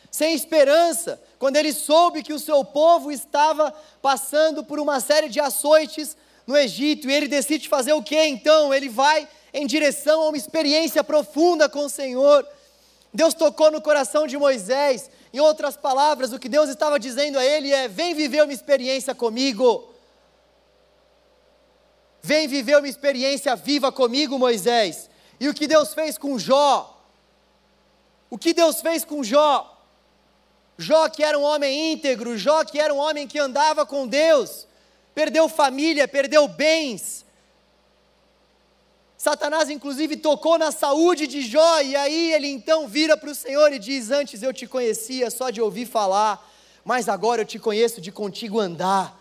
sem 0.09 0.33
esperança, 0.33 1.21
quando 1.37 1.57
ele 1.57 1.73
soube 1.73 2.23
que 2.23 2.31
o 2.31 2.39
seu 2.39 2.63
povo 2.63 3.11
estava 3.11 3.73
passando 4.01 4.63
por 4.63 4.79
uma 4.79 4.99
série 4.99 5.27
de 5.27 5.39
açoites 5.39 6.15
no 6.47 6.55
Egito, 6.55 7.09
e 7.09 7.13
ele 7.13 7.27
decide 7.27 7.67
fazer 7.67 7.93
o 7.93 8.01
que 8.01 8.19
então? 8.25 8.73
Ele 8.73 8.87
vai 8.87 9.27
em 9.53 9.67
direção 9.67 10.21
a 10.21 10.27
uma 10.29 10.37
experiência 10.37 11.03
profunda 11.03 11.67
com 11.67 11.85
o 11.85 11.89
Senhor. 11.89 12.47
Deus 13.15 13.33
tocou 13.33 13.71
no 13.71 13.81
coração 13.81 14.27
de 14.27 14.37
Moisés. 14.37 15.09
Em 15.33 15.39
outras 15.39 15.75
palavras, 15.75 16.33
o 16.33 16.39
que 16.39 16.49
Deus 16.49 16.69
estava 16.69 16.99
dizendo 16.99 17.39
a 17.39 17.45
ele 17.45 17.71
é: 17.71 17.87
vem 17.87 18.13
viver 18.13 18.43
uma 18.43 18.53
experiência 18.53 19.15
comigo. 19.15 19.91
Vem 22.21 22.47
viver 22.47 22.77
uma 22.77 22.87
experiência 22.87 23.55
viva 23.55 23.91
comigo, 23.91 24.37
Moisés. 24.37 25.09
E 25.39 25.47
o 25.47 25.53
que 25.53 25.67
Deus 25.67 25.93
fez 25.93 26.17
com 26.17 26.37
Jó? 26.37 26.91
O 28.29 28.37
que 28.37 28.53
Deus 28.53 28.81
fez 28.81 29.05
com 29.05 29.23
Jó? 29.23 29.71
Jó, 30.77 31.07
que 31.07 31.23
era 31.23 31.37
um 31.37 31.43
homem 31.43 31.93
íntegro, 31.93 32.37
Jó, 32.37 32.63
que 32.65 32.79
era 32.79 32.93
um 32.93 32.97
homem 32.97 33.27
que 33.27 33.39
andava 33.39 33.85
com 33.85 34.05
Deus, 34.05 34.67
perdeu 35.13 35.47
família, 35.47 36.05
perdeu 36.07 36.47
bens, 36.47 37.24
Satanás, 39.25 39.71
inclusive, 39.71 40.17
tocou 40.17 40.55
na 40.55 40.71
saúde 40.71 41.25
de 41.25 41.41
Jó, 41.41 41.81
e 41.81 41.95
aí 41.95 42.31
ele 42.31 42.47
então 42.47 42.87
vira 42.87 43.17
para 43.17 43.31
o 43.31 43.33
Senhor 43.33 43.73
e 43.73 43.79
diz: 43.79 44.11
Antes 44.11 44.43
eu 44.43 44.53
te 44.53 44.67
conhecia 44.67 45.31
só 45.31 45.49
de 45.49 45.59
ouvir 45.59 45.87
falar, 45.87 46.47
mas 46.83 47.09
agora 47.09 47.41
eu 47.41 47.45
te 47.45 47.57
conheço 47.57 47.99
de 47.99 48.11
contigo 48.11 48.59
andar. 48.59 49.19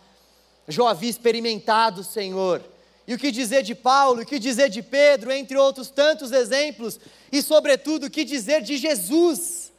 Jó 0.68 0.88
havia 0.88 1.08
experimentado 1.08 2.02
o 2.02 2.04
Senhor. 2.04 2.62
E 3.06 3.14
o 3.14 3.18
que 3.18 3.30
dizer 3.30 3.62
de 3.62 3.74
Paulo, 3.74 4.20
o 4.20 4.26
que 4.26 4.38
dizer 4.38 4.68
de 4.68 4.82
Pedro, 4.82 5.32
entre 5.32 5.56
outros 5.56 5.88
tantos 5.88 6.32
exemplos, 6.32 7.00
e 7.32 7.40
sobretudo 7.40 8.04
o 8.04 8.10
que 8.10 8.26
dizer 8.26 8.60
de 8.60 8.76
Jesus. 8.76 9.72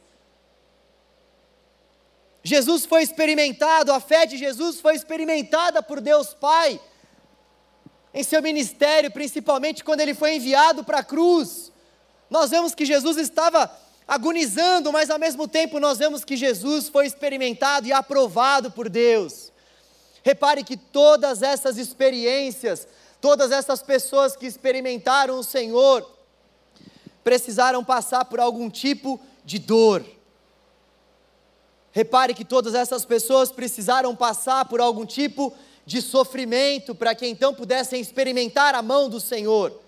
Jesus 2.42 2.84
foi 2.84 3.04
experimentado, 3.04 3.92
a 3.92 4.00
fé 4.00 4.26
de 4.26 4.36
Jesus 4.36 4.80
foi 4.80 4.96
experimentada 4.96 5.80
por 5.84 6.00
Deus 6.00 6.34
Pai 6.34 6.80
em 8.16 8.22
seu 8.22 8.40
ministério, 8.40 9.10
principalmente 9.10 9.84
quando 9.84 10.00
ele 10.00 10.14
foi 10.14 10.36
enviado 10.36 10.82
para 10.82 11.00
a 11.00 11.04
cruz. 11.04 11.70
Nós 12.30 12.50
vemos 12.50 12.74
que 12.74 12.86
Jesus 12.86 13.18
estava 13.18 13.70
agonizando, 14.08 14.90
mas 14.90 15.10
ao 15.10 15.18
mesmo 15.18 15.46
tempo 15.46 15.78
nós 15.78 15.98
vemos 15.98 16.24
que 16.24 16.34
Jesus 16.34 16.88
foi 16.88 17.04
experimentado 17.04 17.86
e 17.86 17.92
aprovado 17.92 18.70
por 18.70 18.88
Deus. 18.88 19.52
Repare 20.22 20.64
que 20.64 20.78
todas 20.78 21.42
essas 21.42 21.76
experiências, 21.76 22.88
todas 23.20 23.52
essas 23.52 23.82
pessoas 23.82 24.34
que 24.34 24.46
experimentaram 24.46 25.38
o 25.38 25.44
Senhor, 25.44 26.10
precisaram 27.22 27.84
passar 27.84 28.24
por 28.24 28.40
algum 28.40 28.70
tipo 28.70 29.20
de 29.44 29.58
dor. 29.58 30.02
Repare 31.92 32.32
que 32.32 32.46
todas 32.46 32.74
essas 32.74 33.04
pessoas 33.04 33.52
precisaram 33.52 34.16
passar 34.16 34.64
por 34.64 34.80
algum 34.80 35.04
tipo 35.04 35.52
de 35.52 35.56
de 35.86 36.02
sofrimento, 36.02 36.96
para 36.96 37.14
que 37.14 37.24
então 37.24 37.54
pudessem 37.54 38.00
experimentar 38.00 38.74
a 38.74 38.82
mão 38.82 39.08
do 39.08 39.20
Senhor. 39.20 39.80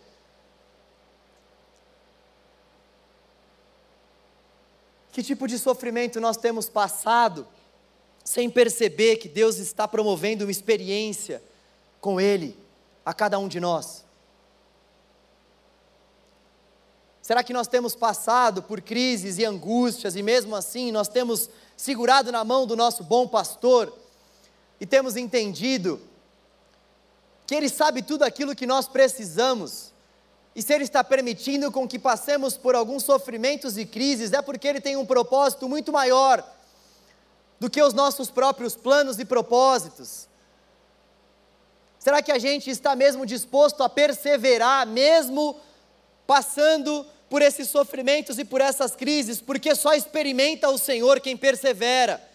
Que 5.11 5.25
tipo 5.25 5.49
de 5.49 5.59
sofrimento 5.59 6.21
nós 6.21 6.37
temos 6.37 6.69
passado 6.69 7.47
sem 8.23 8.49
perceber 8.49 9.17
que 9.17 9.29
Deus 9.29 9.59
está 9.59 9.89
promovendo 9.89 10.45
uma 10.45 10.53
experiência 10.53 11.43
com 12.01 12.21
Ele 12.21 12.57
a 13.05 13.13
cada 13.13 13.37
um 13.41 13.49
de 13.49 13.59
nós? 13.59 14.05
Será 17.21 17.43
que 17.43 17.53
nós 17.53 17.67
temos 17.67 17.97
passado 17.97 18.63
por 18.63 18.81
crises 18.81 19.37
e 19.37 19.45
angústias 19.45 20.15
e 20.15 20.23
mesmo 20.23 20.55
assim 20.55 20.93
nós 20.93 21.09
temos 21.09 21.51
segurado 21.77 22.31
na 22.31 22.45
mão 22.45 22.65
do 22.65 22.77
nosso 22.77 23.03
bom 23.03 23.27
pastor? 23.27 23.93
E 24.81 24.87
temos 24.87 25.17
entendido 25.17 26.01
que 27.47 27.55
Ele 27.55 27.69
sabe 27.69 28.03
tudo 28.03 28.25
aquilo 28.25 28.55
que 28.55 28.67
nós 28.67 28.87
precisamos, 28.87 29.93
e 30.55 30.63
se 30.63 30.75
Ele 30.75 30.85
está 30.85 31.03
permitindo 31.03 31.73
com 31.73 31.89
que 31.89 31.99
passemos 31.99 32.57
por 32.57 32.75
alguns 32.75 33.05
sofrimentos 33.05 33.79
e 33.79 33.87
crises, 33.87 34.33
é 34.33 34.43
porque 34.43 34.69
Ele 34.69 34.81
tem 34.81 34.97
um 34.97 35.07
propósito 35.07 35.69
muito 35.69 35.93
maior 35.93 36.45
do 37.59 37.71
que 37.71 37.83
os 37.83 37.95
nossos 37.95 38.31
próprios 38.31 38.77
planos 38.77 39.19
e 39.19 39.25
propósitos. 39.25 40.29
Será 41.99 42.23
que 42.23 42.31
a 42.31 42.39
gente 42.39 42.71
está 42.71 42.95
mesmo 42.95 43.27
disposto 43.27 43.83
a 43.83 43.89
perseverar, 43.89 44.87
mesmo 44.87 45.59
passando 46.27 47.05
por 47.29 47.43
esses 47.43 47.69
sofrimentos 47.69 48.39
e 48.39 48.45
por 48.45 48.61
essas 48.61 48.95
crises, 48.95 49.41
porque 49.41 49.75
só 49.75 49.95
experimenta 49.95 50.69
o 50.69 50.79
Senhor 50.79 51.21
quem 51.21 51.37
persevera. 51.37 52.28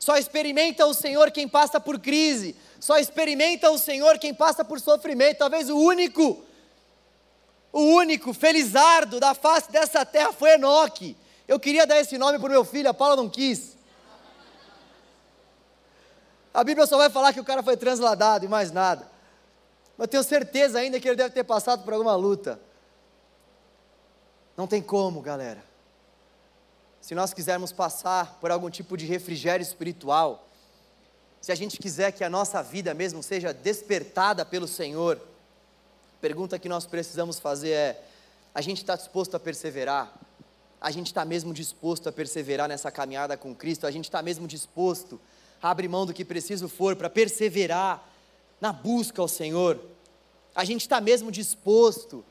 Só 0.00 0.16
experimenta 0.16 0.86
o 0.86 0.94
Senhor 0.94 1.30
quem 1.30 1.46
passa 1.46 1.78
por 1.78 2.00
crise. 2.00 2.56
Só 2.80 2.98
experimenta 2.98 3.70
o 3.70 3.76
Senhor 3.76 4.18
quem 4.18 4.32
passa 4.32 4.64
por 4.64 4.80
sofrimento. 4.80 5.36
Talvez 5.36 5.68
o 5.68 5.76
único, 5.76 6.42
o 7.70 7.82
único 7.82 8.32
felizardo 8.32 9.20
da 9.20 9.34
face 9.34 9.70
dessa 9.70 10.04
terra 10.06 10.32
foi 10.32 10.54
Enoque. 10.54 11.14
Eu 11.46 11.60
queria 11.60 11.86
dar 11.86 12.00
esse 12.00 12.16
nome 12.16 12.38
para 12.38 12.48
o 12.48 12.50
meu 12.50 12.64
filho, 12.64 12.88
a 12.88 12.94
Paula 12.94 13.14
não 13.14 13.28
quis. 13.28 13.76
A 16.54 16.64
Bíblia 16.64 16.86
só 16.86 16.96
vai 16.96 17.10
falar 17.10 17.34
que 17.34 17.40
o 17.40 17.44
cara 17.44 17.62
foi 17.62 17.76
transladado 17.76 18.46
e 18.46 18.48
mais 18.48 18.72
nada. 18.72 19.06
Mas 19.98 20.08
tenho 20.08 20.24
certeza 20.24 20.78
ainda 20.78 20.98
que 20.98 21.06
ele 21.06 21.16
deve 21.16 21.34
ter 21.34 21.44
passado 21.44 21.84
por 21.84 21.92
alguma 21.92 22.16
luta. 22.16 22.58
Não 24.56 24.66
tem 24.66 24.80
como, 24.80 25.20
galera 25.20 25.69
se 27.10 27.14
nós 27.16 27.34
quisermos 27.34 27.72
passar 27.72 28.38
por 28.40 28.52
algum 28.52 28.70
tipo 28.70 28.96
de 28.96 29.04
refrigério 29.04 29.64
espiritual, 29.64 30.46
se 31.40 31.50
a 31.50 31.56
gente 31.56 31.76
quiser 31.76 32.12
que 32.12 32.22
a 32.22 32.30
nossa 32.30 32.62
vida 32.62 32.94
mesmo 32.94 33.20
seja 33.20 33.52
despertada 33.52 34.44
pelo 34.44 34.68
Senhor, 34.68 35.16
a 35.16 36.20
pergunta 36.20 36.56
que 36.56 36.68
nós 36.68 36.86
precisamos 36.86 37.40
fazer 37.40 37.70
é: 37.70 38.04
a 38.54 38.60
gente 38.60 38.76
está 38.76 38.94
disposto 38.94 39.34
a 39.34 39.40
perseverar? 39.40 40.14
A 40.80 40.92
gente 40.92 41.08
está 41.08 41.24
mesmo 41.24 41.52
disposto 41.52 42.08
a 42.08 42.12
perseverar 42.12 42.68
nessa 42.68 42.92
caminhada 42.92 43.36
com 43.36 43.56
Cristo? 43.56 43.88
A 43.88 43.90
gente 43.90 44.04
está 44.04 44.22
mesmo 44.22 44.46
disposto 44.46 45.20
a 45.60 45.68
abrir 45.68 45.88
mão 45.88 46.06
do 46.06 46.14
que 46.14 46.24
preciso 46.24 46.68
for 46.68 46.94
para 46.94 47.10
perseverar 47.10 48.08
na 48.60 48.72
busca 48.72 49.20
ao 49.20 49.26
Senhor? 49.26 49.80
A 50.54 50.64
gente 50.64 50.82
está 50.82 51.00
mesmo 51.00 51.32
disposto 51.32 52.24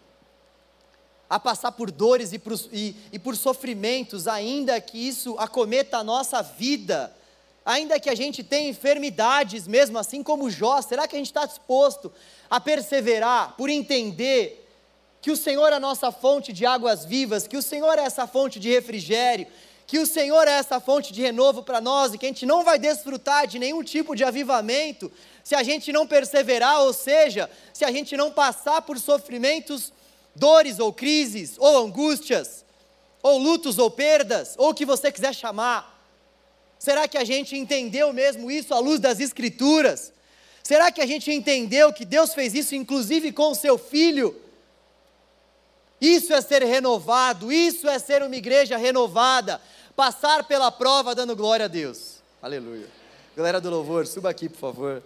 a 1.30 1.40
passar 1.40 1.72
por 1.74 1.92
dores 1.92 2.34
e 2.34 2.40
por, 2.40 2.60
e, 2.72 2.96
e 3.12 3.20
por 3.20 3.36
sofrimentos, 3.36 4.28
ainda 4.28 4.82
que 4.82 4.98
isso 4.98 5.36
acometa 5.38 5.98
a 5.98 6.04
nossa 6.04 6.42
vida, 6.42 7.16
ainda 7.64 8.00
que 8.00 8.10
a 8.10 8.16
gente 8.16 8.44
tenha 8.44 8.70
enfermidades 8.70 9.68
mesmo, 9.68 10.00
assim 10.00 10.24
como 10.24 10.50
Jó, 10.50 10.82
será 10.82 11.08
que 11.08 11.16
a 11.16 11.20
gente 11.20 11.28
está 11.28 11.46
disposto 11.46 12.12
a 12.50 12.60
perseverar 12.60 13.56
por 13.56 13.70
entender 13.70 14.66
que 15.22 15.30
o 15.30 15.38
Senhor 15.38 15.72
é 15.72 15.76
a 15.76 15.80
nossa 15.80 16.12
fonte 16.12 16.52
de 16.52 16.66
águas 16.66 17.06
vivas, 17.06 17.48
que 17.48 17.58
o 17.58 17.62
Senhor 17.62 18.00
é 18.00 18.04
essa 18.04 18.26
fonte 18.26 18.60
de 18.60 18.70
refrigério, 18.70 19.46
que 19.86 20.00
o 20.00 20.06
Senhor 20.06 20.48
é 20.48 20.52
essa 20.52 20.80
fonte 20.80 21.14
de 21.14 21.22
renovo 21.22 21.62
para 21.62 21.82
nós 21.82 22.14
e 22.14 22.18
que 22.18 22.26
a 22.26 22.30
gente 22.30 22.46
não 22.46 22.64
vai 22.64 22.80
desfrutar 22.80 23.46
de 23.46 23.60
nenhum 23.60 23.84
tipo 23.84 24.16
de 24.16 24.24
avivamento 24.24 25.12
se 25.44 25.56
a 25.56 25.64
gente 25.64 25.92
não 25.92 26.08
perseverar, 26.08 26.82
ou 26.82 26.94
seja, 26.94 27.50
se 27.74 27.84
a 27.84 27.92
gente 27.92 28.16
não 28.16 28.32
passar 28.32 28.82
por 28.84 29.00
sofrimentos 29.00 29.92
dores 30.36 30.80
ou 30.80 30.94
crises, 30.94 31.56
ou 31.58 31.86
angústias, 31.86 32.66
ou 33.22 33.38
lutos 33.38 33.78
ou 33.78 33.92
perdas, 33.92 34.56
ou 34.58 34.70
o 34.70 34.74
que 34.74 34.86
você 34.86 35.12
quiser 35.12 35.34
chamar. 35.34 35.98
Será 36.78 37.08
que 37.08 37.18
a 37.18 37.26
gente 37.26 37.58
entendeu 37.58 38.14
mesmo 38.14 38.50
isso 38.50 38.74
à 38.74 38.80
luz 38.80 39.00
das 39.00 39.20
Escrituras? 39.20 40.14
Será 40.64 40.92
que 40.92 41.02
a 41.02 41.06
gente 41.06 41.32
entendeu 41.32 41.92
que 41.92 42.06
Deus 42.06 42.34
fez 42.34 42.54
isso 42.54 42.76
inclusive 42.76 43.32
com 43.32 43.52
o 43.52 43.56
seu 43.56 43.78
filho? 43.78 44.40
Isso 46.00 46.34
é 46.34 46.40
ser 46.40 46.64
renovado, 46.64 47.52
isso 47.52 47.88
é 47.88 48.00
ser 48.00 48.24
uma 48.24 48.36
igreja 48.36 48.78
renovada, 48.78 49.62
passar 49.96 50.46
pela 50.46 50.72
prova 50.72 51.14
dando 51.14 51.36
glória 51.36 51.66
a 51.66 51.68
Deus. 51.68 52.20
Aleluia. 52.42 52.88
Galera 53.36 53.60
do 53.60 53.70
louvor, 53.70 54.08
suba 54.08 54.30
aqui, 54.30 54.48
por 54.48 54.60
favor. 54.60 55.04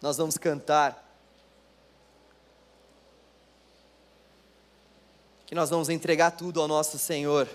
Nós 0.00 0.16
vamos 0.16 0.36
cantar. 0.36 1.11
Que 5.52 5.54
nós 5.54 5.68
vamos 5.68 5.90
entregar 5.90 6.30
tudo 6.30 6.62
ao 6.62 6.66
nosso 6.66 6.98
Senhor, 6.98 7.46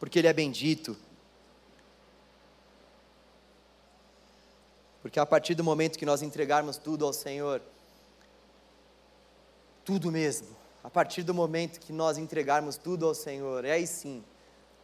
porque 0.00 0.18
Ele 0.18 0.26
é 0.26 0.32
bendito. 0.32 0.96
Porque 5.00 5.20
a 5.20 5.24
partir 5.24 5.54
do 5.54 5.62
momento 5.62 5.96
que 5.96 6.04
nós 6.04 6.22
entregarmos 6.22 6.76
tudo 6.76 7.06
ao 7.06 7.12
Senhor, 7.12 7.62
tudo 9.84 10.10
mesmo, 10.10 10.48
a 10.82 10.90
partir 10.90 11.22
do 11.22 11.32
momento 11.32 11.78
que 11.78 11.92
nós 11.92 12.18
entregarmos 12.18 12.76
tudo 12.76 13.06
ao 13.06 13.14
Senhor, 13.14 13.64
é 13.64 13.70
aí 13.70 13.86
sim 13.86 14.24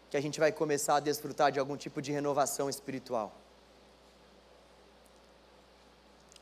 que 0.09 0.17
a 0.17 0.21
gente 0.21 0.39
vai 0.39 0.53
começar 0.53 0.95
a 0.95 1.01
desfrutar 1.01 1.51
de 1.51 1.59
algum 1.59 1.77
tipo 1.77 2.01
de 2.01 2.13
renovação 2.13 2.71
espiritual. 2.71 3.35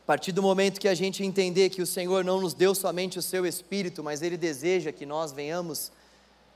partir 0.11 0.33
do 0.33 0.41
momento 0.41 0.77
que 0.77 0.89
a 0.89 0.93
gente 0.93 1.23
entender 1.23 1.69
que 1.69 1.81
o 1.81 1.85
Senhor 1.85 2.21
não 2.25 2.41
nos 2.41 2.53
deu 2.53 2.75
somente 2.75 3.17
o 3.17 3.21
seu 3.21 3.45
espírito, 3.45 4.03
mas 4.03 4.21
Ele 4.21 4.35
deseja 4.35 4.91
que 4.91 5.05
nós 5.05 5.31
venhamos 5.31 5.89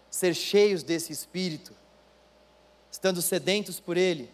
ser 0.10 0.34
cheios 0.34 0.84
desse 0.84 1.14
espírito, 1.14 1.74
estando 2.92 3.22
sedentos 3.22 3.80
por 3.80 3.96
Ele, 3.96 4.30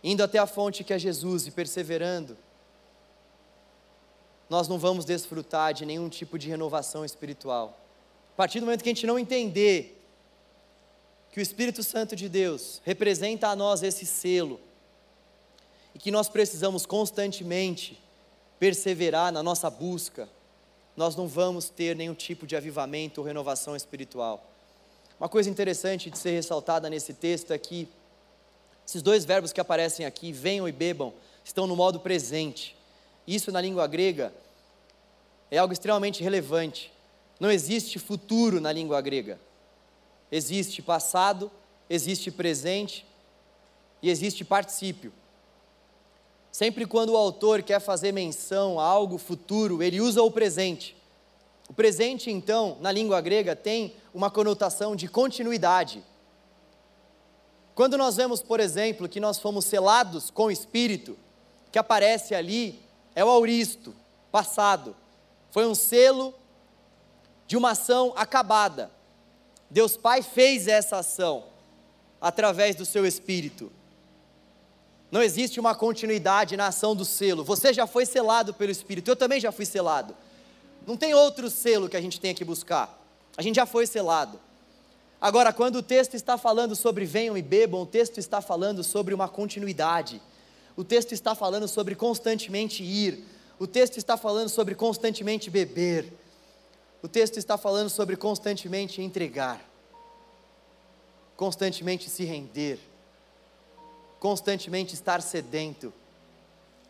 indo 0.00 0.22
até 0.22 0.38
a 0.38 0.46
fonte 0.46 0.84
que 0.84 0.92
é 0.92 0.98
Jesus 0.98 1.48
e 1.48 1.50
perseverando, 1.50 2.38
nós 4.48 4.68
não 4.68 4.78
vamos 4.78 5.04
desfrutar 5.04 5.74
de 5.74 5.84
nenhum 5.84 6.08
tipo 6.08 6.38
de 6.38 6.48
renovação 6.48 7.04
espiritual. 7.04 7.80
A 8.34 8.36
partir 8.36 8.60
do 8.60 8.66
momento 8.66 8.84
que 8.84 8.90
a 8.90 8.94
gente 8.94 9.08
não 9.08 9.18
entender 9.18 10.00
que 11.32 11.40
o 11.40 11.42
Espírito 11.42 11.82
Santo 11.82 12.14
de 12.14 12.28
Deus 12.28 12.80
representa 12.84 13.48
a 13.48 13.56
nós 13.56 13.82
esse 13.82 14.06
selo 14.06 14.60
e 15.92 15.98
que 15.98 16.12
nós 16.12 16.28
precisamos 16.28 16.86
constantemente 16.86 18.00
perseverar 18.60 19.32
na 19.32 19.42
nossa 19.42 19.70
busca, 19.70 20.28
nós 20.94 21.16
não 21.16 21.26
vamos 21.26 21.70
ter 21.70 21.96
nenhum 21.96 22.14
tipo 22.14 22.46
de 22.46 22.54
avivamento 22.54 23.20
ou 23.20 23.26
renovação 23.26 23.74
espiritual. 23.74 24.46
Uma 25.18 25.30
coisa 25.30 25.48
interessante 25.48 26.10
de 26.10 26.18
ser 26.18 26.32
ressaltada 26.32 26.90
nesse 26.90 27.14
texto 27.14 27.52
é 27.52 27.58
que 27.58 27.88
esses 28.86 29.00
dois 29.00 29.24
verbos 29.24 29.50
que 29.50 29.60
aparecem 29.60 30.04
aqui, 30.04 30.30
venham 30.30 30.68
e 30.68 30.72
bebam, 30.72 31.14
estão 31.42 31.66
no 31.66 31.74
modo 31.74 32.00
presente. 32.00 32.76
Isso 33.26 33.50
na 33.50 33.60
língua 33.60 33.86
grega 33.86 34.32
é 35.50 35.56
algo 35.56 35.72
extremamente 35.72 36.22
relevante. 36.22 36.92
Não 37.38 37.50
existe 37.50 37.98
futuro 37.98 38.60
na 38.60 38.70
língua 38.70 39.00
grega. 39.00 39.40
Existe 40.30 40.82
passado, 40.82 41.50
existe 41.88 42.30
presente 42.30 43.06
e 44.02 44.10
existe 44.10 44.44
particípio. 44.44 45.12
Sempre 46.50 46.86
quando 46.86 47.10
o 47.10 47.16
autor 47.16 47.62
quer 47.62 47.80
fazer 47.80 48.12
menção 48.12 48.78
a 48.80 48.84
algo 48.84 49.18
futuro, 49.18 49.82
ele 49.82 50.00
usa 50.00 50.22
o 50.22 50.30
presente. 50.30 50.96
O 51.68 51.72
presente, 51.72 52.30
então, 52.30 52.76
na 52.80 52.90
língua 52.90 53.20
grega, 53.20 53.54
tem 53.54 53.94
uma 54.12 54.30
conotação 54.30 54.96
de 54.96 55.06
continuidade. 55.06 56.02
Quando 57.74 57.96
nós 57.96 58.16
vemos, 58.16 58.42
por 58.42 58.58
exemplo, 58.58 59.08
que 59.08 59.20
nós 59.20 59.38
fomos 59.38 59.64
selados 59.64 60.30
com 60.30 60.46
o 60.46 60.50
Espírito, 60.50 61.16
que 61.70 61.78
aparece 61.78 62.34
ali 62.34 62.80
é 63.14 63.24
o 63.24 63.28
auristo, 63.28 63.94
passado. 64.32 64.96
Foi 65.50 65.66
um 65.66 65.74
selo 65.74 66.34
de 67.46 67.56
uma 67.56 67.70
ação 67.70 68.12
acabada. 68.16 68.90
Deus 69.70 69.96
Pai 69.96 70.22
fez 70.22 70.66
essa 70.66 70.98
ação 70.98 71.44
através 72.20 72.74
do 72.74 72.84
seu 72.84 73.06
Espírito. 73.06 73.70
Não 75.10 75.22
existe 75.22 75.58
uma 75.58 75.74
continuidade 75.74 76.56
na 76.56 76.68
ação 76.68 76.94
do 76.94 77.04
selo. 77.04 77.42
Você 77.42 77.72
já 77.72 77.86
foi 77.86 78.06
selado 78.06 78.54
pelo 78.54 78.70
Espírito, 78.70 79.10
eu 79.10 79.16
também 79.16 79.40
já 79.40 79.50
fui 79.50 79.66
selado. 79.66 80.14
Não 80.86 80.96
tem 80.96 81.14
outro 81.14 81.50
selo 81.50 81.88
que 81.88 81.96
a 81.96 82.00
gente 82.00 82.20
tenha 82.20 82.34
que 82.34 82.44
buscar. 82.44 82.96
A 83.36 83.42
gente 83.42 83.56
já 83.56 83.66
foi 83.66 83.86
selado. 83.86 84.40
Agora, 85.20 85.52
quando 85.52 85.76
o 85.76 85.82
texto 85.82 86.14
está 86.14 86.38
falando 86.38 86.76
sobre 86.76 87.04
venham 87.04 87.36
e 87.36 87.42
bebam, 87.42 87.82
o 87.82 87.86
texto 87.86 88.18
está 88.18 88.40
falando 88.40 88.82
sobre 88.84 89.12
uma 89.12 89.28
continuidade. 89.28 90.22
O 90.76 90.84
texto 90.84 91.12
está 91.12 91.34
falando 91.34 91.66
sobre 91.68 91.94
constantemente 91.94 92.82
ir. 92.82 93.24
O 93.58 93.66
texto 93.66 93.98
está 93.98 94.16
falando 94.16 94.48
sobre 94.48 94.74
constantemente 94.74 95.50
beber. 95.50 96.12
O 97.02 97.08
texto 97.08 97.36
está 97.36 97.58
falando 97.58 97.90
sobre 97.90 98.16
constantemente 98.16 99.02
entregar. 99.02 99.60
Constantemente 101.36 102.08
se 102.08 102.24
render 102.24 102.89
constantemente 104.20 104.92
estar 104.92 105.22
sedento, 105.22 105.92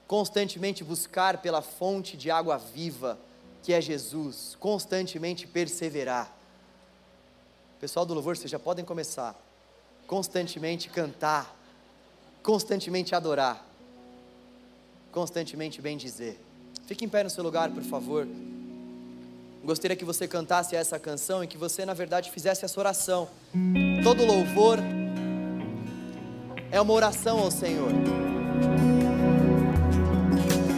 constantemente 0.06 0.82
buscar 0.82 1.38
pela 1.38 1.62
fonte 1.62 2.16
de 2.16 2.28
água 2.28 2.58
viva, 2.58 3.16
que 3.62 3.72
é 3.72 3.80
Jesus, 3.80 4.56
constantemente 4.58 5.46
perseverar. 5.46 6.36
Pessoal 7.80 8.04
do 8.04 8.12
louvor, 8.12 8.36
vocês 8.36 8.50
já 8.50 8.58
podem 8.58 8.84
começar. 8.84 9.40
Constantemente 10.08 10.90
cantar, 10.90 11.56
constantemente 12.42 13.14
adorar, 13.14 13.64
constantemente 15.12 15.80
bem 15.80 15.96
dizer. 15.96 16.38
Fique 16.86 17.04
em 17.04 17.08
pé 17.08 17.22
no 17.22 17.30
seu 17.30 17.44
lugar, 17.44 17.70
por 17.70 17.84
favor. 17.84 18.26
Gostaria 19.62 19.96
que 19.96 20.04
você 20.04 20.26
cantasse 20.26 20.74
essa 20.74 20.98
canção 20.98 21.44
e 21.44 21.46
que 21.46 21.56
você, 21.56 21.84
na 21.84 21.94
verdade, 21.94 22.30
fizesse 22.32 22.64
essa 22.64 22.80
oração. 22.80 23.28
Todo 24.02 24.24
louvor 24.24 24.80
é 26.70 26.80
uma 26.80 26.92
oração 26.92 27.38
ao 27.38 27.50
Senhor. 27.50 27.90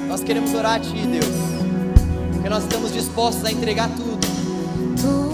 Nós 0.09 0.22
queremos 0.22 0.53
orar 0.55 0.74
a 0.74 0.80
Ti, 0.80 1.07
Deus, 1.07 1.26
porque 2.32 2.49
nós 2.49 2.64
estamos 2.64 2.93
dispostos 2.93 3.45
a 3.45 3.53
entregar 3.53 3.88
tudo. 3.90 5.32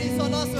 Isso 0.00 0.20
ao 0.20 0.28
nosso 0.28 0.55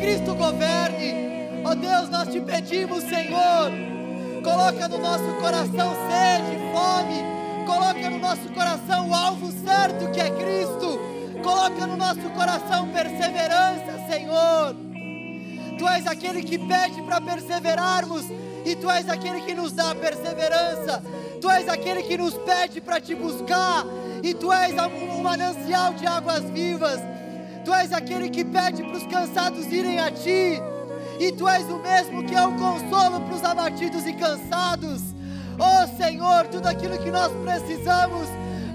Cristo 0.00 0.34
governe. 0.34 1.62
Ó 1.64 1.74
Deus, 1.74 2.08
nós 2.08 2.28
te 2.28 2.40
pedimos, 2.40 3.04
Senhor, 3.04 3.70
coloca 4.42 4.88
no 4.88 4.98
nosso 4.98 5.34
coração 5.40 5.94
sede, 6.08 6.58
fome, 6.72 7.22
coloca 7.66 8.10
no 8.10 8.18
nosso 8.18 8.48
coração 8.54 9.10
o 9.10 9.14
alvo 9.14 9.52
certo 9.52 10.10
que 10.10 10.20
é 10.20 10.30
Cristo, 10.30 10.98
coloca 11.42 11.86
no 11.86 11.96
nosso 11.96 12.28
coração 12.30 12.88
perseverança, 12.88 14.06
Senhor. 14.10 14.74
Tu 15.78 15.88
és 15.88 16.06
aquele 16.06 16.42
que 16.42 16.58
pede 16.58 17.02
para 17.02 17.20
perseverarmos 17.20 18.24
e 18.64 18.74
tu 18.76 18.90
és 18.90 19.08
aquele 19.08 19.42
que 19.42 19.54
nos 19.54 19.72
dá 19.72 19.94
perseverança. 19.94 21.02
Tu 21.40 21.50
és 21.50 21.68
aquele 21.68 22.02
que 22.02 22.18
nos 22.18 22.34
pede 22.34 22.80
para 22.80 23.00
te 23.00 23.14
buscar 23.14 23.84
e 24.22 24.34
tu 24.34 24.52
és 24.52 24.72
um 24.72 25.22
manancial 25.22 25.94
de 25.94 26.06
águas 26.06 26.44
vivas. 26.50 27.00
Tu 27.64 27.72
és 27.74 27.92
aquele 27.92 28.30
que 28.30 28.44
pede 28.44 28.82
para 28.82 28.96
os 28.96 29.06
cansados 29.06 29.66
irem 29.72 29.98
a 29.98 30.10
ti. 30.10 30.60
E 31.18 31.32
tu 31.32 31.46
és 31.46 31.64
o 31.64 31.78
mesmo 31.78 32.24
que 32.24 32.34
é 32.34 32.46
o 32.46 32.56
consolo 32.56 33.20
para 33.20 33.34
os 33.34 33.44
abatidos 33.44 34.06
e 34.06 34.12
cansados. 34.14 35.02
Oh 35.58 36.02
Senhor, 36.02 36.46
tudo 36.48 36.66
aquilo 36.66 36.96
que 36.98 37.10
nós 37.10 37.30
precisamos, 37.42 38.26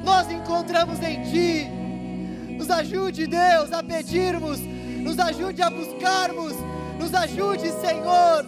nós 0.04 0.32
encontramos 0.32 1.00
em 1.00 1.24
ti. 1.24 1.68
Nos 2.56 2.70
ajude, 2.70 3.26
Deus, 3.26 3.72
a 3.72 3.82
pedirmos, 3.82 4.60
nos 4.60 5.18
ajude 5.18 5.62
a 5.64 5.70
buscarmos, 5.70 6.54
nos 7.00 7.14
ajude, 7.14 7.72
Senhor. 7.82 8.46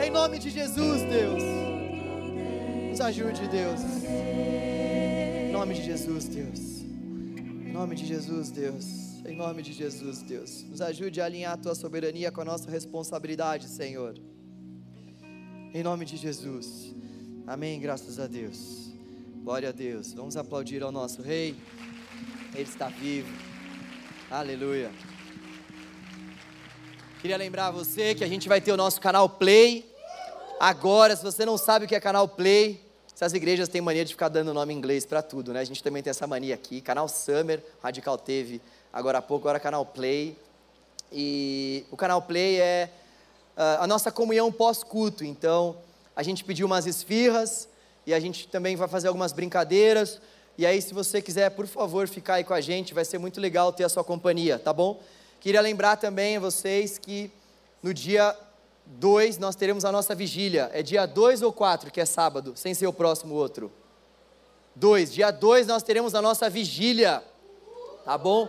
Em 0.00 0.10
nome 0.10 0.38
de 0.38 0.48
Jesus, 0.48 1.02
Deus. 1.02 1.42
Nos 2.90 3.00
ajude, 3.00 3.48
Deus. 3.48 3.80
Em 4.04 5.52
nome 5.52 5.74
de 5.74 5.82
Jesus, 5.82 6.26
Deus. 6.26 6.71
Em 7.72 7.74
nome 7.74 7.96
de 7.96 8.04
Jesus, 8.04 8.50
Deus. 8.50 8.84
Em 9.24 9.34
nome 9.34 9.62
de 9.62 9.72
Jesus, 9.72 10.20
Deus. 10.20 10.62
Nos 10.64 10.82
ajude 10.82 11.22
a 11.22 11.24
alinhar 11.24 11.54
a 11.54 11.56
tua 11.56 11.74
soberania 11.74 12.30
com 12.30 12.42
a 12.42 12.44
nossa 12.44 12.70
responsabilidade, 12.70 13.66
Senhor. 13.66 14.14
Em 15.72 15.82
nome 15.82 16.04
de 16.04 16.18
Jesus. 16.18 16.94
Amém. 17.46 17.80
Graças 17.80 18.20
a 18.20 18.26
Deus. 18.26 18.92
Glória 19.42 19.70
a 19.70 19.72
Deus. 19.72 20.12
Vamos 20.12 20.36
aplaudir 20.36 20.82
ao 20.82 20.92
nosso 20.92 21.22
Rei. 21.22 21.56
Ele 22.54 22.68
está 22.68 22.88
vivo. 22.88 23.32
Aleluia. 24.30 24.90
Queria 27.22 27.38
lembrar 27.38 27.70
você 27.70 28.14
que 28.14 28.22
a 28.22 28.28
gente 28.28 28.50
vai 28.50 28.60
ter 28.60 28.72
o 28.72 28.76
nosso 28.76 29.00
canal 29.00 29.30
Play. 29.30 29.90
Agora, 30.60 31.16
se 31.16 31.24
você 31.24 31.46
não 31.46 31.56
sabe 31.56 31.86
o 31.86 31.88
que 31.88 31.94
é 31.94 32.00
canal 32.00 32.28
Play, 32.28 32.84
essas 33.22 33.34
igrejas 33.34 33.68
têm 33.68 33.80
mania 33.80 34.04
de 34.04 34.14
ficar 34.14 34.28
dando 34.28 34.52
nome 34.52 34.74
em 34.74 34.76
inglês 34.76 35.06
para 35.06 35.22
tudo, 35.22 35.52
né? 35.52 35.60
A 35.60 35.64
gente 35.64 35.80
também 35.80 36.02
tem 36.02 36.10
essa 36.10 36.26
mania 36.26 36.56
aqui. 36.56 36.80
Canal 36.80 37.06
Summer, 37.06 37.62
Radical 37.80 38.18
teve 38.18 38.60
agora 38.92 39.18
há 39.18 39.22
pouco, 39.22 39.46
agora 39.46 39.60
canal 39.60 39.86
Play. 39.86 40.36
E 41.12 41.86
o 41.88 41.96
canal 41.96 42.20
Play 42.20 42.60
é 42.60 42.90
uh, 43.56 43.82
a 43.82 43.86
nossa 43.86 44.10
comunhão 44.10 44.50
pós-culto. 44.50 45.24
Então, 45.24 45.76
a 46.16 46.22
gente 46.24 46.42
pediu 46.42 46.66
umas 46.66 46.84
esfirras 46.84 47.68
e 48.04 48.12
a 48.12 48.18
gente 48.18 48.48
também 48.48 48.74
vai 48.74 48.88
fazer 48.88 49.06
algumas 49.06 49.32
brincadeiras. 49.32 50.20
E 50.58 50.66
aí, 50.66 50.82
se 50.82 50.92
você 50.92 51.22
quiser, 51.22 51.48
por 51.50 51.68
favor, 51.68 52.08
ficar 52.08 52.34
aí 52.34 52.44
com 52.44 52.54
a 52.54 52.60
gente, 52.60 52.92
vai 52.92 53.04
ser 53.04 53.18
muito 53.18 53.40
legal 53.40 53.72
ter 53.72 53.84
a 53.84 53.88
sua 53.88 54.02
companhia, 54.02 54.58
tá 54.58 54.72
bom? 54.72 55.00
Queria 55.38 55.60
lembrar 55.60 55.94
também 55.94 56.38
a 56.38 56.40
vocês 56.40 56.98
que 56.98 57.30
no 57.80 57.94
dia 57.94 58.36
2 58.86 59.38
nós 59.38 59.56
teremos 59.56 59.84
a 59.84 59.92
nossa 59.92 60.14
vigília. 60.14 60.70
É 60.72 60.82
dia 60.82 61.06
2 61.06 61.42
ou 61.42 61.52
4, 61.52 61.90
que 61.90 62.00
é 62.00 62.04
sábado, 62.04 62.52
sem 62.56 62.74
ser 62.74 62.86
o 62.86 62.92
próximo 62.92 63.34
outro? 63.34 63.72
2. 64.74 65.12
Dia 65.12 65.30
2 65.30 65.66
nós 65.66 65.82
teremos 65.82 66.14
a 66.14 66.22
nossa 66.22 66.48
vigília, 66.48 67.22
tá 68.04 68.16
bom? 68.16 68.48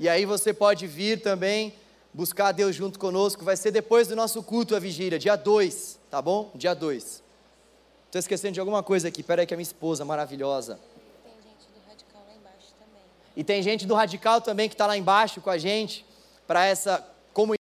E 0.00 0.08
aí 0.08 0.24
você 0.24 0.52
pode 0.52 0.86
vir 0.86 1.20
também 1.20 1.74
buscar 2.12 2.52
Deus 2.52 2.74
junto 2.74 2.98
conosco. 2.98 3.44
Vai 3.44 3.56
ser 3.56 3.70
depois 3.70 4.08
do 4.08 4.16
nosso 4.16 4.42
culto 4.42 4.74
a 4.74 4.78
vigília, 4.78 5.18
dia 5.18 5.36
2, 5.36 5.98
tá 6.10 6.22
bom? 6.22 6.50
Dia 6.54 6.74
2. 6.74 7.22
Estou 8.06 8.18
esquecendo 8.18 8.54
de 8.54 8.60
alguma 8.60 8.82
coisa 8.82 9.08
aqui. 9.08 9.22
Pera 9.22 9.42
aí 9.42 9.46
que 9.46 9.52
é 9.52 9.56
minha 9.56 9.62
esposa 9.62 10.04
maravilhosa. 10.04 10.78
Tem 11.22 11.32
gente 11.42 11.68
do 11.68 11.86
Radical 11.86 12.22
lá 12.26 12.34
embaixo 12.34 12.74
também. 12.78 13.02
E 13.36 13.44
tem 13.44 13.62
gente 13.62 13.86
do 13.86 13.94
Radical 13.94 14.40
também 14.40 14.68
que 14.68 14.74
está 14.74 14.86
lá 14.86 14.96
embaixo 14.96 15.40
com 15.40 15.50
a 15.50 15.58
gente 15.58 16.06
para 16.46 16.64
essa 16.64 17.06